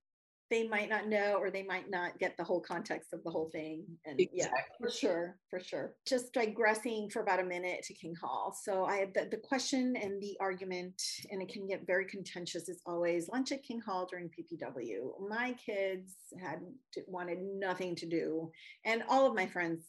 they 0.52 0.68
might 0.68 0.90
not 0.90 1.08
know 1.08 1.38
or 1.40 1.50
they 1.50 1.64
might 1.64 1.90
not 1.90 2.20
get 2.20 2.36
the 2.38 2.44
whole 2.44 2.60
context 2.60 3.14
of 3.14 3.24
the 3.24 3.32
whole 3.32 3.50
thing 3.52 3.86
and 4.06 4.20
exactly. 4.20 4.40
yeah 4.40 4.50
for 4.80 4.92
sure 4.92 5.38
for 5.50 5.60
sure. 5.60 5.96
Just 6.06 6.34
digressing 6.34 7.10
for 7.10 7.22
about 7.22 7.40
a 7.40 7.44
minute 7.44 7.84
to 7.84 7.94
king 7.94 8.14
hall. 8.22 8.56
So 8.64 8.86
i 8.86 8.98
have 8.98 9.14
the, 9.14 9.28
the 9.32 9.38
question 9.38 9.96
and 9.96 10.22
the 10.22 10.38
argument 10.40 11.02
and 11.32 11.42
it 11.42 11.50
can 11.52 11.66
get 11.66 11.88
very 11.88 12.06
contentious 12.06 12.70
as 12.70 12.82
always 12.86 13.30
lunch 13.30 13.52
at 13.52 13.64
king 13.64 13.80
hall 13.80 14.06
during 14.10 14.30
ppw 14.30 15.30
my 15.30 15.56
kids 15.66 16.14
had 16.42 16.60
wanted 17.08 17.40
nothing 17.42 17.96
to 17.96 18.06
do 18.06 18.52
and 18.86 19.04
all 19.08 19.26
of 19.26 19.34
my 19.36 19.48
friends 19.48 19.86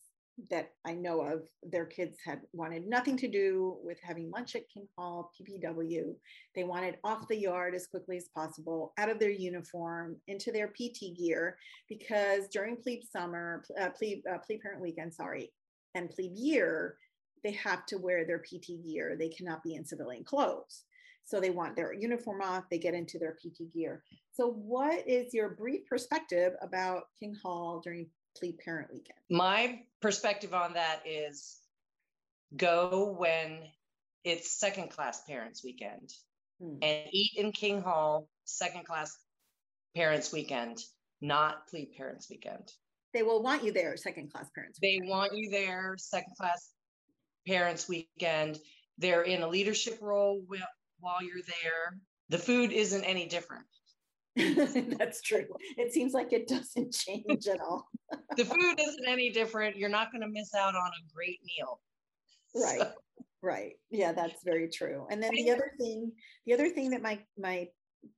that 0.50 0.70
I 0.84 0.94
know 0.94 1.20
of, 1.22 1.42
their 1.62 1.86
kids 1.86 2.18
had 2.24 2.40
wanted 2.52 2.86
nothing 2.86 3.16
to 3.18 3.28
do 3.28 3.76
with 3.82 3.98
having 4.02 4.30
lunch 4.30 4.54
at 4.54 4.68
King 4.72 4.86
Hall, 4.96 5.30
PPW. 5.40 6.14
They 6.54 6.64
wanted 6.64 6.98
off 7.04 7.28
the 7.28 7.38
yard 7.38 7.74
as 7.74 7.86
quickly 7.86 8.16
as 8.16 8.28
possible, 8.34 8.92
out 8.98 9.10
of 9.10 9.18
their 9.18 9.30
uniform, 9.30 10.16
into 10.28 10.52
their 10.52 10.68
PT 10.68 11.16
gear, 11.18 11.56
because 11.88 12.48
during 12.48 12.76
plebe 12.76 13.02
summer, 13.04 13.64
uh, 13.80 13.90
plebe, 13.90 14.22
uh, 14.30 14.38
plebe 14.38 14.60
parent 14.60 14.82
weekend, 14.82 15.14
sorry, 15.14 15.52
and 15.94 16.10
plebe 16.10 16.32
year, 16.34 16.96
they 17.44 17.52
have 17.52 17.86
to 17.86 17.98
wear 17.98 18.24
their 18.24 18.38
PT 18.38 18.84
gear. 18.84 19.16
They 19.18 19.28
cannot 19.28 19.62
be 19.62 19.74
in 19.74 19.84
civilian 19.84 20.24
clothes. 20.24 20.84
So 21.24 21.40
they 21.40 21.50
want 21.50 21.76
their 21.76 21.92
uniform 21.92 22.40
off, 22.42 22.64
they 22.70 22.78
get 22.78 22.94
into 22.94 23.18
their 23.18 23.34
PT 23.34 23.72
gear. 23.72 24.02
So, 24.32 24.50
what 24.50 25.06
is 25.06 25.32
your 25.32 25.50
brief 25.50 25.86
perspective 25.88 26.54
about 26.62 27.04
King 27.18 27.34
Hall 27.42 27.80
during 27.82 28.08
plebe 28.38 28.58
parent 28.58 28.92
weekend? 28.92 29.18
My 29.30 29.80
perspective 30.00 30.54
on 30.54 30.74
that 30.74 31.02
is 31.06 31.58
go 32.56 33.16
when 33.18 33.60
it's 34.24 34.58
second 34.58 34.90
class 34.90 35.22
parents 35.24 35.64
weekend 35.64 36.10
hmm. 36.60 36.76
and 36.82 37.08
eat 37.10 37.32
in 37.36 37.52
King 37.52 37.82
Hall 37.82 38.28
second 38.44 38.84
class 38.84 39.16
parents 39.94 40.32
weekend, 40.32 40.78
not 41.20 41.66
plebe 41.68 41.94
parents 41.96 42.28
weekend. 42.30 42.72
They 43.12 43.22
will 43.22 43.42
want 43.42 43.62
you 43.62 43.72
there 43.72 43.96
second 43.96 44.32
class 44.32 44.48
parents. 44.54 44.78
Weekend. 44.80 45.04
They 45.04 45.10
want 45.10 45.32
you 45.34 45.50
there 45.50 45.96
second 45.98 46.34
class 46.38 46.70
parents 47.46 47.88
weekend. 47.88 48.58
They're 48.98 49.22
in 49.22 49.42
a 49.42 49.48
leadership 49.48 49.98
role 50.00 50.42
while 51.00 51.22
you're 51.22 51.42
there. 51.62 51.98
The 52.30 52.38
food 52.38 52.72
isn't 52.72 53.04
any 53.04 53.26
different. 53.26 53.66
That's 54.98 55.20
true. 55.20 55.46
It 55.76 55.92
seems 55.92 56.12
like 56.12 56.32
it 56.32 56.48
doesn't 56.48 56.92
change 56.94 57.46
at 57.46 57.60
all. 57.60 57.88
the 58.36 58.44
food 58.44 58.80
isn't 58.80 59.08
any 59.08 59.30
different. 59.30 59.76
You're 59.76 59.88
not 59.88 60.10
going 60.10 60.22
to 60.22 60.28
miss 60.28 60.54
out 60.54 60.74
on 60.74 60.90
a 60.90 61.14
great 61.14 61.40
meal. 61.44 61.80
Right. 62.54 62.80
So. 62.80 62.92
Right. 63.42 63.72
Yeah, 63.90 64.12
that's 64.12 64.42
very 64.44 64.68
true. 64.68 65.06
And 65.10 65.22
then 65.22 65.32
the 65.32 65.50
other 65.50 65.72
thing, 65.78 66.12
the 66.46 66.54
other 66.54 66.68
thing 66.68 66.90
that 66.90 67.02
my 67.02 67.18
my 67.36 67.68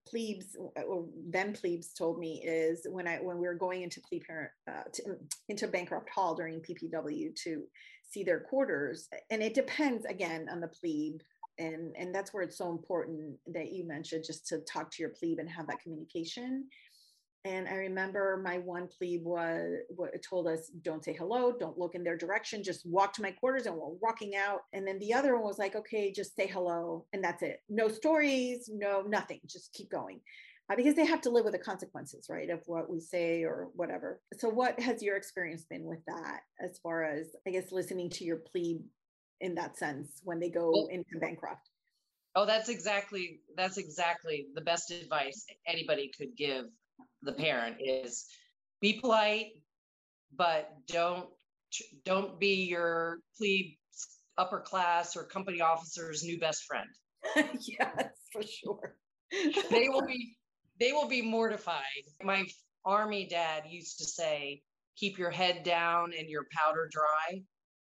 plebes 0.06 0.56
or 0.86 1.06
then 1.28 1.52
plebes 1.52 1.92
told 1.92 2.18
me 2.18 2.42
is 2.44 2.86
when 2.90 3.08
I 3.08 3.16
when 3.16 3.38
we 3.38 3.46
were 3.46 3.54
going 3.54 3.82
into 3.82 4.00
plebe 4.00 4.24
parent 4.26 4.50
uh, 4.68 4.82
to, 4.92 5.16
into 5.48 5.66
Bancroft 5.66 6.10
Hall 6.10 6.34
during 6.34 6.60
PPW 6.60 7.34
to 7.42 7.64
see 8.10 8.22
their 8.22 8.40
quarters, 8.40 9.08
and 9.30 9.42
it 9.42 9.54
depends 9.54 10.04
again 10.04 10.46
on 10.50 10.60
the 10.60 10.68
plebe 10.68 11.20
and 11.58 11.94
and 11.96 12.14
that's 12.14 12.32
where 12.32 12.42
it's 12.42 12.58
so 12.58 12.70
important 12.70 13.36
that 13.46 13.72
you 13.72 13.86
mentioned 13.86 14.24
just 14.24 14.46
to 14.48 14.58
talk 14.60 14.90
to 14.90 15.02
your 15.02 15.10
plebe 15.10 15.38
and 15.38 15.48
have 15.48 15.66
that 15.68 15.80
communication. 15.80 16.66
And 17.46 17.68
i 17.68 17.74
remember 17.74 18.40
my 18.42 18.58
one 18.58 18.88
plebe 18.88 19.22
was 19.24 19.78
told 20.28 20.48
us 20.48 20.70
don't 20.82 21.04
say 21.04 21.12
hello 21.12 21.52
don't 21.58 21.78
look 21.78 21.94
in 21.94 22.02
their 22.02 22.16
direction 22.16 22.62
just 22.62 22.86
walk 22.86 23.12
to 23.14 23.22
my 23.22 23.32
quarters 23.32 23.66
and 23.66 23.76
we're 23.76 23.88
walking 24.00 24.34
out. 24.34 24.60
And 24.72 24.86
then 24.86 24.98
the 24.98 25.12
other 25.14 25.34
one 25.34 25.44
was 25.44 25.58
like 25.58 25.76
okay 25.76 26.12
just 26.12 26.34
say 26.36 26.46
hello 26.46 27.06
and 27.12 27.22
that's 27.22 27.42
it. 27.42 27.60
No 27.68 27.88
stories 27.88 28.70
no 28.72 29.02
nothing 29.02 29.40
just 29.46 29.72
keep 29.72 29.90
going. 29.90 30.20
Uh, 30.70 30.76
because 30.76 30.94
they 30.94 31.04
have 31.04 31.20
to 31.20 31.28
live 31.28 31.44
with 31.44 31.52
the 31.52 31.58
consequences 31.58 32.28
right 32.30 32.48
of 32.48 32.62
what 32.64 32.88
we 32.88 32.98
say 32.98 33.42
or 33.42 33.68
whatever. 33.74 34.22
So 34.38 34.48
what 34.48 34.80
has 34.80 35.02
your 35.02 35.18
experience 35.18 35.66
been 35.68 35.84
with 35.84 36.02
that 36.06 36.40
as 36.58 36.78
far 36.82 37.04
as 37.04 37.26
i 37.46 37.50
guess 37.50 37.70
listening 37.70 38.08
to 38.10 38.24
your 38.24 38.38
plebe 38.38 38.80
in 39.44 39.54
that 39.54 39.76
sense 39.76 40.20
when 40.24 40.40
they 40.40 40.48
go 40.48 40.70
well, 40.70 40.88
into 40.90 41.18
Bancroft. 41.20 41.68
Oh, 42.34 42.46
that's 42.46 42.68
exactly 42.68 43.40
that's 43.56 43.76
exactly 43.76 44.46
the 44.54 44.62
best 44.62 44.90
advice 44.90 45.44
anybody 45.66 46.10
could 46.16 46.36
give 46.36 46.64
the 47.22 47.32
parent 47.32 47.76
is 47.78 48.26
be 48.80 48.94
polite, 48.94 49.52
but 50.34 50.70
don't 50.88 51.28
don't 52.04 52.40
be 52.40 52.64
your 52.64 53.18
plebe 53.36 53.76
upper 54.38 54.60
class 54.60 55.14
or 55.14 55.24
company 55.24 55.60
officer's 55.60 56.24
new 56.24 56.40
best 56.40 56.64
friend. 56.64 56.88
yes, 57.60 58.08
for 58.32 58.42
sure. 58.42 58.96
they 59.70 59.88
will 59.88 60.06
be 60.06 60.36
they 60.80 60.92
will 60.92 61.08
be 61.08 61.22
mortified. 61.22 62.04
My 62.22 62.46
army 62.84 63.26
dad 63.26 63.64
used 63.68 63.98
to 63.98 64.04
say, 64.04 64.62
keep 64.96 65.18
your 65.18 65.30
head 65.30 65.62
down 65.64 66.12
and 66.18 66.28
your 66.28 66.46
powder 66.56 66.88
dry. 66.90 67.42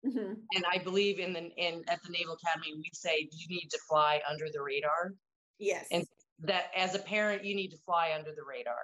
Mm-hmm. 0.05 0.33
And 0.55 0.65
I 0.71 0.77
believe 0.77 1.19
in 1.19 1.33
the 1.33 1.49
in 1.57 1.83
at 1.89 1.99
the 2.03 2.11
Naval 2.11 2.37
Academy, 2.41 2.73
we 2.75 2.89
say 2.93 3.27
you 3.31 3.47
need 3.49 3.67
to 3.69 3.79
fly 3.89 4.21
under 4.29 4.45
the 4.51 4.61
radar. 4.61 5.13
Yes. 5.59 5.87
And 5.91 6.05
that 6.43 6.71
as 6.75 6.95
a 6.95 6.99
parent, 6.99 7.43
you 7.43 7.55
need 7.55 7.69
to 7.69 7.77
fly 7.85 8.13
under 8.17 8.31
the 8.31 8.43
radar. 8.47 8.75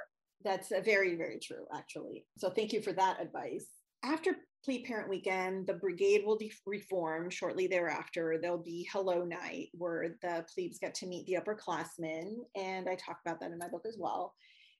That's 0.44 0.72
a 0.72 0.82
very, 0.82 1.16
very 1.16 1.40
true, 1.40 1.66
actually. 1.74 2.26
So 2.38 2.50
thank 2.50 2.74
you 2.74 2.82
for 2.82 2.94
that 2.94 3.22
advice. 3.22 3.66
After 4.04 4.36
plebe 4.64 4.86
parent 4.86 5.10
weekend, 5.10 5.68
the 5.68 5.74
brigade 5.74 6.24
will 6.26 6.38
de- 6.38 6.52
reform 6.66 7.30
shortly 7.30 7.68
thereafter. 7.68 8.38
There'll 8.40 8.58
be 8.58 8.88
hello 8.92 9.24
night 9.24 9.70
where 9.74 10.18
the 10.22 10.46
plebes 10.54 10.80
get 10.80 10.94
to 10.96 11.08
meet 11.08 11.26
the 11.26 11.38
upperclassmen. 11.42 12.36
And 12.56 12.90
I 12.90 12.96
talk 12.96 13.20
about 13.26 13.40
that 13.40 13.52
in 13.52 13.58
my 13.58 13.70
book 13.70 13.86
as 13.88 13.98
well. 14.00 14.34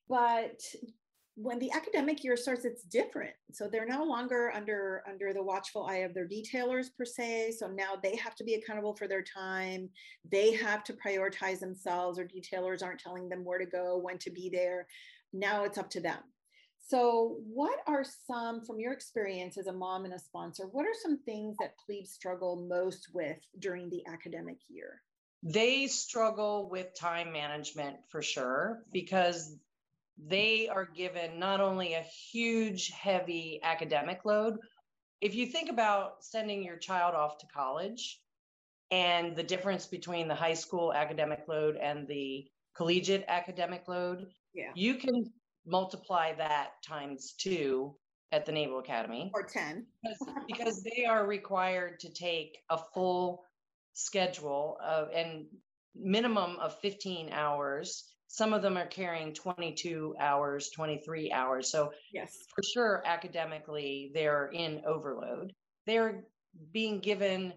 But 0.10 0.60
when 1.36 1.60
the 1.60 1.72
academic 1.72 2.24
year 2.24 2.38
starts 2.38 2.64
it's 2.64 2.84
different. 2.84 3.34
So 3.52 3.68
they're 3.68 3.86
no 3.86 4.04
longer 4.04 4.52
under 4.56 5.04
under 5.08 5.34
the 5.34 5.44
watchful 5.44 5.86
eye 5.86 5.98
of 5.98 6.14
their 6.14 6.28
detailers 6.28 6.88
per 6.98 7.06
se. 7.06 7.56
So 7.60 7.68
now 7.68 7.94
they 8.02 8.16
have 8.16 8.36
to 8.36 8.44
be 8.44 8.56
accountable 8.56 8.96
for 8.96 9.08
their 9.08 9.24
time. 9.24 9.90
They 10.30 10.54
have 10.54 10.84
to 10.86 10.94
prioritize 10.94 11.60
themselves 11.60 12.18
or 12.18 12.26
detailers 12.26 12.82
aren't 12.82 13.02
telling 13.02 13.28
them 13.28 13.44
where 13.44 13.60
to 13.60 13.66
go 13.66 13.98
when 13.98 14.18
to 14.20 14.32
be 14.32 14.50
there. 14.50 14.88
Now 15.34 15.66
it's 15.66 15.78
up 15.78 15.90
to 15.92 16.02
them. 16.02 16.20
So 16.88 17.38
what 17.46 17.80
are 17.88 18.06
some 18.28 18.64
from 18.64 18.80
your 18.80 18.94
experience 18.94 19.58
as 19.58 19.68
a 19.68 19.74
mom 19.74 20.06
and 20.06 20.14
a 20.14 20.20
sponsor 20.20 20.68
what 20.72 20.86
are 20.86 20.96
some 21.02 21.20
things 21.24 21.58
that 21.60 21.76
plebes 21.86 22.12
struggle 22.12 22.66
most 22.70 23.10
with 23.14 23.40
during 23.60 23.90
the 23.90 24.04
academic 24.08 24.58
year? 24.70 25.02
They 25.44 25.88
struggle 25.88 26.70
with 26.70 26.98
time 26.98 27.34
management 27.34 27.98
for 28.10 28.22
sure 28.22 28.84
because 28.92 29.56
they 30.18 30.68
are 30.68 30.86
given 30.86 31.40
not 31.40 31.60
only 31.60 31.94
a 31.94 32.02
huge, 32.02 32.90
heavy 32.90 33.60
academic 33.64 34.26
load. 34.26 34.58
If 35.22 35.36
you 35.36 35.48
think 35.48 35.70
about 35.70 36.24
sending 36.24 36.64
your 36.64 36.78
child 36.78 37.16
off 37.16 37.38
to 37.40 37.48
college 37.48 38.20
and 38.92 39.36
the 39.36 39.44
difference 39.44 39.88
between 39.88 40.28
the 40.28 40.36
high 40.36 40.54
school 40.54 40.94
academic 40.94 41.46
load 41.48 41.76
and 41.78 42.08
the 42.08 42.46
collegiate 42.76 43.26
academic 43.28 43.88
load, 43.88 44.28
yeah. 44.54 44.72
you 44.76 44.96
can 44.96 45.32
multiply 45.66 46.34
that 46.34 46.72
times 46.88 47.34
two 47.38 47.96
at 48.32 48.46
the 48.46 48.52
Naval 48.52 48.80
Academy. 48.80 49.32
Or 49.34 49.44
10. 49.44 49.86
because, 50.04 50.36
because 50.48 50.84
they 50.84 51.06
are 51.06 51.26
required 51.26 52.00
to 52.02 52.10
take 52.12 52.58
a 52.70 52.78
full 52.94 53.44
schedule 53.94 54.78
of 54.84 55.10
and 55.14 55.46
minimum 55.96 56.58
of 56.60 56.78
15 56.80 57.30
hours. 57.32 58.04
Some 58.28 58.54
of 58.54 58.62
them 58.62 58.78
are 58.78 58.88
carrying 58.88 59.34
22 59.34 60.16
hours, 60.20 60.70
23 60.72 61.32
hours. 61.32 61.70
So 61.72 61.92
Yes. 62.12 62.48
for 62.56 62.64
sure, 62.74 63.04
academically, 63.06 64.12
they're 64.14 64.50
in 64.50 64.84
overload. 64.86 65.54
They're 65.86 66.26
being 66.72 67.00
given 67.02 67.54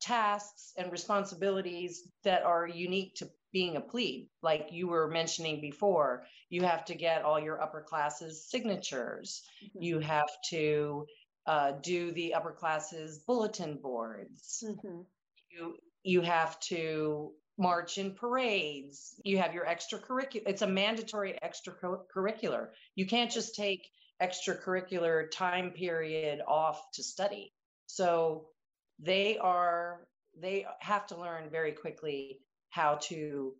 tasks 0.00 0.72
and 0.76 0.90
responsibilities 0.90 2.08
that 2.24 2.42
are 2.42 2.66
unique 2.66 3.14
to 3.16 3.30
being 3.52 3.76
a 3.76 3.80
plebe. 3.80 4.28
Like 4.42 4.68
you 4.72 4.88
were 4.88 5.08
mentioning 5.08 5.60
before, 5.60 6.26
you 6.48 6.62
have 6.62 6.84
to 6.86 6.94
get 6.94 7.22
all 7.22 7.38
your 7.40 7.60
upper 7.60 7.82
classes 7.82 8.48
signatures. 8.48 9.42
Mhm. 9.60 9.80
You 9.82 10.00
have 10.00 10.30
to 10.50 11.06
uh, 11.46 11.72
do 11.82 12.12
the 12.12 12.34
upper 12.34 12.52
classes 12.52 13.24
bulletin 13.26 13.80
boards. 13.80 14.62
Mhm. 14.62 15.06
You 15.50 15.76
you 16.02 16.22
have 16.22 16.58
to 16.60 17.34
march 17.60 17.98
in 17.98 18.14
parades. 18.14 19.14
You 19.22 19.38
have 19.38 19.54
your 19.54 19.66
extracurricular. 19.66 20.42
It's 20.46 20.62
a 20.62 20.66
mandatory 20.66 21.38
extracurricular. 21.44 22.68
You 22.96 23.06
can't 23.06 23.30
just 23.30 23.54
take 23.54 23.86
extracurricular 24.20 25.30
time 25.30 25.70
period 25.70 26.40
off 26.48 26.80
to 26.94 27.02
study. 27.02 27.52
So 27.86 28.46
they 28.98 29.36
are 29.38 30.06
they 30.40 30.66
have 30.80 31.06
to 31.08 31.20
learn 31.20 31.50
very 31.50 31.72
quickly 31.72 32.40
how 32.70 32.94
to 33.02 33.52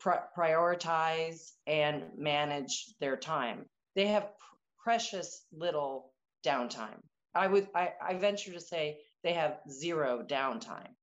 pri- 0.00 0.24
prioritize 0.36 1.52
and 1.66 2.02
manage 2.16 2.86
their 2.98 3.16
time. 3.16 3.66
They 3.94 4.06
have 4.06 4.24
pr- 4.24 4.56
precious 4.82 5.44
little 5.52 6.12
downtime. 6.44 7.00
I 7.34 7.46
would 7.46 7.68
I, 7.74 7.92
I 8.02 8.14
venture 8.14 8.52
to 8.52 8.60
say 8.60 8.98
they 9.22 9.34
have 9.34 9.60
zero 9.70 10.24
downtime. 10.26 10.97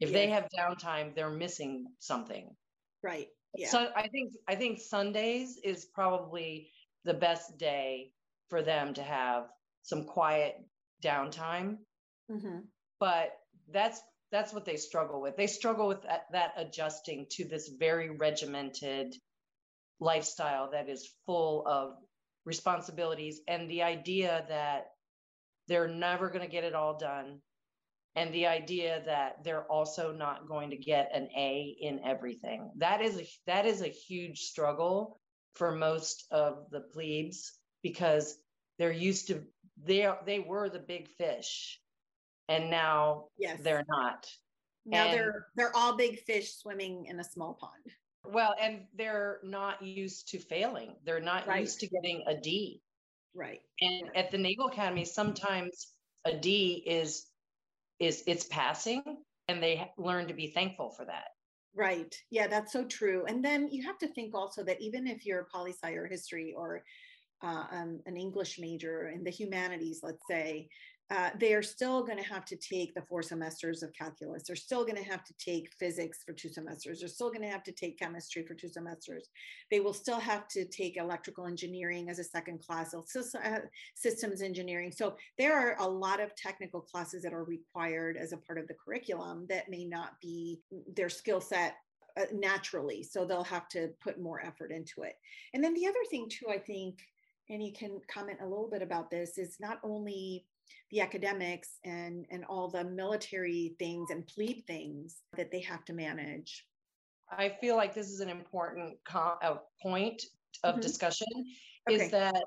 If 0.00 0.12
they 0.12 0.30
have 0.30 0.48
downtime, 0.56 1.14
they're 1.14 1.30
missing 1.30 1.86
something. 1.98 2.56
Right. 3.02 3.28
Yeah. 3.54 3.68
So 3.68 3.88
I 3.94 4.08
think 4.08 4.32
I 4.48 4.54
think 4.56 4.80
Sundays 4.80 5.58
is 5.62 5.84
probably 5.84 6.70
the 7.04 7.14
best 7.14 7.58
day 7.58 8.12
for 8.48 8.62
them 8.62 8.94
to 8.94 9.02
have 9.02 9.44
some 9.82 10.04
quiet 10.04 10.54
downtime. 11.02 11.78
Mhm. 12.30 12.66
But 12.98 13.32
that's 13.68 14.00
that's 14.30 14.52
what 14.52 14.64
they 14.64 14.76
struggle 14.76 15.20
with. 15.20 15.36
They 15.36 15.46
struggle 15.46 15.88
with 15.88 16.02
that, 16.02 16.22
that 16.32 16.54
adjusting 16.56 17.26
to 17.32 17.44
this 17.46 17.68
very 17.68 18.08
regimented 18.10 19.14
lifestyle 20.00 20.70
that 20.70 20.88
is 20.88 21.14
full 21.26 21.66
of 21.66 21.96
responsibilities 22.44 23.40
and 23.46 23.70
the 23.70 23.82
idea 23.82 24.44
that 24.48 24.86
they're 25.68 25.86
never 25.88 26.28
going 26.28 26.44
to 26.44 26.50
get 26.50 26.64
it 26.64 26.74
all 26.74 26.96
done 26.96 27.40
and 28.14 28.32
the 28.34 28.46
idea 28.46 29.02
that 29.06 29.42
they're 29.44 29.64
also 29.70 30.12
not 30.12 30.46
going 30.46 30.70
to 30.70 30.76
get 30.76 31.10
an 31.14 31.28
A 31.36 31.76
in 31.80 32.00
everything. 32.04 32.70
That 32.76 33.00
is 33.00 33.18
a 33.18 33.26
that 33.46 33.66
is 33.66 33.80
a 33.82 33.88
huge 33.88 34.40
struggle 34.40 35.18
for 35.54 35.72
most 35.74 36.26
of 36.30 36.66
the 36.70 36.80
plebes 36.80 37.52
because 37.82 38.36
they're 38.78 38.92
used 38.92 39.28
to 39.28 39.42
they 39.84 40.04
are, 40.04 40.18
they 40.26 40.38
were 40.40 40.68
the 40.68 40.78
big 40.78 41.08
fish 41.08 41.80
and 42.48 42.70
now 42.70 43.26
Yes. 43.38 43.60
they're 43.62 43.84
not. 43.88 44.26
now 44.84 45.04
and- 45.06 45.14
they're 45.14 45.46
they're 45.56 45.76
all 45.76 45.96
big 45.96 46.20
fish 46.20 46.54
swimming 46.54 47.06
in 47.06 47.18
a 47.20 47.24
small 47.24 47.54
pond. 47.54 47.84
Well, 48.24 48.54
and 48.60 48.86
they're 48.94 49.40
not 49.42 49.82
used 49.82 50.28
to 50.28 50.38
failing. 50.38 50.94
They're 51.04 51.18
not 51.20 51.46
Right. 51.46 51.60
used 51.60 51.80
to 51.80 51.88
getting 51.88 52.22
a 52.26 52.36
D. 52.36 52.80
Right. 53.34 53.60
And 53.80 54.10
at 54.14 54.30
the 54.30 54.38
Naval 54.38 54.66
Academy, 54.68 55.04
sometimes 55.06 55.88
a 56.24 56.36
D 56.36 56.74
is 56.86 57.26
is 58.02 58.22
it's 58.26 58.44
passing, 58.44 59.02
and 59.48 59.62
they 59.62 59.90
learn 59.96 60.26
to 60.28 60.34
be 60.34 60.48
thankful 60.48 60.90
for 60.90 61.04
that. 61.06 61.28
Right. 61.74 62.14
Yeah, 62.30 62.48
that's 62.48 62.72
so 62.72 62.84
true. 62.84 63.24
And 63.26 63.42
then 63.42 63.68
you 63.70 63.82
have 63.84 63.98
to 63.98 64.08
think 64.08 64.34
also 64.34 64.62
that 64.64 64.80
even 64.80 65.06
if 65.06 65.24
you're 65.24 65.40
a 65.40 65.46
poli 65.46 65.72
sci 65.72 65.92
or 65.92 66.06
history 66.06 66.52
or 66.54 66.82
uh, 67.42 67.64
um, 67.70 68.00
an 68.04 68.16
English 68.16 68.58
major 68.58 69.08
in 69.08 69.24
the 69.24 69.30
humanities, 69.30 70.00
let's 70.02 70.22
say, 70.28 70.68
uh, 71.12 71.28
they 71.38 71.52
are 71.52 71.62
still 71.62 72.02
going 72.02 72.16
to 72.16 72.24
have 72.24 72.46
to 72.46 72.56
take 72.56 72.94
the 72.94 73.02
four 73.02 73.22
semesters 73.22 73.82
of 73.82 73.92
calculus. 73.92 74.44
They're 74.44 74.56
still 74.56 74.82
going 74.82 74.96
to 74.96 75.10
have 75.10 75.22
to 75.24 75.34
take 75.34 75.70
physics 75.78 76.20
for 76.24 76.32
two 76.32 76.48
semesters. 76.48 77.00
They're 77.00 77.08
still 77.08 77.28
going 77.28 77.42
to 77.42 77.50
have 77.50 77.62
to 77.64 77.72
take 77.72 77.98
chemistry 77.98 78.46
for 78.46 78.54
two 78.54 78.68
semesters. 78.68 79.28
They 79.70 79.80
will 79.80 79.92
still 79.92 80.18
have 80.18 80.48
to 80.48 80.64
take 80.64 80.96
electrical 80.96 81.46
engineering 81.46 82.08
as 82.08 82.18
a 82.18 82.24
second 82.24 82.60
class, 82.60 82.94
They'll 82.94 83.04
systems 83.94 84.40
engineering. 84.40 84.90
So 84.90 85.16
there 85.36 85.54
are 85.54 85.76
a 85.80 85.86
lot 85.86 86.18
of 86.18 86.34
technical 86.34 86.80
classes 86.80 87.22
that 87.24 87.34
are 87.34 87.44
required 87.44 88.16
as 88.16 88.32
a 88.32 88.38
part 88.38 88.58
of 88.58 88.66
the 88.66 88.76
curriculum 88.82 89.44
that 89.50 89.68
may 89.68 89.84
not 89.84 90.12
be 90.22 90.60
their 90.96 91.10
skill 91.10 91.42
set 91.42 91.74
uh, 92.18 92.24
naturally. 92.32 93.02
So 93.02 93.26
they'll 93.26 93.44
have 93.44 93.68
to 93.70 93.90
put 94.02 94.18
more 94.18 94.40
effort 94.40 94.72
into 94.72 95.02
it. 95.02 95.16
And 95.52 95.62
then 95.62 95.74
the 95.74 95.86
other 95.86 96.04
thing, 96.10 96.30
too, 96.30 96.46
I 96.50 96.56
think, 96.56 97.00
and 97.50 97.62
you 97.62 97.72
can 97.72 98.00
comment 98.10 98.38
a 98.40 98.48
little 98.48 98.70
bit 98.70 98.80
about 98.80 99.10
this, 99.10 99.36
is 99.36 99.58
not 99.60 99.78
only 99.82 100.46
the 100.90 101.00
academics 101.00 101.78
and 101.84 102.26
and 102.30 102.44
all 102.44 102.68
the 102.70 102.84
military 102.84 103.74
things 103.78 104.10
and 104.10 104.26
plebe 104.26 104.64
things 104.66 105.22
that 105.36 105.50
they 105.50 105.60
have 105.60 105.84
to 105.86 105.92
manage. 105.94 106.66
I 107.30 107.48
feel 107.48 107.76
like 107.76 107.94
this 107.94 108.10
is 108.10 108.20
an 108.20 108.28
important 108.28 108.98
co- 109.04 109.38
uh, 109.42 109.58
point 109.82 110.22
of 110.62 110.80
Mhm. 110.80 110.80
discussion 110.80 111.26
Okay. 111.88 112.08
is 112.08 112.10
that 112.10 112.44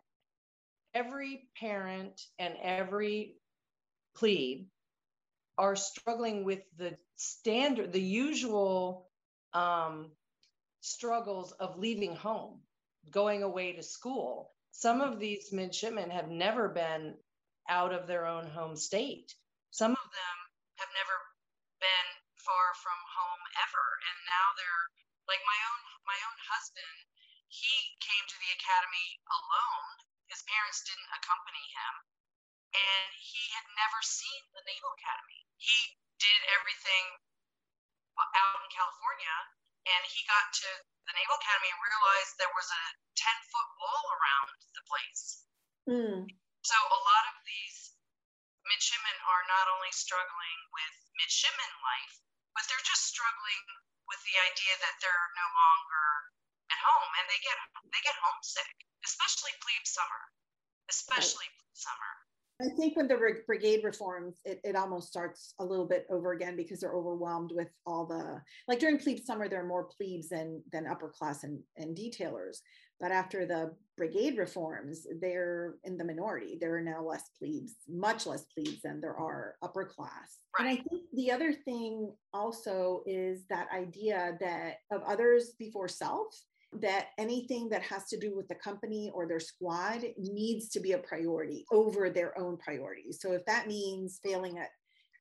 every 0.93 1.49
parent 1.57 2.21
and 2.39 2.55
every 2.61 3.35
plebe 4.15 4.65
are 5.57 5.75
struggling 5.75 6.43
with 6.43 6.61
the 6.77 6.97
standard, 7.15 7.91
the 7.93 8.01
usual 8.01 9.09
um, 9.53 10.11
struggles 10.81 11.51
of 11.53 11.77
leaving 11.79 12.15
home, 12.15 12.61
going 13.11 13.43
away 13.43 13.73
to 13.73 13.83
school. 13.83 14.53
Some 14.71 15.01
of 15.01 15.19
these 15.19 15.51
midshipmen 15.51 16.11
have 16.11 16.29
never 16.29 16.69
been 16.69 17.15
out 17.69 17.93
of 17.93 18.07
their 18.07 18.25
own 18.25 18.47
home 18.47 18.75
state. 18.77 19.33
Some 19.71 19.93
of 19.93 20.07
them 20.11 20.37
have 20.79 20.91
never 20.95 21.15
been 21.81 22.09
far 22.39 22.67
from 22.79 22.99
home 23.09 23.43
ever, 23.65 23.85
and 24.11 24.17
now 24.29 24.45
they're 24.55 24.85
like 25.25 25.41
my 25.43 25.59
own 25.73 25.81
my 26.05 26.19
own 26.29 26.37
husband. 26.45 26.97
He 27.49 27.73
came 28.01 28.25
to 28.25 28.37
the 28.41 28.51
academy 28.55 29.09
alone. 29.29 29.89
His 30.29 30.41
parents 30.45 30.81
didn't 30.85 31.11
accompany 31.15 31.65
him, 31.73 31.93
and 32.73 33.09
he 33.17 33.43
had 33.53 33.65
never 33.77 33.99
seen 34.01 34.41
the 34.53 34.65
Naval 34.65 34.93
Academy. 34.97 35.41
He 35.61 35.77
did 36.17 36.39
everything 36.57 37.05
out 38.17 38.59
in 38.63 38.69
California, 38.71 39.35
and 39.85 40.01
he 40.07 40.23
got 40.25 40.45
to 40.63 40.69
the 41.05 41.13
Naval 41.13 41.37
Academy 41.37 41.69
and 41.69 41.81
realized 41.81 42.31
there 42.39 42.55
was 42.55 42.69
a 42.71 42.83
10 43.15 43.51
foot 43.51 43.69
wall 43.77 44.03
around 44.17 44.49
the 44.73 44.83
place. 44.89 45.23
Mm, 45.85 46.19
So 46.65 46.73
a 46.73 47.01
lot 47.05 47.25
of 47.29 47.37
these 47.45 47.93
midshipmen 48.65 49.17
are 49.29 49.43
not 49.45 49.69
only 49.77 49.93
struggling 49.93 50.59
with 50.73 50.95
midshipman 51.13 51.73
life, 51.85 52.15
but 52.57 52.65
they're 52.65 52.89
just 52.89 53.05
struggling 53.05 53.65
with 54.09 54.17
the 54.25 54.33
idea 54.49 54.73
that 54.81 54.97
they're 54.97 55.29
no 55.37 55.45
longer 55.45 56.05
at 56.73 56.81
home 56.81 57.11
and 57.21 57.25
they 57.29 57.37
get 57.45 57.57
they 57.93 58.01
get 58.01 58.17
homesick, 58.17 58.73
especially 59.05 59.53
plebe 59.61 59.85
summer, 59.85 60.21
especially 60.89 61.45
plebe 61.53 61.77
summer. 61.77 62.11
I 62.65 62.73
think 62.73 62.95
when 62.97 63.11
the 63.11 63.19
brigade 63.45 63.83
reforms, 63.83 64.39
it, 64.41 64.61
it 64.63 64.75
almost 64.75 65.09
starts 65.09 65.53
a 65.59 65.65
little 65.65 65.85
bit 65.85 66.07
over 66.09 66.31
again 66.31 66.55
because 66.55 66.79
they're 66.79 66.97
overwhelmed 66.97 67.51
with 67.53 67.67
all 67.85 68.09
the 68.09 68.41
like 68.67 68.79
during 68.79 68.97
plebe 68.97 69.21
summer 69.21 69.45
there 69.45 69.61
are 69.61 69.67
more 69.67 69.85
plebes 69.85 70.29
than 70.29 70.63
than 70.71 70.87
upper 70.87 71.09
class 71.09 71.43
and, 71.43 71.59
and 71.77 71.95
detailers. 71.95 72.65
But 72.99 73.11
after 73.11 73.45
the 73.45 73.73
brigade 73.97 74.37
reforms, 74.37 75.05
they're 75.21 75.75
in 75.83 75.97
the 75.97 76.05
minority. 76.05 76.57
There 76.59 76.75
are 76.75 76.81
now 76.81 77.03
less 77.03 77.29
plebes, 77.37 77.75
much 77.87 78.25
less 78.25 78.45
plebes 78.53 78.81
than 78.83 79.01
there 79.01 79.15
are 79.15 79.55
upper 79.61 79.85
class. 79.85 80.39
And 80.59 80.67
I 80.67 80.75
think 80.75 81.03
the 81.13 81.31
other 81.31 81.53
thing 81.53 82.13
also 82.33 83.03
is 83.05 83.45
that 83.49 83.67
idea 83.73 84.37
that 84.39 84.75
of 84.91 85.01
others 85.03 85.53
before 85.59 85.87
self, 85.87 86.27
that 86.81 87.07
anything 87.17 87.69
that 87.69 87.81
has 87.83 88.05
to 88.07 88.19
do 88.19 88.35
with 88.35 88.47
the 88.47 88.55
company 88.55 89.11
or 89.13 89.27
their 89.27 89.39
squad 89.39 90.03
needs 90.17 90.69
to 90.69 90.79
be 90.79 90.93
a 90.93 90.97
priority 90.97 91.65
over 91.71 92.09
their 92.09 92.37
own 92.37 92.57
priorities. 92.57 93.19
So 93.21 93.31
if 93.33 93.45
that 93.45 93.67
means 93.67 94.19
failing 94.23 94.57
at 94.57 94.69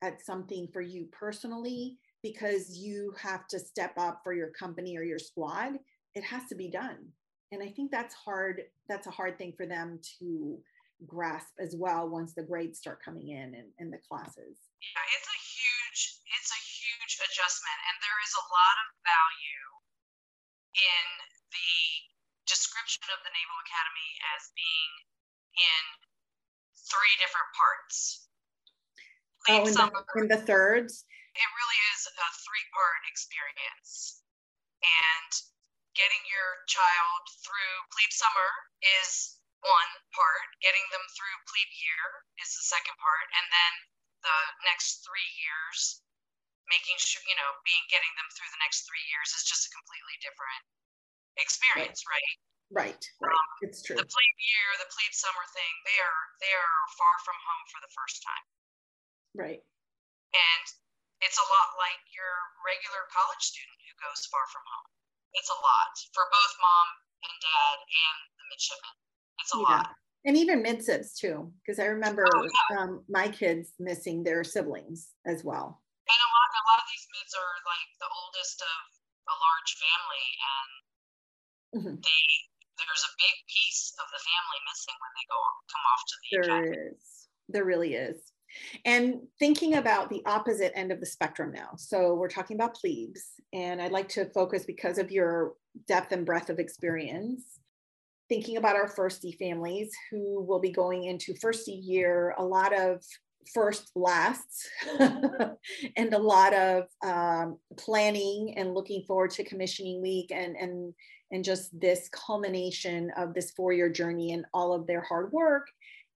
at 0.02 0.24
something 0.24 0.68
for 0.72 0.82
you 0.82 1.08
personally 1.18 1.96
because 2.22 2.76
you 2.76 3.12
have 3.18 3.46
to 3.48 3.58
step 3.58 3.92
up 3.96 4.20
for 4.22 4.34
your 4.34 4.50
company 4.50 4.96
or 4.96 5.02
your 5.02 5.18
squad, 5.18 5.72
it 6.14 6.22
has 6.22 6.42
to 6.48 6.54
be 6.54 6.70
done. 6.70 7.08
And 7.54 7.62
I 7.62 7.70
think 7.70 7.94
that's 7.94 8.18
hard 8.18 8.66
that's 8.90 9.06
a 9.06 9.14
hard 9.14 9.38
thing 9.38 9.54
for 9.54 9.64
them 9.64 10.02
to 10.18 10.58
grasp 11.06 11.54
as 11.62 11.78
well 11.78 12.10
once 12.10 12.34
the 12.34 12.42
grades 12.42 12.82
start 12.82 12.98
coming 12.98 13.30
in 13.30 13.54
and, 13.54 13.70
and 13.78 13.94
the 13.94 14.02
classes. 14.02 14.58
Yeah, 14.82 15.14
it's 15.14 15.30
a 15.30 15.38
huge 15.38 16.00
it's 16.34 16.50
a 16.50 16.60
huge 16.60 17.14
adjustment 17.22 17.78
and 17.78 17.96
there 18.02 18.20
is 18.26 18.34
a 18.34 18.44
lot 18.50 18.76
of 18.82 18.88
value 19.06 19.66
in 20.74 21.06
the 21.54 21.78
description 22.50 23.06
of 23.14 23.22
the 23.22 23.30
Naval 23.30 23.58
Academy 23.62 24.10
as 24.34 24.50
being 24.58 24.92
in 25.54 25.82
three 26.74 27.14
different 27.22 27.50
parts. 27.54 28.26
Oh, 29.46 29.62
in 29.62 29.72
the, 29.76 29.86
in 30.18 30.26
the 30.26 30.42
thirds? 30.42 31.06
It 31.06 31.50
really 31.54 31.80
is 31.94 32.00
a 32.10 32.28
three 32.42 32.66
part 32.74 33.02
experience. 33.06 34.24
And 34.82 35.30
getting 35.94 36.22
your 36.26 36.62
child 36.66 37.22
through 37.42 37.74
plebe 37.94 38.14
summer 38.14 38.50
is 39.02 39.38
one 39.64 39.92
part, 40.12 40.48
getting 40.60 40.84
them 40.92 41.04
through 41.16 41.36
plebe 41.48 41.74
year 41.80 42.04
is 42.42 42.52
the 42.52 42.66
second 42.68 42.94
part, 43.00 43.26
and 43.32 43.46
then 43.48 43.72
the 44.20 44.40
next 44.68 45.00
three 45.06 45.30
years, 45.40 46.04
making 46.68 46.96
sure, 47.00 47.24
you 47.24 47.36
know, 47.36 47.50
being 47.64 47.84
getting 47.88 48.12
them 48.20 48.28
through 48.36 48.50
the 48.52 48.60
next 48.60 48.84
three 48.84 49.02
years 49.08 49.32
is 49.32 49.44
just 49.44 49.68
a 49.68 49.70
completely 49.72 50.16
different 50.20 50.64
experience, 51.40 52.04
right? 52.04 52.36
Right, 52.72 53.02
right. 53.20 53.36
Um, 53.36 53.48
it's 53.64 53.84
true. 53.84 53.96
The 53.96 54.08
plebe 54.08 54.40
year, 54.40 54.68
the 54.80 54.88
plebe 54.88 55.14
summer 55.14 55.44
thing, 55.52 55.72
they 55.84 55.98
are 56.00 56.20
they 56.40 56.52
are 56.52 56.76
far 56.96 57.14
from 57.22 57.36
home 57.36 57.64
for 57.70 57.80
the 57.84 57.92
first 57.92 58.24
time. 58.24 58.46
Right. 59.36 59.62
And 60.34 60.64
it's 61.22 61.38
a 61.38 61.46
lot 61.46 61.68
like 61.78 62.02
your 62.10 62.34
regular 62.64 63.06
college 63.12 63.44
student 63.44 63.78
who 63.84 63.94
goes 64.00 64.26
far 64.26 64.44
from 64.50 64.64
home. 64.66 64.88
It's 65.34 65.50
a 65.50 65.58
lot 65.58 65.92
for 66.14 66.24
both 66.30 66.54
mom 66.62 66.88
and 67.26 67.34
dad 67.42 67.76
and 67.82 68.18
the 68.38 68.44
midshipmen. 68.50 68.96
It's 69.42 69.54
a 69.54 69.60
yeah. 69.60 69.82
lot. 69.82 69.88
And 70.24 70.40
even 70.40 70.64
midsibs 70.64 71.12
too, 71.12 71.52
because 71.60 71.76
I 71.76 71.92
remember 71.92 72.24
oh, 72.24 72.48
yeah. 72.48 72.80
um, 72.80 73.04
my 73.12 73.28
kids 73.28 73.76
missing 73.76 74.24
their 74.24 74.40
siblings 74.40 75.12
as 75.28 75.44
well. 75.44 75.84
And 76.08 76.20
a 76.20 76.30
lot, 76.32 76.48
a 76.48 76.64
lot 76.72 76.80
of 76.80 76.88
these 76.88 77.06
mids 77.12 77.32
are 77.36 77.54
like 77.68 77.90
the 78.00 78.08
oldest 78.08 78.58
of 78.64 78.80
a 79.24 79.36
large 79.36 79.72
family, 79.80 80.26
and 80.40 80.70
mm-hmm. 81.76 81.96
they 82.00 82.22
there's 82.76 83.04
a 83.06 83.12
big 83.20 83.36
piece 83.48 83.94
of 84.00 84.06
the 84.10 84.20
family 84.20 84.60
missing 84.68 84.96
when 84.98 85.12
they 85.14 85.26
go 85.28 85.38
come 85.70 85.84
off 85.92 86.02
to 86.08 86.16
the 86.16 86.28
there 86.32 86.44
academy. 86.44 86.92
is 86.92 87.02
there 87.48 87.66
really 87.68 87.92
is 87.94 88.33
and 88.84 89.20
thinking 89.38 89.74
about 89.74 90.10
the 90.10 90.22
opposite 90.26 90.72
end 90.74 90.92
of 90.92 91.00
the 91.00 91.06
spectrum 91.06 91.52
now. 91.52 91.70
So 91.76 92.14
we're 92.14 92.28
talking 92.28 92.56
about 92.56 92.74
plebes 92.74 93.34
and 93.54 93.80
i'd 93.80 93.92
like 93.92 94.08
to 94.08 94.26
focus 94.26 94.64
because 94.64 94.98
of 94.98 95.10
your 95.10 95.54
depth 95.88 96.12
and 96.12 96.26
breadth 96.26 96.50
of 96.50 96.58
experience 96.58 97.60
thinking 98.28 98.56
about 98.56 98.76
our 98.76 98.88
firstie 98.88 99.36
families 99.38 99.90
who 100.10 100.42
will 100.42 100.60
be 100.60 100.70
going 100.70 101.04
into 101.04 101.32
firstie 101.34 101.80
year 101.82 102.34
a 102.38 102.44
lot 102.44 102.76
of 102.78 103.02
first 103.52 103.90
lasts 103.94 104.68
and 104.98 106.14
a 106.14 106.18
lot 106.18 106.54
of 106.54 106.84
um, 107.04 107.58
planning 107.76 108.54
and 108.56 108.72
looking 108.72 109.04
forward 109.06 109.30
to 109.30 109.44
commissioning 109.44 110.02
week 110.02 110.30
and 110.30 110.56
and 110.56 110.94
and 111.30 111.44
just 111.44 111.78
this 111.78 112.08
culmination 112.10 113.10
of 113.16 113.34
this 113.34 113.50
four 113.50 113.72
year 113.72 113.90
journey 113.90 114.32
and 114.32 114.46
all 114.54 114.72
of 114.72 114.86
their 114.86 115.02
hard 115.02 115.30
work 115.32 115.66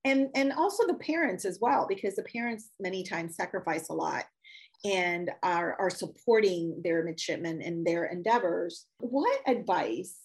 and 0.05 0.29
and 0.35 0.53
also 0.53 0.85
the 0.87 0.93
parents 0.95 1.45
as 1.45 1.59
well 1.61 1.85
because 1.87 2.15
the 2.15 2.23
parents 2.23 2.69
many 2.79 3.03
times 3.03 3.35
sacrifice 3.35 3.89
a 3.89 3.93
lot 3.93 4.25
and 4.85 5.29
are, 5.43 5.75
are 5.77 5.89
supporting 5.89 6.81
their 6.83 7.03
midshipmen 7.03 7.61
and 7.61 7.85
their 7.85 8.05
endeavors 8.05 8.85
what 8.99 9.39
advice 9.47 10.17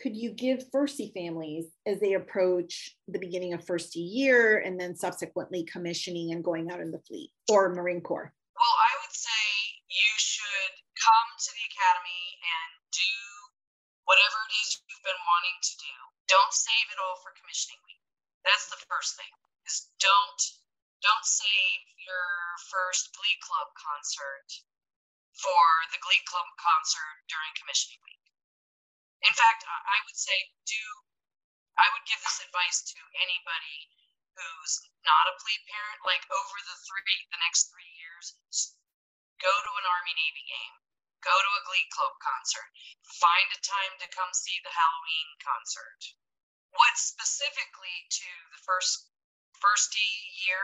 could 0.00 0.16
you 0.16 0.30
give 0.30 0.70
firstie 0.70 1.12
families 1.12 1.66
as 1.86 2.00
they 2.00 2.14
approach 2.14 2.96
the 3.08 3.18
beginning 3.18 3.52
of 3.52 3.66
first 3.66 3.96
year 3.96 4.58
and 4.64 4.80
then 4.80 4.96
subsequently 4.96 5.64
commissioning 5.64 6.32
and 6.32 6.44
going 6.44 6.70
out 6.70 6.80
in 6.80 6.90
the 6.90 7.00
fleet 7.00 7.30
or 7.50 7.74
marine 7.74 8.00
corps 8.00 8.32
well 8.56 8.76
i 8.80 8.92
would 9.04 9.14
say 9.14 9.28
you 9.88 10.12
should 10.16 10.74
come 10.96 11.28
to 11.38 11.50
the 11.52 11.64
academy 11.68 12.24
and 12.42 12.70
do 12.90 13.12
whatever 14.08 14.38
it 14.48 14.52
is 14.64 14.80
you've 14.88 15.04
been 15.04 15.22
wanting 15.28 15.58
to 15.60 15.74
do. 15.76 15.94
Don't 16.32 16.54
save 16.56 16.88
it 16.88 16.96
all 16.96 17.20
for 17.20 17.36
commissioning 17.36 17.76
week. 17.84 18.07
That's 18.44 18.68
the 18.70 18.80
first 18.86 19.16
thing. 19.16 19.32
Is 19.66 19.90
don't 19.98 20.42
don't 21.02 21.26
save 21.26 21.80
your 22.02 22.28
first 22.70 23.14
Glee 23.14 23.38
Club 23.42 23.70
concert 23.78 24.48
for 25.34 25.64
the 25.94 26.02
Glee 26.02 26.22
Club 26.26 26.46
concert 26.58 27.22
during 27.30 27.54
commissioning 27.54 28.02
week. 28.02 28.24
In 29.22 29.34
fact, 29.34 29.62
I 29.66 29.98
would 30.06 30.18
say 30.18 30.54
do 30.66 30.82
I 31.78 31.90
would 31.94 32.06
give 32.06 32.22
this 32.22 32.42
advice 32.42 32.82
to 32.94 33.00
anybody 33.22 33.90
who's 34.34 34.74
not 35.02 35.30
a 35.30 35.38
plebe 35.38 35.66
parent, 35.70 36.02
like 36.06 36.26
over 36.30 36.56
the 36.62 36.78
three 36.86 37.26
the 37.30 37.42
next 37.42 37.70
three 37.70 37.90
years, 37.98 38.34
go 39.42 39.50
to 39.50 39.72
an 39.78 39.86
Army 39.86 40.14
Navy 40.14 40.46
game 40.46 40.78
go 41.24 41.34
to 41.34 41.58
a 41.58 41.66
Glee 41.66 41.88
Club 41.90 42.14
concert, 42.22 42.70
find 43.02 43.50
a 43.50 43.60
time 43.60 43.94
to 43.98 44.14
come 44.14 44.30
see 44.30 44.58
the 44.62 44.70
Halloween 44.70 45.28
concert. 45.42 46.00
What 46.72 46.94
specifically 46.96 47.96
to 48.10 48.30
the 48.54 48.60
first 48.64 49.08
first 49.58 49.94
year 49.94 50.62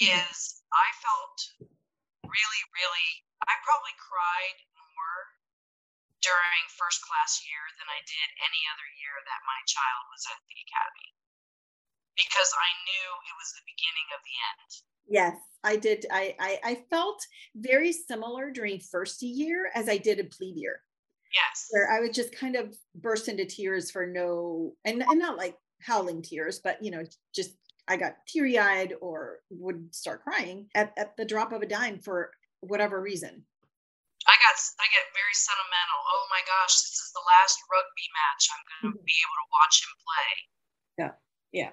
is 0.00 0.64
I 0.74 0.88
felt 0.98 1.38
really, 2.26 2.62
really, 2.74 3.10
I 3.46 3.54
probably 3.62 3.94
cried 4.00 4.58
more 4.74 5.18
during 6.24 6.62
first 6.74 7.04
class 7.04 7.44
year 7.44 7.62
than 7.78 7.86
I 7.86 8.00
did 8.08 8.28
any 8.42 8.62
other 8.74 8.88
year 8.98 9.14
that 9.22 9.46
my 9.46 9.60
child 9.68 10.04
was 10.10 10.24
at 10.26 10.40
the 10.48 10.58
academy 10.64 11.10
because 12.16 12.50
I 12.56 12.70
knew 12.88 13.08
it 13.28 13.36
was 13.38 13.50
the 13.52 13.68
beginning 13.68 14.08
of 14.16 14.20
the 14.24 14.36
end. 14.38 14.70
Yes, 15.04 15.36
I 15.62 15.76
did. 15.76 16.06
I, 16.10 16.34
I, 16.40 16.52
I 16.64 16.74
felt 16.88 17.20
very 17.54 17.92
similar 17.92 18.50
during 18.50 18.80
first 18.80 19.20
year 19.22 19.70
as 19.74 19.88
I 19.88 19.98
did 19.98 20.18
in 20.18 20.28
plebe 20.28 20.56
year. 20.56 20.80
Yes. 21.34 21.66
Where 21.70 21.90
I 21.90 22.00
would 22.00 22.14
just 22.14 22.34
kind 22.34 22.56
of 22.56 22.74
burst 22.94 23.28
into 23.28 23.44
tears 23.44 23.90
for 23.90 24.06
no, 24.06 24.72
and, 24.84 25.02
and 25.02 25.18
not 25.18 25.36
like 25.36 25.56
howling 25.80 26.22
tears, 26.22 26.60
but 26.62 26.82
you 26.82 26.90
know, 26.90 27.02
just 27.34 27.56
I 27.88 27.96
got 27.96 28.16
teary 28.26 28.58
eyed 28.58 28.94
or 29.00 29.40
would 29.50 29.94
start 29.94 30.22
crying 30.22 30.68
at, 30.74 30.94
at 30.96 31.16
the 31.16 31.24
drop 31.24 31.52
of 31.52 31.62
a 31.62 31.66
dime 31.66 31.98
for 31.98 32.30
whatever 32.60 33.00
reason. 33.00 33.44
I 34.24 34.36
got 34.40 34.56
I 34.80 34.86
get 34.88 35.12
very 35.12 35.36
sentimental. 35.36 36.00
Oh 36.00 36.24
my 36.30 36.40
gosh, 36.48 36.72
this 36.80 36.96
is 36.96 37.12
the 37.12 37.26
last 37.28 37.58
rugby 37.68 38.08
match 38.16 38.42
I'm 38.48 38.64
going 38.64 38.80
to 38.80 38.98
mm-hmm. 38.98 39.04
be 39.04 39.16
able 39.20 39.36
to 39.36 39.48
watch 39.52 39.76
him 39.84 39.92
play. 40.00 40.30
Yeah, 40.96 41.12
yeah 41.52 41.72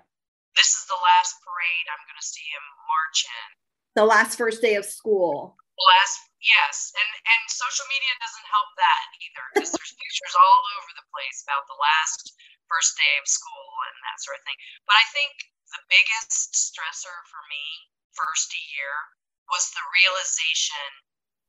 this 0.55 0.75
is 0.75 0.85
the 0.87 0.99
last 0.99 1.35
parade 1.41 1.87
I'm 1.89 2.03
going 2.07 2.19
to 2.19 2.27
see 2.27 2.45
him 2.51 2.65
march 2.85 3.19
in. 3.25 3.47
The 3.95 4.07
last 4.07 4.37
first 4.37 4.61
day 4.61 4.75
of 4.75 4.85
school. 4.85 5.55
Last, 5.73 6.19
yes, 6.41 6.91
and 6.97 7.11
and 7.23 7.43
social 7.47 7.87
media 7.87 8.13
doesn't 8.19 8.49
help 8.51 8.69
that 8.77 9.05
either 9.21 9.45
because 9.53 9.71
there's 9.71 9.95
pictures 9.97 10.35
all 10.35 10.61
over 10.77 10.91
the 10.93 11.07
place 11.13 11.45
about 11.45 11.65
the 11.69 11.77
last 11.77 12.33
first 12.67 12.97
day 12.97 13.15
of 13.21 13.27
school 13.27 13.69
and 13.87 13.95
that 14.05 14.21
sort 14.21 14.39
of 14.39 14.43
thing. 14.45 14.59
But 14.89 14.97
I 14.97 15.05
think 15.11 15.33
the 15.71 15.83
biggest 15.87 16.55
stressor 16.55 17.17
for 17.31 17.41
me 17.47 17.63
first 18.15 18.51
year 18.75 18.93
was 19.47 19.71
the 19.71 19.83
realization 20.03 20.89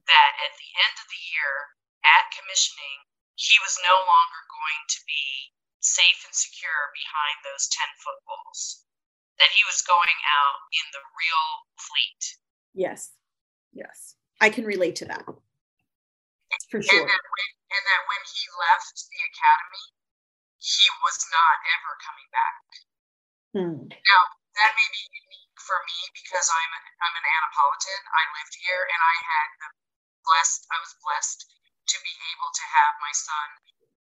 that 0.06 0.32
at 0.42 0.54
the 0.58 0.70
end 0.82 0.96
of 0.98 1.06
the 1.06 1.22
year 1.30 1.78
at 2.02 2.34
commissioning, 2.34 3.06
he 3.38 3.54
was 3.62 3.78
no 3.86 3.94
longer 3.94 4.42
going 4.50 4.82
to 4.90 5.00
be 5.06 5.54
safe 5.82 6.22
and 6.26 6.34
secure 6.34 6.90
behind 6.94 7.42
those 7.42 7.70
10 7.70 7.86
foot 8.02 8.18
walls 8.26 8.86
that 9.38 9.50
he 9.54 9.62
was 9.66 9.82
going 9.82 10.20
out 10.26 10.58
in 10.70 10.86
the 10.94 11.02
real 11.14 11.46
fleet. 11.78 12.22
Yes. 12.74 13.14
Yes. 13.74 14.14
I 14.42 14.50
can 14.50 14.66
relate 14.66 14.98
to 14.98 15.06
that. 15.06 15.22
For 16.66 16.82
sure. 16.82 16.98
And 16.98 17.06
that, 17.06 17.24
when, 17.30 17.48
and 17.70 17.84
that 17.86 18.02
when 18.10 18.22
he 18.26 18.42
left 18.58 18.90
the 19.06 19.22
academy, 19.22 19.86
he 20.58 20.86
was 21.06 21.16
not 21.30 21.56
ever 21.78 21.92
coming 22.02 22.28
back. 22.34 22.58
Hmm. 23.54 23.78
Now, 23.86 24.22
that 24.58 24.74
may 24.74 24.88
be 24.90 25.02
unique 25.14 25.58
for 25.62 25.78
me 25.86 25.98
because 26.10 26.50
I'm, 26.50 26.72
a, 26.74 26.80
I'm 27.06 27.14
an 27.22 27.26
Annapolitan. 27.38 28.02
I 28.10 28.22
lived 28.34 28.54
here 28.66 28.82
and 28.82 29.00
I 29.00 29.16
had 29.22 29.48
the 29.62 29.70
blessed, 30.26 30.66
I 30.74 30.78
was 30.82 30.92
blessed 31.06 31.46
to 31.94 31.96
be 32.02 32.14
able 32.34 32.50
to 32.50 32.64
have 32.66 32.98
my 32.98 33.14
son 33.14 33.48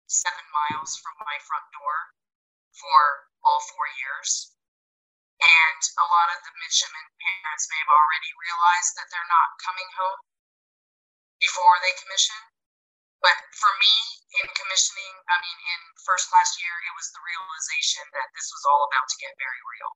seven 0.09 0.45
miles 0.49 0.97
from 1.05 1.21
my 1.21 1.37
front 1.45 1.69
door 1.69 1.97
for 2.81 3.29
all 3.45 3.61
four 3.77 3.87
years. 4.01 4.57
And 5.37 5.81
a 6.01 6.05
lot 6.09 6.33
of 6.33 6.41
the 6.49 6.53
midshipmen 6.57 7.07
parents 7.21 7.69
may 7.69 7.77
have 7.77 7.93
already 7.93 8.31
realized 8.41 8.97
that 8.97 9.09
they're 9.13 9.33
not 9.33 9.61
coming 9.61 9.89
home 9.97 10.30
before 11.41 11.75
they 11.81 11.91
commission. 11.97 12.37
But 13.21 13.37
for 13.53 13.69
me, 13.77 13.93
in 14.41 14.47
commissioning, 14.49 15.13
I 15.29 15.37
mean, 15.41 15.57
in 15.61 15.81
first 16.01 16.29
class 16.33 16.57
year, 16.57 16.73
it 16.89 16.93
was 16.97 17.09
the 17.13 17.21
realization 17.21 18.01
that 18.17 18.29
this 18.33 18.49
was 18.49 18.63
all 18.65 18.89
about 18.89 19.05
to 19.09 19.17
get 19.21 19.33
very 19.37 19.61
real. 19.77 19.91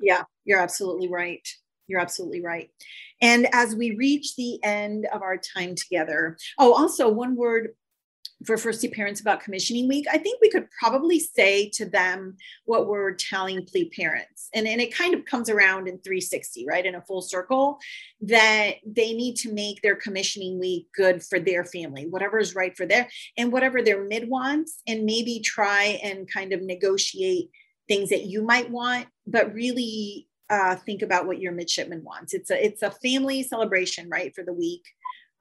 Yeah, 0.00 0.24
you're 0.44 0.58
absolutely 0.58 1.06
right. 1.06 1.46
You're 1.86 2.00
absolutely 2.00 2.42
right. 2.42 2.70
And 3.20 3.48
as 3.52 3.76
we 3.76 3.94
reach 3.96 4.34
the 4.36 4.58
end 4.64 5.06
of 5.12 5.22
our 5.22 5.36
time 5.36 5.74
together, 5.74 6.38
oh, 6.58 6.72
also 6.72 7.08
one 7.08 7.36
word 7.36 7.70
for 8.46 8.56
firstie 8.56 8.92
parents 8.92 9.20
about 9.20 9.42
commissioning 9.42 9.86
week, 9.86 10.06
I 10.10 10.18
think 10.18 10.40
we 10.40 10.48
could 10.48 10.68
probably 10.70 11.18
say 11.18 11.68
to 11.74 11.88
them 11.88 12.36
what 12.64 12.86
we're 12.86 13.12
telling 13.12 13.66
plebe 13.66 13.92
parents. 13.92 14.48
And, 14.54 14.66
and 14.66 14.80
it 14.80 14.94
kind 14.94 15.14
of 15.14 15.24
comes 15.26 15.50
around 15.50 15.88
in 15.88 15.98
360, 15.98 16.66
right? 16.66 16.86
In 16.86 16.94
a 16.94 17.02
full 17.02 17.20
circle, 17.20 17.78
that 18.22 18.76
they 18.86 19.12
need 19.12 19.36
to 19.36 19.52
make 19.52 19.82
their 19.82 19.96
commissioning 19.96 20.58
week 20.58 20.86
good 20.94 21.22
for 21.22 21.38
their 21.38 21.64
family, 21.64 22.06
whatever 22.06 22.38
is 22.38 22.54
right 22.54 22.76
for 22.76 22.86
their 22.86 23.08
and 23.36 23.52
whatever 23.52 23.82
their 23.82 24.04
mid 24.04 24.28
wants, 24.28 24.82
and 24.86 25.04
maybe 25.04 25.40
try 25.40 26.00
and 26.02 26.30
kind 26.30 26.52
of 26.52 26.62
negotiate 26.62 27.50
things 27.88 28.08
that 28.08 28.26
you 28.26 28.42
might 28.42 28.70
want, 28.70 29.06
but 29.26 29.52
really 29.52 30.28
uh, 30.48 30.74
think 30.74 31.02
about 31.02 31.26
what 31.26 31.40
your 31.40 31.52
midshipman 31.52 32.02
wants. 32.02 32.34
It's 32.34 32.50
a 32.50 32.64
it's 32.64 32.82
a 32.82 32.90
family 32.90 33.42
celebration, 33.42 34.08
right, 34.08 34.34
for 34.34 34.42
the 34.42 34.52
week, 34.52 34.82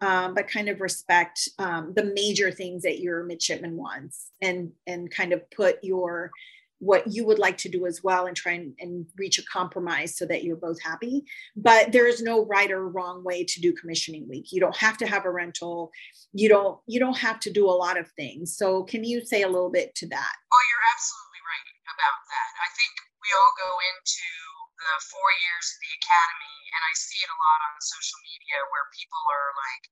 um, 0.01 0.33
but 0.33 0.47
kind 0.47 0.69
of 0.69 0.81
respect 0.81 1.49
um, 1.59 1.93
the 1.95 2.03
major 2.03 2.51
things 2.51 2.83
that 2.83 2.99
your 2.99 3.23
midshipman 3.23 3.75
wants, 3.75 4.31
and 4.41 4.71
and 4.87 5.11
kind 5.11 5.33
of 5.33 5.49
put 5.51 5.83
your 5.83 6.31
what 6.79 7.03
you 7.11 7.25
would 7.25 7.39
like 7.39 7.57
to 7.57 7.69
do 7.69 7.85
as 7.85 8.01
well 8.03 8.25
and 8.25 8.35
try 8.35 8.53
and, 8.53 8.73
and, 8.79 9.05
reach 9.17 9.37
a 9.37 9.43
compromise 9.51 10.15
so 10.15 10.25
that 10.25 10.43
you're 10.43 10.55
both 10.55 10.81
happy. 10.81 11.25
But 11.55 11.91
there 11.91 12.07
is 12.07 12.21
no 12.21 12.45
right 12.45 12.71
or 12.71 12.87
wrong 12.87 13.23
way 13.23 13.43
to 13.43 13.61
do 13.61 13.73
commissioning 13.73 14.27
week. 14.29 14.51
You 14.51 14.61
don't 14.61 14.75
have 14.77 14.95
to 15.03 15.07
have 15.07 15.25
a 15.25 15.31
rental. 15.31 15.91
You 16.31 16.47
don't 16.47 16.79
you 16.87 16.99
don't 16.99 17.17
have 17.17 17.39
to 17.41 17.51
do 17.51 17.67
a 17.67 17.75
lot 17.75 17.99
of 17.99 18.07
things. 18.15 18.55
So 18.55 18.83
can 18.83 19.03
you 19.03 19.25
say 19.25 19.43
a 19.43 19.51
little 19.51 19.69
bit 19.69 19.93
to 19.95 20.07
that? 20.07 20.35
Oh 20.51 20.63
you're 20.71 20.87
absolutely 20.95 21.43
right 21.43 21.67
about 21.91 22.19
that. 22.31 22.51
I 22.63 22.69
think 22.79 22.95
we 23.19 23.29
all 23.35 23.53
go 23.59 23.71
into 23.91 24.31
the 24.79 24.95
four 25.11 25.29
years 25.35 25.67
of 25.75 25.79
the 25.83 25.93
academy 25.99 26.58
and 26.73 26.81
i 26.85 26.93
see 26.93 27.19
it 27.21 27.31
a 27.31 27.41
lot 27.41 27.59
on 27.71 27.75
social 27.81 28.19
media 28.25 28.57
where 28.69 28.95
people 28.95 29.23
are 29.29 29.51
like 29.57 29.85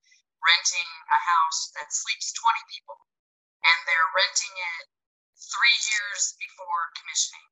renting 0.43 0.91
a 1.09 1.19
house 1.19 1.73
that 1.73 1.89
sleeps 1.89 2.33
20 2.33 2.73
people 2.73 2.97
and 3.63 3.77
they're 3.89 4.13
renting 4.13 4.53
it 4.53 4.85
three 5.37 5.77
years 5.93 6.33
before 6.37 6.93
commissioning. 6.97 7.47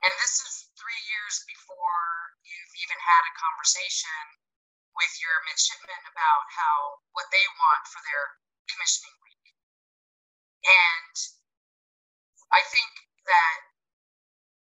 And 0.00 0.12
this 0.16 0.40
is 0.40 0.72
three 0.80 1.02
years 1.12 1.44
before 1.44 2.34
you've 2.42 2.74
even 2.82 2.98
had 2.98 3.22
a 3.28 3.36
conversation 3.36 4.22
with 4.96 5.12
your 5.20 5.36
midshipmen 5.46 6.02
about 6.08 6.44
how 6.50 7.04
what 7.14 7.28
they 7.30 7.46
want 7.56 7.84
for 7.92 8.00
their 8.02 8.40
commissioning 8.72 9.16
week. 9.22 9.44
And 10.64 11.14
I 12.50 12.64
think 12.66 12.90
that 13.28 13.69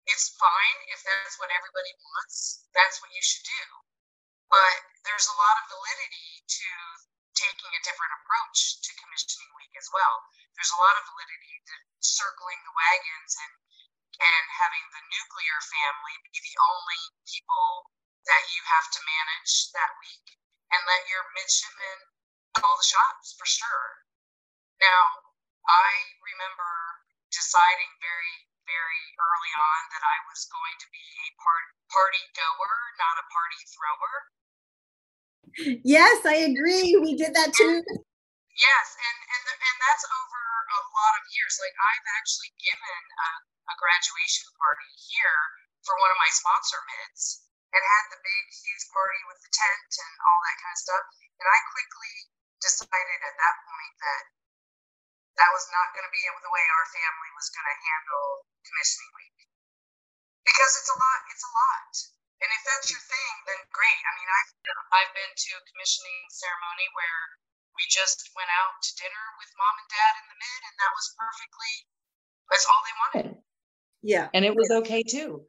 it's 0.08 0.36
fine 0.38 0.80
if 0.94 1.02
that's 1.04 1.38
what 1.42 1.50
everybody 1.54 1.94
wants. 1.98 2.66
That's 2.74 3.02
what 3.02 3.12
you 3.14 3.24
should 3.24 3.46
do. 3.46 3.64
But 4.50 4.78
there's 5.06 5.26
a 5.30 5.40
lot 5.40 5.56
of 5.62 5.72
validity 5.74 6.46
to 6.46 6.70
taking 7.36 7.72
a 7.74 7.86
different 7.86 8.14
approach 8.22 8.80
to 8.86 9.00
commissioning 9.02 9.52
week 9.60 9.74
as 9.76 9.90
well. 9.92 10.16
There's 10.56 10.72
a 10.72 10.82
lot 10.82 10.96
of 10.96 11.10
validity 11.10 11.56
to 11.68 11.76
circling 12.00 12.62
the 12.64 12.76
wagons 12.76 13.34
and 13.42 13.54
and 14.16 14.46
having 14.48 14.86
the 14.96 15.04
nuclear 15.12 15.60
family 15.60 16.16
be 16.32 16.40
the 16.40 16.56
only 16.72 17.02
people 17.28 17.92
that 18.24 18.44
you 18.56 18.64
have 18.64 18.88
to 18.96 19.04
manage 19.04 19.76
that 19.76 19.92
week 20.00 20.40
and 20.72 20.80
let 20.88 21.04
your 21.12 21.24
midshipmen 21.36 22.00
call 22.56 22.80
the 22.80 22.88
shots 22.88 23.36
for 23.36 23.44
sure. 23.44 24.08
Now, 24.80 25.04
I 25.68 26.16
remember 26.24 26.72
deciding 27.28 27.92
very, 28.00 28.48
very 28.66 29.06
early 29.18 29.54
on 29.56 29.82
that 29.94 30.04
I 30.04 30.18
was 30.30 30.46
going 30.50 30.76
to 30.82 30.88
be 30.90 31.06
a 31.06 31.28
part, 31.38 31.66
party 31.90 32.24
goer, 32.34 32.76
not 32.98 33.16
a 33.22 33.26
party 33.30 33.62
thrower. 33.74 34.14
Yes, 35.86 36.26
I 36.26 36.52
agree. 36.52 36.98
We 37.00 37.16
did 37.16 37.32
that 37.38 37.54
too. 37.56 37.80
Yes, 38.56 38.88
and 38.96 39.20
and 39.36 39.42
the, 39.48 39.54
and 39.56 39.78
that's 39.84 40.06
over 40.08 40.42
a 40.76 40.82
lot 40.96 41.14
of 41.20 41.24
years. 41.32 41.56
Like 41.60 41.76
I've 41.76 42.08
actually 42.20 42.52
given 42.60 43.02
a, 43.20 43.30
a 43.72 43.76
graduation 43.80 44.48
party 44.60 44.92
here 45.12 45.42
for 45.84 45.96
one 46.00 46.12
of 46.12 46.20
my 46.20 46.32
sponsor 46.32 46.80
mids 46.88 47.46
and 47.76 47.84
had 47.84 48.06
the 48.12 48.24
big 48.24 48.44
huge 48.52 48.86
party 48.96 49.22
with 49.28 49.40
the 49.44 49.52
tent 49.52 49.92
and 49.92 50.14
all 50.24 50.40
that 50.48 50.58
kind 50.64 50.76
of 50.76 50.82
stuff. 50.82 51.06
And 51.40 51.48
I 51.48 51.60
quickly 51.76 52.16
decided 52.64 53.20
at 53.28 53.36
that 53.36 53.56
point 53.68 53.96
that 54.00 54.24
that 55.36 55.52
was 55.52 55.66
not 55.72 55.92
going 55.92 56.08
to 56.08 56.14
be 56.16 56.24
the 56.24 56.54
way 56.54 56.64
our 56.64 56.88
family 56.96 57.32
was 57.36 57.52
going 57.52 57.68
to 57.68 57.78
handle 57.78 58.28
commissioning 58.64 59.12
week 59.20 59.40
because 60.48 60.72
it's 60.80 60.92
a 60.92 60.98
lot. 60.98 61.22
It's 61.32 61.46
a 61.46 61.52
lot. 61.52 61.94
And 62.44 62.50
if 62.52 62.62
that's 62.68 62.88
your 62.92 63.04
thing, 63.04 63.34
then 63.48 63.60
great. 63.72 64.02
I 64.04 64.12
mean, 64.20 64.30
I've 64.30 64.52
I've 65.02 65.14
been 65.16 65.34
to 65.34 65.52
a 65.56 65.66
commissioning 65.72 66.22
ceremony 66.32 66.88
where 66.96 67.22
we 67.76 67.84
just 67.92 68.32
went 68.36 68.52
out 68.52 68.76
to 68.80 68.92
dinner 69.00 69.26
with 69.40 69.52
mom 69.60 69.76
and 69.80 69.90
dad 69.92 70.14
in 70.20 70.26
the 70.32 70.40
mid, 70.40 70.62
and 70.68 70.76
that 70.80 70.94
was 70.96 71.08
perfectly 71.16 71.74
that's 72.50 72.68
all 72.68 72.82
they 72.84 72.98
wanted. 73.02 73.38
Yeah. 74.02 74.28
And 74.34 74.46
it 74.46 74.56
was 74.56 74.70
okay 74.72 75.04
too. 75.04 75.44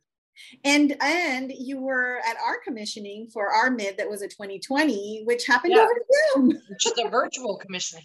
And 0.65 0.97
and 1.01 1.51
you 1.57 1.81
were 1.81 2.19
at 2.29 2.37
our 2.37 2.59
commissioning 2.63 3.29
for 3.33 3.53
our 3.53 3.71
mid 3.71 3.97
that 3.99 4.11
was 4.11 4.23
a 4.23 4.29
2020, 4.29 5.23
which 5.25 5.47
happened 5.47 5.75
yeah. 5.75 5.83
over 5.83 5.95
Zoom. 6.35 6.49
Which 6.49 6.87
is 6.87 6.99
a 7.05 7.09
virtual 7.09 7.57
commissioning. 7.57 8.05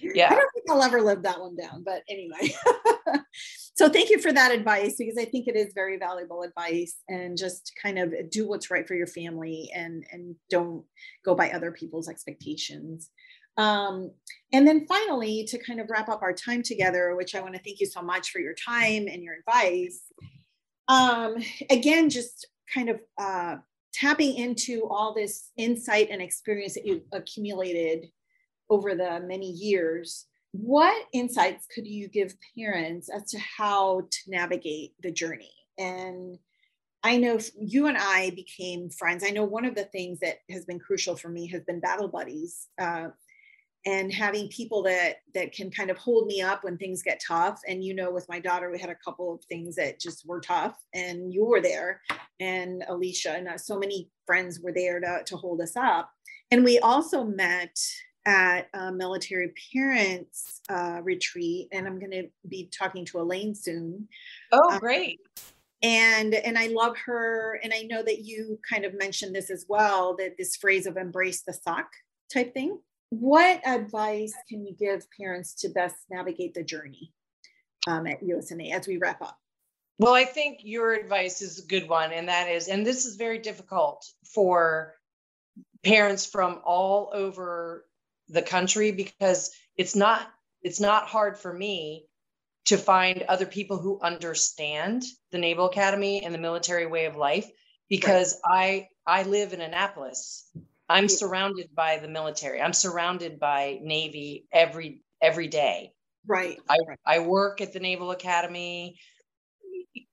Yeah. 0.00 0.26
I 0.26 0.34
don't 0.34 0.52
think 0.54 0.70
I'll 0.70 0.82
ever 0.82 1.00
live 1.00 1.22
that 1.22 1.40
one 1.40 1.56
down, 1.56 1.82
but 1.84 2.02
anyway. 2.08 2.54
so 3.74 3.88
thank 3.88 4.10
you 4.10 4.18
for 4.18 4.32
that 4.32 4.52
advice 4.52 4.96
because 4.98 5.18
I 5.18 5.24
think 5.24 5.48
it 5.48 5.56
is 5.56 5.72
very 5.74 5.98
valuable 5.98 6.42
advice 6.42 6.96
and 7.08 7.36
just 7.36 7.72
kind 7.80 7.98
of 7.98 8.14
do 8.30 8.48
what's 8.48 8.70
right 8.70 8.86
for 8.86 8.94
your 8.94 9.06
family 9.06 9.70
and 9.74 10.04
and 10.12 10.34
don't 10.50 10.84
go 11.24 11.34
by 11.34 11.50
other 11.50 11.72
people's 11.72 12.08
expectations. 12.08 13.10
Um, 13.58 14.10
and 14.52 14.68
then 14.68 14.86
finally, 14.86 15.44
to 15.48 15.58
kind 15.58 15.80
of 15.80 15.88
wrap 15.88 16.08
up 16.08 16.22
our 16.22 16.32
time 16.32 16.62
together, 16.62 17.16
which 17.16 17.34
I 17.34 17.40
want 17.40 17.54
to 17.54 17.62
thank 17.62 17.80
you 17.80 17.86
so 17.86 18.02
much 18.02 18.30
for 18.30 18.38
your 18.38 18.54
time 18.54 19.06
and 19.08 19.22
your 19.22 19.34
advice. 19.34 20.02
Um, 20.88 21.36
again, 21.70 22.10
just 22.10 22.46
kind 22.72 22.90
of 22.90 23.00
uh, 23.18 23.56
tapping 23.94 24.36
into 24.36 24.86
all 24.88 25.14
this 25.14 25.50
insight 25.56 26.08
and 26.10 26.20
experience 26.20 26.74
that 26.74 26.86
you've 26.86 27.04
accumulated 27.12 28.06
over 28.70 28.94
the 28.94 29.20
many 29.20 29.50
years 29.50 30.26
what 30.62 31.06
insights 31.12 31.66
could 31.66 31.86
you 31.86 32.08
give 32.08 32.34
parents 32.56 33.08
as 33.08 33.30
to 33.30 33.38
how 33.38 34.02
to 34.10 34.18
navigate 34.28 34.92
the 35.02 35.10
journey? 35.10 35.52
And 35.78 36.38
i 37.02 37.16
know 37.16 37.38
you 37.60 37.86
and 37.86 37.98
i 37.98 38.30
became 38.30 38.88
friends. 38.88 39.22
I 39.24 39.30
know 39.30 39.44
one 39.44 39.64
of 39.64 39.74
the 39.74 39.84
things 39.84 40.18
that 40.20 40.38
has 40.50 40.64
been 40.64 40.80
crucial 40.80 41.14
for 41.14 41.28
me 41.28 41.46
has 41.48 41.62
been 41.64 41.80
battle 41.80 42.08
buddies 42.08 42.68
uh, 42.80 43.08
and 43.84 44.12
having 44.12 44.48
people 44.48 44.82
that 44.84 45.16
that 45.34 45.52
can 45.52 45.70
kind 45.70 45.90
of 45.90 45.98
hold 45.98 46.26
me 46.26 46.40
up 46.40 46.64
when 46.64 46.78
things 46.78 47.02
get 47.02 47.22
tough. 47.24 47.60
And 47.68 47.84
you 47.84 47.94
know 47.94 48.10
with 48.10 48.28
my 48.28 48.40
daughter 48.40 48.70
we 48.70 48.78
had 48.78 48.90
a 48.90 49.02
couple 49.04 49.34
of 49.34 49.44
things 49.44 49.76
that 49.76 50.00
just 50.00 50.26
were 50.26 50.40
tough 50.40 50.76
and 50.94 51.32
you 51.32 51.44
were 51.44 51.60
there 51.60 52.00
and 52.40 52.82
alicia 52.88 53.32
and 53.32 53.48
uh, 53.48 53.58
so 53.58 53.78
many 53.78 54.08
friends 54.24 54.60
were 54.60 54.72
there 54.72 54.98
to, 55.00 55.22
to 55.26 55.36
hold 55.36 55.60
us 55.60 55.76
up. 55.76 56.10
And 56.50 56.64
we 56.64 56.78
also 56.78 57.24
met 57.24 57.76
at 58.26 58.68
a 58.74 58.92
military 58.92 59.54
parents 59.72 60.60
uh, 60.68 61.00
retreat, 61.02 61.68
and 61.72 61.86
I'm 61.86 61.98
going 61.98 62.10
to 62.10 62.28
be 62.48 62.68
talking 62.76 63.04
to 63.06 63.20
Elaine 63.20 63.54
soon. 63.54 64.08
Oh, 64.52 64.72
um, 64.72 64.78
great! 64.78 65.20
And 65.82 66.34
and 66.34 66.58
I 66.58 66.66
love 66.66 66.96
her, 67.06 67.60
and 67.62 67.72
I 67.72 67.82
know 67.82 68.02
that 68.02 68.20
you 68.20 68.58
kind 68.68 68.84
of 68.84 68.98
mentioned 68.98 69.34
this 69.34 69.50
as 69.50 69.64
well. 69.68 70.16
That 70.16 70.36
this 70.36 70.56
phrase 70.56 70.86
of 70.86 70.96
"embrace 70.96 71.42
the 71.42 71.52
suck" 71.52 71.88
type 72.32 72.52
thing. 72.52 72.80
What 73.10 73.66
advice 73.66 74.34
can 74.48 74.66
you 74.66 74.74
give 74.74 75.06
parents 75.18 75.54
to 75.60 75.68
best 75.68 75.94
navigate 76.10 76.54
the 76.54 76.64
journey 76.64 77.12
um, 77.86 78.06
at 78.08 78.20
USNA 78.20 78.72
as 78.72 78.88
we 78.88 78.98
wrap 78.98 79.22
up? 79.22 79.38
Well, 79.98 80.12
I 80.12 80.24
think 80.24 80.58
your 80.62 80.92
advice 80.92 81.40
is 81.40 81.60
a 81.60 81.66
good 81.66 81.88
one, 81.88 82.12
and 82.12 82.28
that 82.28 82.48
is, 82.48 82.68
and 82.68 82.84
this 82.84 83.06
is 83.06 83.16
very 83.16 83.38
difficult 83.38 84.04
for 84.24 84.94
parents 85.84 86.26
from 86.26 86.60
all 86.64 87.10
over 87.14 87.85
the 88.28 88.42
country 88.42 88.92
because 88.92 89.50
it's 89.76 89.96
not 89.96 90.26
it's 90.62 90.80
not 90.80 91.06
hard 91.06 91.38
for 91.38 91.52
me 91.52 92.06
to 92.66 92.76
find 92.76 93.22
other 93.22 93.46
people 93.46 93.78
who 93.78 94.00
understand 94.00 95.04
the 95.30 95.38
Naval 95.38 95.66
Academy 95.66 96.24
and 96.24 96.34
the 96.34 96.38
military 96.38 96.86
way 96.86 97.06
of 97.06 97.16
life 97.16 97.48
because 97.88 98.40
right. 98.48 98.88
I 99.06 99.20
I 99.20 99.22
live 99.22 99.52
in 99.52 99.60
Annapolis. 99.60 100.50
I'm 100.88 101.08
surrounded 101.08 101.74
by 101.74 101.98
the 101.98 102.08
military. 102.08 102.60
I'm 102.60 102.72
surrounded 102.72 103.38
by 103.38 103.78
Navy 103.82 104.46
every 104.52 105.02
every 105.22 105.48
day. 105.48 105.92
Right. 106.26 106.58
I, 106.68 106.78
I 107.06 107.18
work 107.20 107.60
at 107.60 107.72
the 107.72 107.80
Naval 107.80 108.10
Academy. 108.10 108.98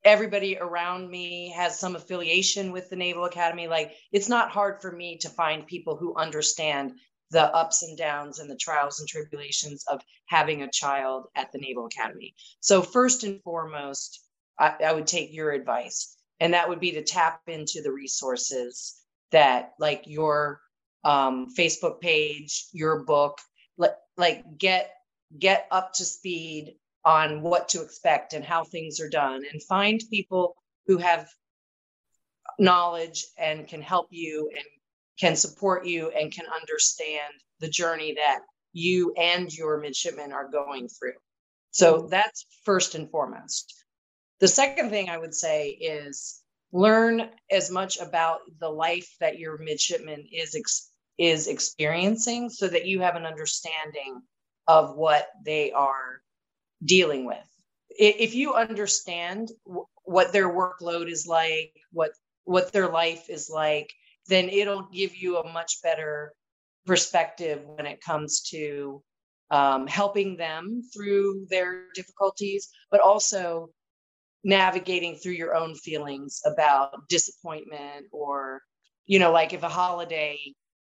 Everybody 0.03 0.57
around 0.57 1.09
me 1.09 1.49
has 1.55 1.79
some 1.79 1.95
affiliation 1.95 2.71
with 2.71 2.89
the 2.89 2.95
Naval 2.95 3.25
Academy. 3.25 3.67
Like 3.67 3.93
it's 4.11 4.29
not 4.29 4.51
hard 4.51 4.81
for 4.81 4.91
me 4.91 5.17
to 5.19 5.29
find 5.29 5.65
people 5.65 5.95
who 5.95 6.15
understand 6.15 6.93
the 7.33 7.53
ups 7.53 7.83
and 7.83 7.97
downs 7.97 8.39
and 8.39 8.49
the 8.49 8.55
trials 8.55 8.99
and 8.99 9.09
tribulations 9.09 9.83
of 9.89 10.01
having 10.27 10.61
a 10.61 10.71
child 10.71 11.25
at 11.35 11.51
the 11.51 11.57
Naval 11.57 11.87
Academy. 11.87 12.33
So, 12.61 12.81
first 12.81 13.23
and 13.23 13.41
foremost, 13.43 14.21
I, 14.57 14.75
I 14.85 14.93
would 14.93 15.07
take 15.07 15.33
your 15.33 15.51
advice, 15.51 16.15
and 16.39 16.53
that 16.53 16.69
would 16.69 16.79
be 16.79 16.91
to 16.93 17.03
tap 17.03 17.41
into 17.47 17.81
the 17.81 17.91
resources 17.91 18.95
that, 19.31 19.73
like 19.79 20.03
your 20.05 20.61
um, 21.03 21.47
Facebook 21.57 21.99
page, 21.99 22.67
your 22.71 23.03
book, 23.03 23.39
like, 23.77 23.95
like 24.15 24.57
get 24.57 24.91
get 25.37 25.67
up 25.71 25.93
to 25.93 26.05
speed 26.05 26.75
on 27.03 27.41
what 27.41 27.67
to 27.69 27.81
expect 27.81 28.33
and 28.33 28.45
how 28.45 28.63
things 28.63 28.99
are 29.01 29.09
done, 29.09 29.43
and 29.51 29.61
find 29.63 30.01
people 30.09 30.55
who 30.85 30.97
have 30.97 31.27
knowledge 32.59 33.25
and 33.37 33.67
can 33.67 33.81
help 33.81 34.07
you 34.11 34.49
and 34.55 34.65
can 35.19 35.35
support 35.35 35.85
you 35.85 36.09
and 36.09 36.31
can 36.31 36.45
understand 36.47 37.33
the 37.59 37.69
journey 37.69 38.15
that 38.15 38.39
you 38.73 39.13
and 39.17 39.51
your 39.53 39.79
midshipmen 39.79 40.33
are 40.33 40.49
going 40.49 40.87
through. 40.87 41.13
So 41.71 41.99
mm-hmm. 41.99 42.09
that's 42.09 42.45
first 42.63 42.95
and 42.95 43.09
foremost. 43.09 43.73
The 44.39 44.47
second 44.47 44.89
thing 44.89 45.09
I 45.09 45.17
would 45.17 45.33
say 45.33 45.69
is 45.69 46.41
learn 46.71 47.29
as 47.51 47.69
much 47.69 47.99
about 47.99 48.39
the 48.59 48.69
life 48.69 49.09
that 49.19 49.39
your 49.39 49.57
midshipman 49.59 50.27
is 50.31 50.55
ex- 50.55 50.89
is 51.19 51.47
experiencing 51.47 52.49
so 52.49 52.67
that 52.67 52.87
you 52.87 53.01
have 53.01 53.15
an 53.15 53.25
understanding 53.25 54.21
of 54.67 54.95
what 54.95 55.27
they 55.45 55.71
are 55.71 56.21
dealing 56.83 57.25
with 57.25 57.47
if 57.97 58.33
you 58.35 58.53
understand 58.53 59.51
what 60.03 60.33
their 60.33 60.49
workload 60.49 61.09
is 61.09 61.27
like 61.27 61.73
what 61.91 62.11
what 62.45 62.71
their 62.71 62.89
life 62.89 63.29
is 63.29 63.49
like 63.49 63.91
then 64.27 64.49
it'll 64.49 64.87
give 64.93 65.15
you 65.15 65.37
a 65.37 65.51
much 65.51 65.81
better 65.81 66.33
perspective 66.85 67.61
when 67.65 67.85
it 67.85 68.01
comes 68.01 68.41
to 68.41 69.01
um, 69.51 69.87
helping 69.87 70.35
them 70.37 70.81
through 70.93 71.45
their 71.49 71.85
difficulties 71.93 72.69
but 72.91 73.01
also 73.01 73.69
navigating 74.43 75.15
through 75.15 75.33
your 75.33 75.55
own 75.55 75.75
feelings 75.75 76.41
about 76.45 77.07
disappointment 77.07 78.07
or 78.11 78.61
you 79.05 79.19
know 79.19 79.31
like 79.31 79.53
if 79.53 79.63
a 79.63 79.69
holiday 79.69 80.37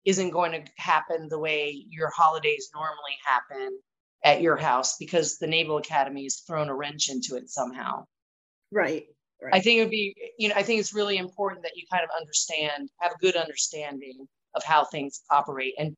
isn't 0.05 0.31
going 0.31 0.53
to 0.53 0.71
happen 0.77 1.29
the 1.29 1.39
way 1.39 1.85
your 1.91 2.11
holidays 2.11 2.71
normally 2.75 3.17
happen 3.27 3.79
at 4.25 4.41
your 4.41 4.57
house 4.57 4.97
because 4.99 5.39
the 5.39 5.47
naval 5.47 5.77
academy 5.79 6.25
has 6.25 6.41
thrown 6.41 6.69
a 6.69 6.75
wrench 6.75 7.09
into 7.11 7.37
it 7.37 7.49
somehow. 7.49 8.05
Right, 8.71 9.07
right. 9.43 9.55
i 9.55 9.61
think 9.61 9.79
it 9.79 9.83
would 9.83 9.91
be 9.91 10.15
you 10.39 10.49
know 10.49 10.55
i 10.57 10.63
think 10.63 10.81
it's 10.81 10.95
really 10.95 11.17
important 11.17 11.63
that 11.63 11.73
you 11.77 11.85
kind 11.91 12.05
of 12.05 12.11
understand 12.19 12.89
have 13.01 13.13
a 13.13 13.19
good 13.19 13.37
understanding 13.37 14.27
of 14.55 14.63
how 14.65 14.85
things 14.85 15.23
operate 15.31 15.75
and 15.79 15.97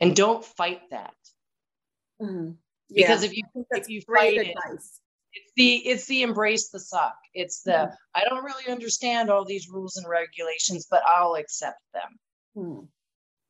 and 0.00 0.16
don't 0.16 0.44
fight 0.44 0.80
that 0.90 1.14
mm-hmm. 2.20 2.50
yeah. 2.88 3.06
because 3.06 3.22
if 3.22 3.36
you 3.36 3.42
if 3.70 3.88
you 3.88 4.00
fight 4.02 4.34
it 4.34 4.54
it's 5.34 5.52
the 5.56 5.76
it's 5.76 6.06
the 6.06 6.22
embrace 6.22 6.68
the 6.70 6.80
suck 6.80 7.16
it's 7.34 7.62
the 7.62 7.72
mm-hmm. 7.72 7.94
i 8.14 8.24
don't 8.24 8.44
really 8.44 8.70
understand 8.70 9.30
all 9.30 9.44
these 9.44 9.68
rules 9.68 9.96
and 9.96 10.08
regulations 10.08 10.86
but 10.90 11.02
i'll 11.06 11.34
accept 11.34 11.80
them 11.92 12.18
mm. 12.56 12.86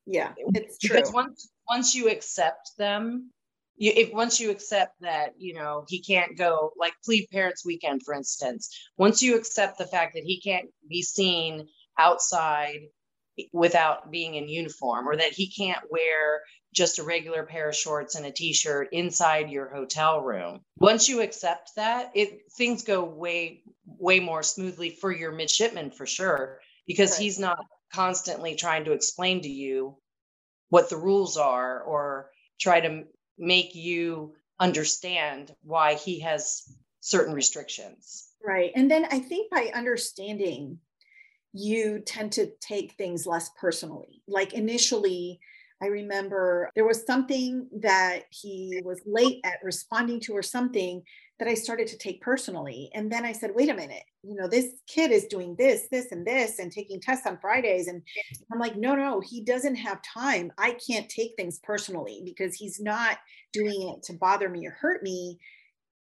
yeah 0.05 0.31
it's 0.53 0.77
true 0.79 0.95
because 0.95 1.11
once 1.13 1.49
once 1.69 1.95
you 1.95 2.09
accept 2.09 2.71
them 2.77 3.31
you, 3.77 3.91
if 3.95 4.13
once 4.13 4.39
you 4.39 4.51
accept 4.51 4.93
that 5.01 5.33
you 5.37 5.53
know 5.53 5.85
he 5.87 6.01
can't 6.01 6.37
go 6.37 6.71
like 6.77 6.93
plebe 7.03 7.29
parents 7.31 7.65
weekend 7.65 8.01
for 8.03 8.13
instance 8.13 8.69
once 8.97 9.21
you 9.21 9.35
accept 9.37 9.77
the 9.77 9.87
fact 9.87 10.13
that 10.15 10.23
he 10.23 10.39
can't 10.41 10.69
be 10.89 11.01
seen 11.01 11.67
outside 11.97 12.79
without 13.51 14.11
being 14.11 14.35
in 14.35 14.47
uniform 14.47 15.07
or 15.07 15.17
that 15.17 15.33
he 15.33 15.51
can't 15.51 15.91
wear 15.91 16.41
just 16.73 16.99
a 16.99 17.03
regular 17.03 17.43
pair 17.43 17.69
of 17.69 17.75
shorts 17.75 18.15
and 18.15 18.25
a 18.25 18.31
t-shirt 18.31 18.89
inside 18.91 19.49
your 19.49 19.73
hotel 19.73 20.21
room 20.21 20.61
once 20.77 21.09
you 21.09 21.21
accept 21.21 21.71
that 21.75 22.11
it 22.15 22.41
things 22.57 22.83
go 22.83 23.03
way 23.03 23.61
way 23.85 24.19
more 24.19 24.43
smoothly 24.43 24.89
for 24.89 25.11
your 25.11 25.31
midshipman 25.31 25.91
for 25.91 26.05
sure 26.05 26.59
because 26.87 27.11
right. 27.11 27.21
he's 27.21 27.39
not 27.39 27.65
constantly 27.93 28.55
trying 28.55 28.85
to 28.85 28.93
explain 28.93 29.41
to 29.41 29.49
you 29.49 29.97
what 30.69 30.89
the 30.89 30.97
rules 30.97 31.37
are 31.37 31.81
or 31.81 32.29
try 32.59 32.79
to 32.79 33.03
make 33.37 33.75
you 33.75 34.35
understand 34.59 35.53
why 35.63 35.95
he 35.95 36.19
has 36.21 36.63
certain 37.01 37.33
restrictions. 37.33 38.29
Right. 38.43 38.71
And 38.75 38.89
then 38.89 39.05
I 39.11 39.19
think 39.19 39.51
by 39.51 39.71
understanding, 39.73 40.79
you 41.53 41.99
tend 41.99 42.31
to 42.33 42.51
take 42.59 42.93
things 42.93 43.25
less 43.25 43.49
personally. 43.59 44.21
Like 44.27 44.53
initially, 44.53 45.39
I 45.81 45.87
remember 45.87 46.69
there 46.75 46.87
was 46.87 47.05
something 47.05 47.67
that 47.81 48.23
he 48.29 48.81
was 48.83 49.01
late 49.05 49.39
at 49.43 49.59
responding 49.63 50.19
to 50.21 50.33
or 50.33 50.41
something 50.41 51.01
that 51.39 51.47
I 51.47 51.53
started 51.53 51.87
to 51.87 51.97
take 51.97 52.21
personally. 52.21 52.89
And 52.93 53.11
then 53.11 53.25
I 53.25 53.33
said, 53.33 53.51
wait 53.53 53.69
a 53.69 53.73
minute, 53.73 54.03
you 54.23 54.35
know, 54.35 54.47
this 54.47 54.67
kid 54.87 55.11
is 55.11 55.25
doing 55.25 55.55
this, 55.57 55.87
this, 55.91 56.11
and 56.11 56.25
this, 56.25 56.59
and 56.59 56.71
taking 56.71 57.01
tests 57.01 57.27
on 57.27 57.37
Fridays. 57.39 57.87
And 57.87 58.01
I'm 58.51 58.59
like, 58.59 58.77
no, 58.77 58.95
no, 58.95 59.19
he 59.19 59.43
doesn't 59.43 59.75
have 59.75 59.99
time. 60.01 60.51
I 60.57 60.77
can't 60.87 61.09
take 61.09 61.33
things 61.35 61.59
personally 61.61 62.21
because 62.23 62.55
he's 62.55 62.79
not 62.79 63.17
doing 63.51 63.93
it 63.95 64.03
to 64.03 64.13
bother 64.13 64.47
me 64.47 64.65
or 64.65 64.71
hurt 64.71 65.03
me. 65.03 65.37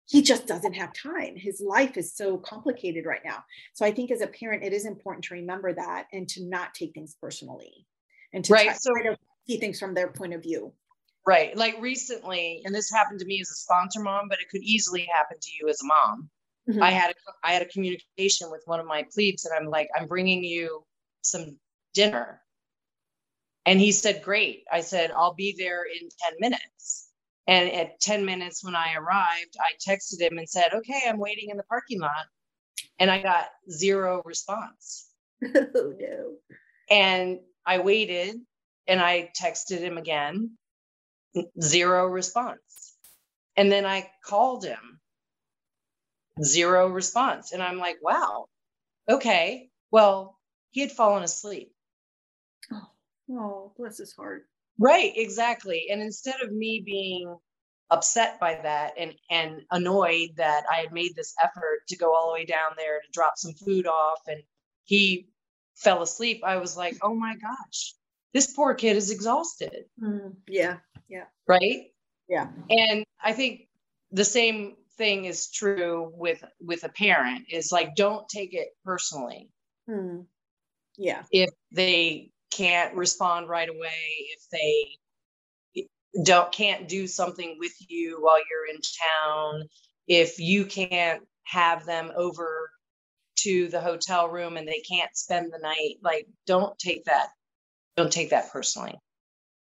He 0.05 0.21
just 0.21 0.47
doesn't 0.47 0.73
have 0.73 0.91
time. 0.91 1.37
His 1.37 1.63
life 1.65 1.95
is 1.95 2.13
so 2.13 2.37
complicated 2.37 3.05
right 3.05 3.21
now. 3.23 3.45
So 3.73 3.85
I 3.85 3.91
think 3.91 4.11
as 4.11 4.19
a 4.19 4.27
parent, 4.27 4.63
it 4.63 4.73
is 4.73 4.85
important 4.85 5.23
to 5.25 5.35
remember 5.35 5.73
that 5.73 6.07
and 6.11 6.27
to 6.29 6.43
not 6.43 6.73
take 6.73 6.93
things 6.93 7.15
personally 7.21 7.87
and 8.33 8.43
to 8.43 8.53
right. 8.53 8.65
try, 8.65 8.73
so, 8.73 8.91
try 8.93 9.11
to 9.11 9.17
see 9.47 9.57
things 9.57 9.79
from 9.79 9.93
their 9.93 10.09
point 10.09 10.33
of 10.33 10.43
view. 10.43 10.73
Right. 11.25 11.55
Like 11.55 11.75
recently, 11.79 12.61
and 12.65 12.73
this 12.73 12.91
happened 12.91 13.19
to 13.19 13.25
me 13.25 13.39
as 13.41 13.49
a 13.49 13.55
sponsor 13.55 14.01
mom, 14.01 14.27
but 14.27 14.39
it 14.39 14.49
could 14.49 14.63
easily 14.63 15.07
happen 15.13 15.37
to 15.39 15.49
you 15.59 15.69
as 15.69 15.79
a 15.81 15.85
mom. 15.85 16.29
Mm-hmm. 16.69 16.81
I 16.81 16.91
had 16.91 17.11
a, 17.11 17.13
I 17.43 17.53
had 17.53 17.61
a 17.61 17.67
communication 17.67 18.49
with 18.51 18.63
one 18.65 18.79
of 18.79 18.85
my 18.85 19.05
plebes, 19.13 19.45
and 19.45 19.53
I'm 19.57 19.69
like, 19.69 19.89
I'm 19.95 20.07
bringing 20.07 20.43
you 20.43 20.83
some 21.21 21.57
dinner, 21.93 22.41
and 23.65 23.79
he 23.79 23.91
said, 23.91 24.23
"Great." 24.23 24.63
I 24.71 24.81
said, 24.81 25.11
"I'll 25.11 25.33
be 25.33 25.55
there 25.57 25.83
in 25.85 26.09
ten 26.19 26.33
minutes." 26.39 27.09
And 27.47 27.71
at 27.71 27.99
ten 27.99 28.25
minutes 28.25 28.63
when 28.63 28.75
I 28.75 28.93
arrived, 28.95 29.55
I 29.59 29.71
texted 29.87 30.21
him 30.21 30.37
and 30.37 30.49
said, 30.49 30.73
"Okay, 30.73 31.01
I'm 31.07 31.19
waiting 31.19 31.49
in 31.49 31.57
the 31.57 31.63
parking 31.63 31.99
lot," 31.99 32.25
and 32.99 33.09
I 33.11 33.21
got 33.21 33.49
zero 33.69 34.21
response. 34.25 35.07
Oh 35.75 35.93
no! 35.99 36.35
And 36.89 37.39
I 37.65 37.79
waited, 37.79 38.35
and 38.87 39.01
I 39.01 39.31
texted 39.39 39.79
him 39.79 39.97
again, 39.97 40.57
zero 41.61 42.07
response. 42.07 42.95
And 43.57 43.71
then 43.71 43.85
I 43.85 44.09
called 44.25 44.65
him, 44.65 44.99
zero 46.43 46.87
response. 46.87 47.51
And 47.51 47.61
I'm 47.61 47.77
like, 47.77 47.97
wow, 48.01 48.47
okay. 49.09 49.69
Well, 49.91 50.37
he 50.71 50.81
had 50.81 50.91
fallen 50.91 51.23
asleep. 51.23 51.71
Oh, 52.71 52.87
oh 53.31 53.73
bless 53.77 53.97
his 53.97 54.13
heart. 54.13 54.45
Right, 54.79 55.11
exactly. 55.15 55.87
And 55.91 56.01
instead 56.01 56.41
of 56.41 56.51
me 56.51 56.81
being 56.85 57.35
upset 57.89 58.39
by 58.39 58.55
that 58.63 58.93
and 58.97 59.13
and 59.29 59.61
annoyed 59.69 60.29
that 60.37 60.63
I 60.71 60.77
had 60.77 60.93
made 60.93 61.13
this 61.13 61.33
effort 61.43 61.81
to 61.89 61.97
go 61.97 62.15
all 62.15 62.27
the 62.27 62.33
way 62.33 62.45
down 62.45 62.71
there 62.77 63.01
to 63.01 63.11
drop 63.11 63.33
some 63.35 63.53
food 63.53 63.85
off 63.85 64.21
and 64.27 64.41
he 64.85 65.27
fell 65.75 66.01
asleep, 66.01 66.41
I 66.43 66.57
was 66.57 66.77
like, 66.77 66.97
"Oh 67.01 67.13
my 67.13 67.35
gosh. 67.35 67.93
This 68.33 68.53
poor 68.53 68.73
kid 68.75 68.95
is 68.95 69.11
exhausted." 69.11 69.85
Mm, 70.01 70.35
yeah 70.47 70.77
yeah. 71.11 71.25
Right? 71.47 71.91
Yeah. 72.27 72.47
And 72.69 73.05
i 73.23 73.33
think 73.33 73.67
the 74.11 74.25
same 74.25 74.75
thing 74.97 75.25
is 75.25 75.51
true 75.51 76.11
with 76.15 76.43
with 76.59 76.83
a 76.83 76.89
parent 76.89 77.45
is 77.51 77.71
like 77.71 77.95
don't 77.95 78.27
take 78.29 78.53
it 78.53 78.69
personally. 78.85 79.49
Hmm. 79.87 80.21
yeah. 80.97 81.23
If 81.31 81.49
they 81.71 82.31
can't 82.51 82.95
respond 82.95 83.49
right 83.49 83.69
away 83.69 84.03
if 84.35 84.41
they 84.51 85.85
don't 86.23 86.51
can't 86.51 86.89
do 86.89 87.07
something 87.07 87.55
with 87.59 87.73
you 87.87 88.17
while 88.21 88.37
you're 88.37 88.75
in 88.75 88.81
town 89.09 89.63
if 90.07 90.39
you 90.39 90.65
can't 90.65 91.21
have 91.45 91.85
them 91.85 92.11
over 92.17 92.69
to 93.37 93.69
the 93.69 93.79
hotel 93.79 94.27
room 94.27 94.57
and 94.57 94.67
they 94.67 94.81
can't 94.81 95.15
spend 95.15 95.51
the 95.51 95.59
night 95.59 95.95
like 96.03 96.27
don't 96.45 96.77
take 96.77 97.05
that 97.05 97.29
don't 97.97 98.11
take 98.11 98.29
that 98.29 98.51
personally. 98.51 98.95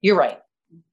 You're 0.00 0.16
right 0.16 0.38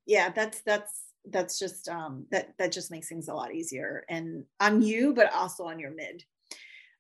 yeah 0.06 0.30
that's 0.30 0.62
that's 0.62 1.04
that's 1.32 1.58
just 1.58 1.88
um 1.88 2.26
that 2.32 2.54
that 2.58 2.72
just 2.72 2.92
makes 2.92 3.08
things 3.08 3.28
a 3.28 3.34
lot 3.34 3.54
easier 3.54 4.06
and 4.10 4.44
on 4.60 4.82
you 4.82 5.14
but 5.14 5.34
also 5.34 5.64
on 5.64 5.80
your 5.80 5.92
mid 5.92 6.24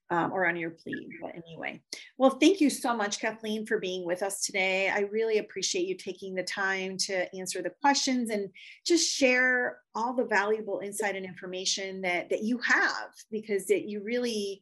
um, 0.09 0.31
or 0.31 0.47
on 0.47 0.55
your 0.55 0.69
plebe 0.69 1.09
but 1.21 1.33
anyway. 1.35 1.81
Well 2.17 2.31
thank 2.31 2.61
you 2.61 2.69
so 2.69 2.95
much 2.95 3.19
kathleen 3.19 3.65
for 3.65 3.79
being 3.79 4.05
with 4.05 4.21
us 4.21 4.45
today. 4.45 4.89
I 4.89 5.01
really 5.11 5.39
appreciate 5.39 5.87
you 5.87 5.95
taking 5.95 6.35
the 6.35 6.43
time 6.43 6.97
to 7.07 7.33
answer 7.35 7.61
the 7.61 7.73
questions 7.81 8.29
and 8.29 8.49
just 8.85 9.11
share 9.11 9.79
all 9.95 10.13
the 10.13 10.25
valuable 10.25 10.81
insight 10.83 11.15
and 11.15 11.25
information 11.25 12.01
that 12.01 12.29
that 12.29 12.43
you 12.43 12.59
have 12.59 13.09
because 13.31 13.65
that 13.67 13.89
you 13.89 14.03
really 14.03 14.61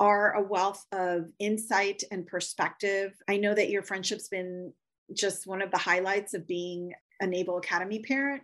are 0.00 0.34
a 0.34 0.42
wealth 0.42 0.84
of 0.92 1.30
insight 1.38 2.02
and 2.10 2.26
perspective. 2.26 3.12
I 3.28 3.36
know 3.36 3.54
that 3.54 3.70
your 3.70 3.82
friendship's 3.82 4.28
been 4.28 4.72
just 5.12 5.46
one 5.46 5.62
of 5.62 5.70
the 5.70 5.78
highlights 5.78 6.34
of 6.34 6.46
being 6.46 6.92
a 7.20 7.26
Naval 7.26 7.58
Academy 7.58 8.00
parent, 8.00 8.42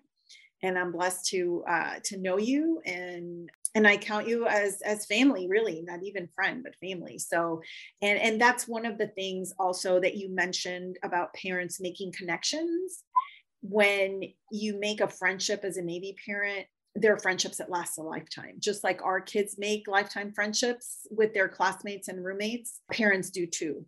and 0.62 0.78
I'm 0.78 0.92
blessed 0.92 1.26
to 1.30 1.64
uh, 1.68 1.94
to 2.04 2.18
know 2.18 2.38
you 2.38 2.80
and 2.84 3.50
and 3.74 3.86
I 3.86 3.96
count 3.96 4.26
you 4.26 4.46
as 4.46 4.82
as 4.82 5.06
family, 5.06 5.48
really, 5.48 5.82
not 5.82 6.02
even 6.02 6.28
friend, 6.34 6.62
but 6.62 6.74
family. 6.76 7.18
So, 7.18 7.62
and 8.02 8.18
and 8.18 8.40
that's 8.40 8.66
one 8.66 8.84
of 8.84 8.98
the 8.98 9.08
things 9.08 9.52
also 9.58 10.00
that 10.00 10.16
you 10.16 10.34
mentioned 10.34 10.98
about 11.02 11.34
parents 11.34 11.80
making 11.80 12.12
connections. 12.12 13.04
When 13.62 14.22
you 14.50 14.78
make 14.80 15.00
a 15.00 15.08
friendship 15.08 15.64
as 15.64 15.76
a 15.76 15.82
Navy 15.82 16.16
parent, 16.26 16.66
there 16.94 17.14
are 17.14 17.18
friendships 17.18 17.58
that 17.58 17.70
last 17.70 17.98
a 17.98 18.02
lifetime. 18.02 18.56
Just 18.58 18.82
like 18.82 19.02
our 19.02 19.20
kids 19.20 19.56
make 19.58 19.86
lifetime 19.86 20.32
friendships 20.32 21.06
with 21.10 21.34
their 21.34 21.48
classmates 21.48 22.08
and 22.08 22.24
roommates, 22.24 22.80
parents 22.90 23.30
do 23.30 23.46
too. 23.46 23.84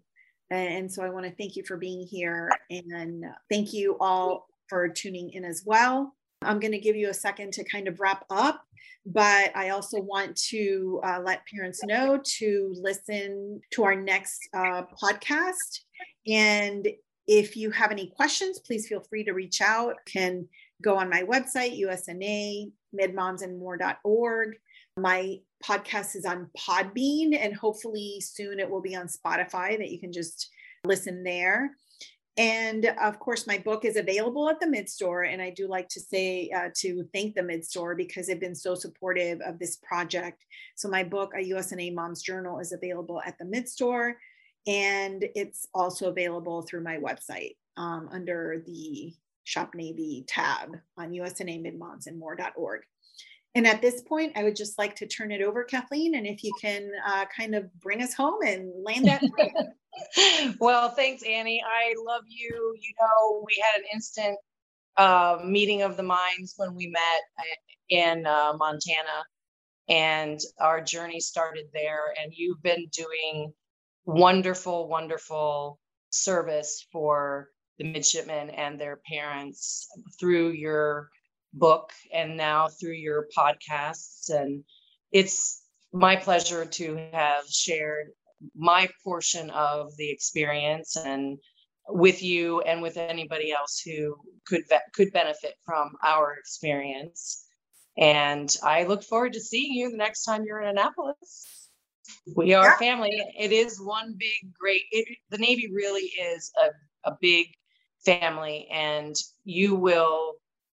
And 0.51 0.93
so 0.93 1.03
I 1.03 1.09
want 1.09 1.25
to 1.25 1.33
thank 1.33 1.57
you 1.57 1.65
for 1.65 1.79
being 1.79 2.07
here 2.07 2.51
and 2.71 3.25
thank 3.51 3.73
you 3.73 3.97
all 3.99 4.47
for 4.73 4.89
tuning 4.89 5.29
in 5.35 5.45
as 5.45 5.65
well. 5.67 6.15
I'm 6.43 6.59
going 6.59 6.73
to 6.73 6.79
give 6.79 6.97
you 6.97 7.11
a 7.11 7.15
second 7.15 7.53
to 7.53 7.65
kind 7.65 7.89
of 7.89 8.01
wrap 8.01 8.25
up 8.31 8.65
but 9.05 9.51
I 9.57 9.71
also 9.71 10.01
want 10.01 10.37
to 10.49 11.01
uh, 11.05 11.21
let 11.25 11.47
parents 11.47 11.83
know 11.85 12.21
to 12.39 12.75
listen 12.77 13.61
to 13.73 13.85
our 13.85 13.97
next 13.97 14.49
uh, 14.55 14.83
podcast. 15.03 15.81
And 16.27 16.87
if 17.27 17.57
you 17.57 17.71
have 17.73 17.91
any 17.91 18.13
questions, 18.15 18.61
please 18.61 18.87
feel 18.87 19.01
free 19.01 19.25
to 19.25 19.33
reach 19.33 19.61
out. 19.61 19.97
You 20.07 20.13
can 20.13 20.49
go 20.83 20.97
on 20.97 21.11
my 21.11 21.23
website, 21.23 21.81
USNA, 21.81 22.73
midmomsandmore.org. 22.95 24.57
My 24.99 25.37
podcast 25.65 26.17
is 26.17 26.25
on 26.25 26.51
Podbean, 26.57 27.37
and 27.37 27.57
hopefully 27.57 28.21
soon 28.21 28.61
it 28.61 28.71
will 28.71 28.83
be 28.83 28.95
on 28.95 29.07
Spotify 29.07 29.79
that 29.79 29.91
you 29.91 29.99
can 29.99 30.13
just 30.13 30.49
listen 30.85 31.25
there. 31.25 31.71
And 32.39 32.87
of 33.03 33.19
course, 33.19 33.47
my 33.47 33.59
book 33.59 33.85
is 33.85 33.97
available 33.97 34.49
at 34.49 34.59
the 34.59 34.67
mid 34.67 34.89
store. 34.89 35.25
And 35.25 35.43
I 35.43 35.51
do 35.51 35.69
like 35.69 35.89
to 35.91 36.01
say 36.01 36.51
uh, 36.51 36.71
to 36.79 37.07
thank 37.13 37.35
the 37.35 37.43
mid 37.43 37.65
store 37.65 37.95
because 37.95 38.27
they've 38.27 38.41
been 38.41 38.55
so 38.55 38.75
supportive 38.75 39.41
of 39.43 39.59
this 39.59 39.77
project. 39.77 40.45
So, 40.75 40.89
my 40.89 41.05
book, 41.05 41.33
A 41.35 41.51
USNA 41.51 41.95
Mom's 41.95 42.23
Journal, 42.23 42.59
is 42.59 42.73
available 42.73 43.21
at 43.27 43.37
the 43.39 43.45
mid 43.45 43.69
store. 43.69 44.17
And 44.67 45.25
it's 45.35 45.67
also 45.75 46.09
available 46.09 46.63
through 46.63 46.85
my 46.85 46.97
website 46.97 47.57
um, 47.77 48.09
under 48.13 48.63
the 48.67 49.13
Shop 49.45 49.75
Navy 49.75 50.25
tab 50.27 50.77
on 50.97 51.11
usnamidmomsandmore.org. 51.11 52.81
And 52.81 52.91
at 53.55 53.83
this 53.83 54.03
point, 54.03 54.33
I 54.37 54.45
would 54.45 54.57
just 54.57 54.79
like 54.79 54.97
to 54.97 55.07
turn 55.07 55.31
it 55.31 55.43
over, 55.43 55.65
Kathleen, 55.65 56.15
and 56.15 56.27
if 56.27 56.43
you 56.43 56.53
can 56.61 56.91
uh, 57.07 57.27
kind 57.37 57.55
of 57.55 57.73
bring 57.81 58.03
us 58.03 58.15
home 58.15 58.39
and 58.47 58.73
land 58.83 59.07
that. 59.07 59.23
well, 60.59 60.89
thanks, 60.91 61.23
Annie. 61.23 61.63
I 61.63 61.95
love 62.07 62.23
you. 62.27 62.75
You 62.81 62.93
know, 63.01 63.45
we 63.47 63.63
had 63.63 63.81
an 63.81 63.87
instant 63.93 64.39
uh, 64.97 65.39
meeting 65.45 65.83
of 65.83 65.97
the 65.97 66.03
minds 66.03 66.55
when 66.57 66.75
we 66.75 66.87
met 66.87 67.21
uh, 67.39 67.43
in 67.91 68.27
uh, 68.27 68.55
Montana, 68.57 69.25
and 69.89 70.41
our 70.59 70.81
journey 70.81 71.21
started 71.21 71.67
there. 71.75 72.15
And 72.23 72.33
you've 72.35 72.63
been 72.63 72.87
doing 72.97 73.53
wonderful, 74.07 74.89
wonderful 74.89 75.79
service 76.11 76.87
for 76.91 77.49
the 77.79 77.85
midshipmen 77.85 78.51
and 78.51 78.81
their 78.81 79.01
parents 79.07 79.89
through 80.19 80.51
your 80.51 81.11
book 81.53 81.93
and 82.13 82.37
now 82.37 82.69
through 82.69 82.95
your 82.95 83.29
podcasts. 83.37 84.31
And 84.31 84.65
it's 85.11 85.63
my 85.93 86.17
pleasure 86.17 86.65
to 86.65 87.09
have 87.13 87.47
shared 87.49 88.09
my 88.57 88.89
portion 89.05 89.51
of 89.51 89.97
the 89.97 90.11
experience 90.11 90.97
and 90.97 91.39
with 91.89 92.23
you 92.23 92.61
and 92.63 92.81
with 92.83 92.97
anybody 92.97 93.53
else 93.53 93.81
who 93.85 94.17
could 94.47 94.63
could 94.95 95.13
benefit 95.13 95.55
from 95.65 95.93
our 96.05 96.35
experience. 96.35 97.47
And 97.97 98.55
I 98.63 98.85
look 98.85 99.03
forward 99.03 99.35
to 99.35 99.41
seeing 99.41 99.73
you 99.75 99.91
the 99.91 99.97
next 99.97 100.25
time 100.25 100.45
you're 100.45 100.63
in 100.63 100.69
Annapolis. 100.69 101.69
We 102.35 102.55
are 102.55 102.65
yeah. 102.65 102.77
family. 102.79 103.23
It 103.39 103.53
is 103.53 103.81
one 103.81 104.15
big, 104.19 104.53
great. 104.59 104.83
It, 104.91 105.07
the 105.31 105.39
Navy 105.39 105.71
really 105.73 106.03
is 106.03 106.51
a, 106.63 107.11
a 107.11 107.17
big 107.21 107.49
family, 108.05 108.69
and 108.73 109.15
you 109.45 109.75
will 109.75 110.35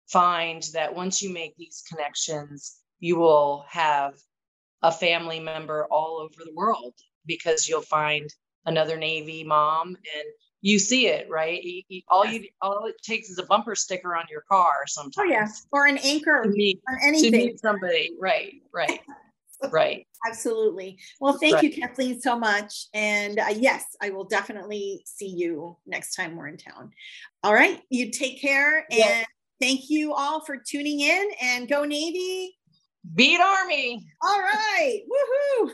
find 0.09 0.63
that 0.73 0.95
once 0.95 1.23
you 1.23 1.33
make 1.33 1.57
these 1.57 1.83
connections, 1.89 2.77
you 3.01 3.17
will 3.17 3.65
have 3.69 4.15
a 4.83 4.93
family 4.93 5.41
member 5.41 5.87
all 5.91 6.21
over 6.21 6.45
the 6.45 6.55
world 6.55 6.95
because 7.27 7.69
you'll 7.69 7.83
find 7.83 8.29
another 8.67 8.97
Navy 8.97 9.45
mom 9.45 9.89
and 9.89 10.29
you 10.63 10.79
see 10.79 11.07
it, 11.07 11.29
right? 11.31 11.63
All 12.09 12.25
you 12.25 12.49
all 12.61 12.87
it 12.87 12.97
takes 13.03 13.29
is 13.29 13.39
a 13.39 13.45
bumper 13.45 13.75
sticker 13.75 14.17
on 14.17 14.25
your 14.31 14.43
car 14.51 14.87
sometimes. 14.87 15.17
Oh 15.19 15.25
yes, 15.25 15.67
or 15.71 15.87
an 15.87 15.99
anchor 15.99 16.45
meet, 16.49 16.81
on 16.89 16.99
anything. 17.03 17.33
To 17.33 17.39
meet 17.39 17.61
somebody, 17.61 18.11
right, 18.21 18.55
right, 18.73 19.01
right. 19.71 20.07
Absolutely. 20.27 20.99
Well, 21.21 21.39
thank 21.39 21.55
right. 21.55 21.63
you, 21.63 21.71
Kathleen, 21.71 22.21
so 22.21 22.37
much. 22.37 22.87
And 22.95 23.39
uh, 23.39 23.47
yes, 23.55 23.85
I 24.03 24.11
will 24.11 24.25
definitely 24.25 25.03
see 25.05 25.29
you 25.29 25.77
next 25.87 26.17
time 26.17 26.35
we're 26.37 26.49
in 26.49 26.57
town. 26.57 26.91
All 27.45 27.55
right, 27.55 27.81
you 27.91 28.11
take 28.11 28.41
care, 28.41 28.87
and 28.91 28.99
yes. 28.99 29.27
Thank 29.61 29.89
you 29.89 30.13
all 30.13 30.45
for 30.45 30.57
tuning 30.59 31.01
in 31.01 31.31
and 31.41 31.69
go 31.69 31.85
Navy. 31.85 32.57
Beat 33.15 33.41
Army. 33.41 34.05
All 34.23 34.41
right. 34.41 35.01
Woohoo. 35.09 35.71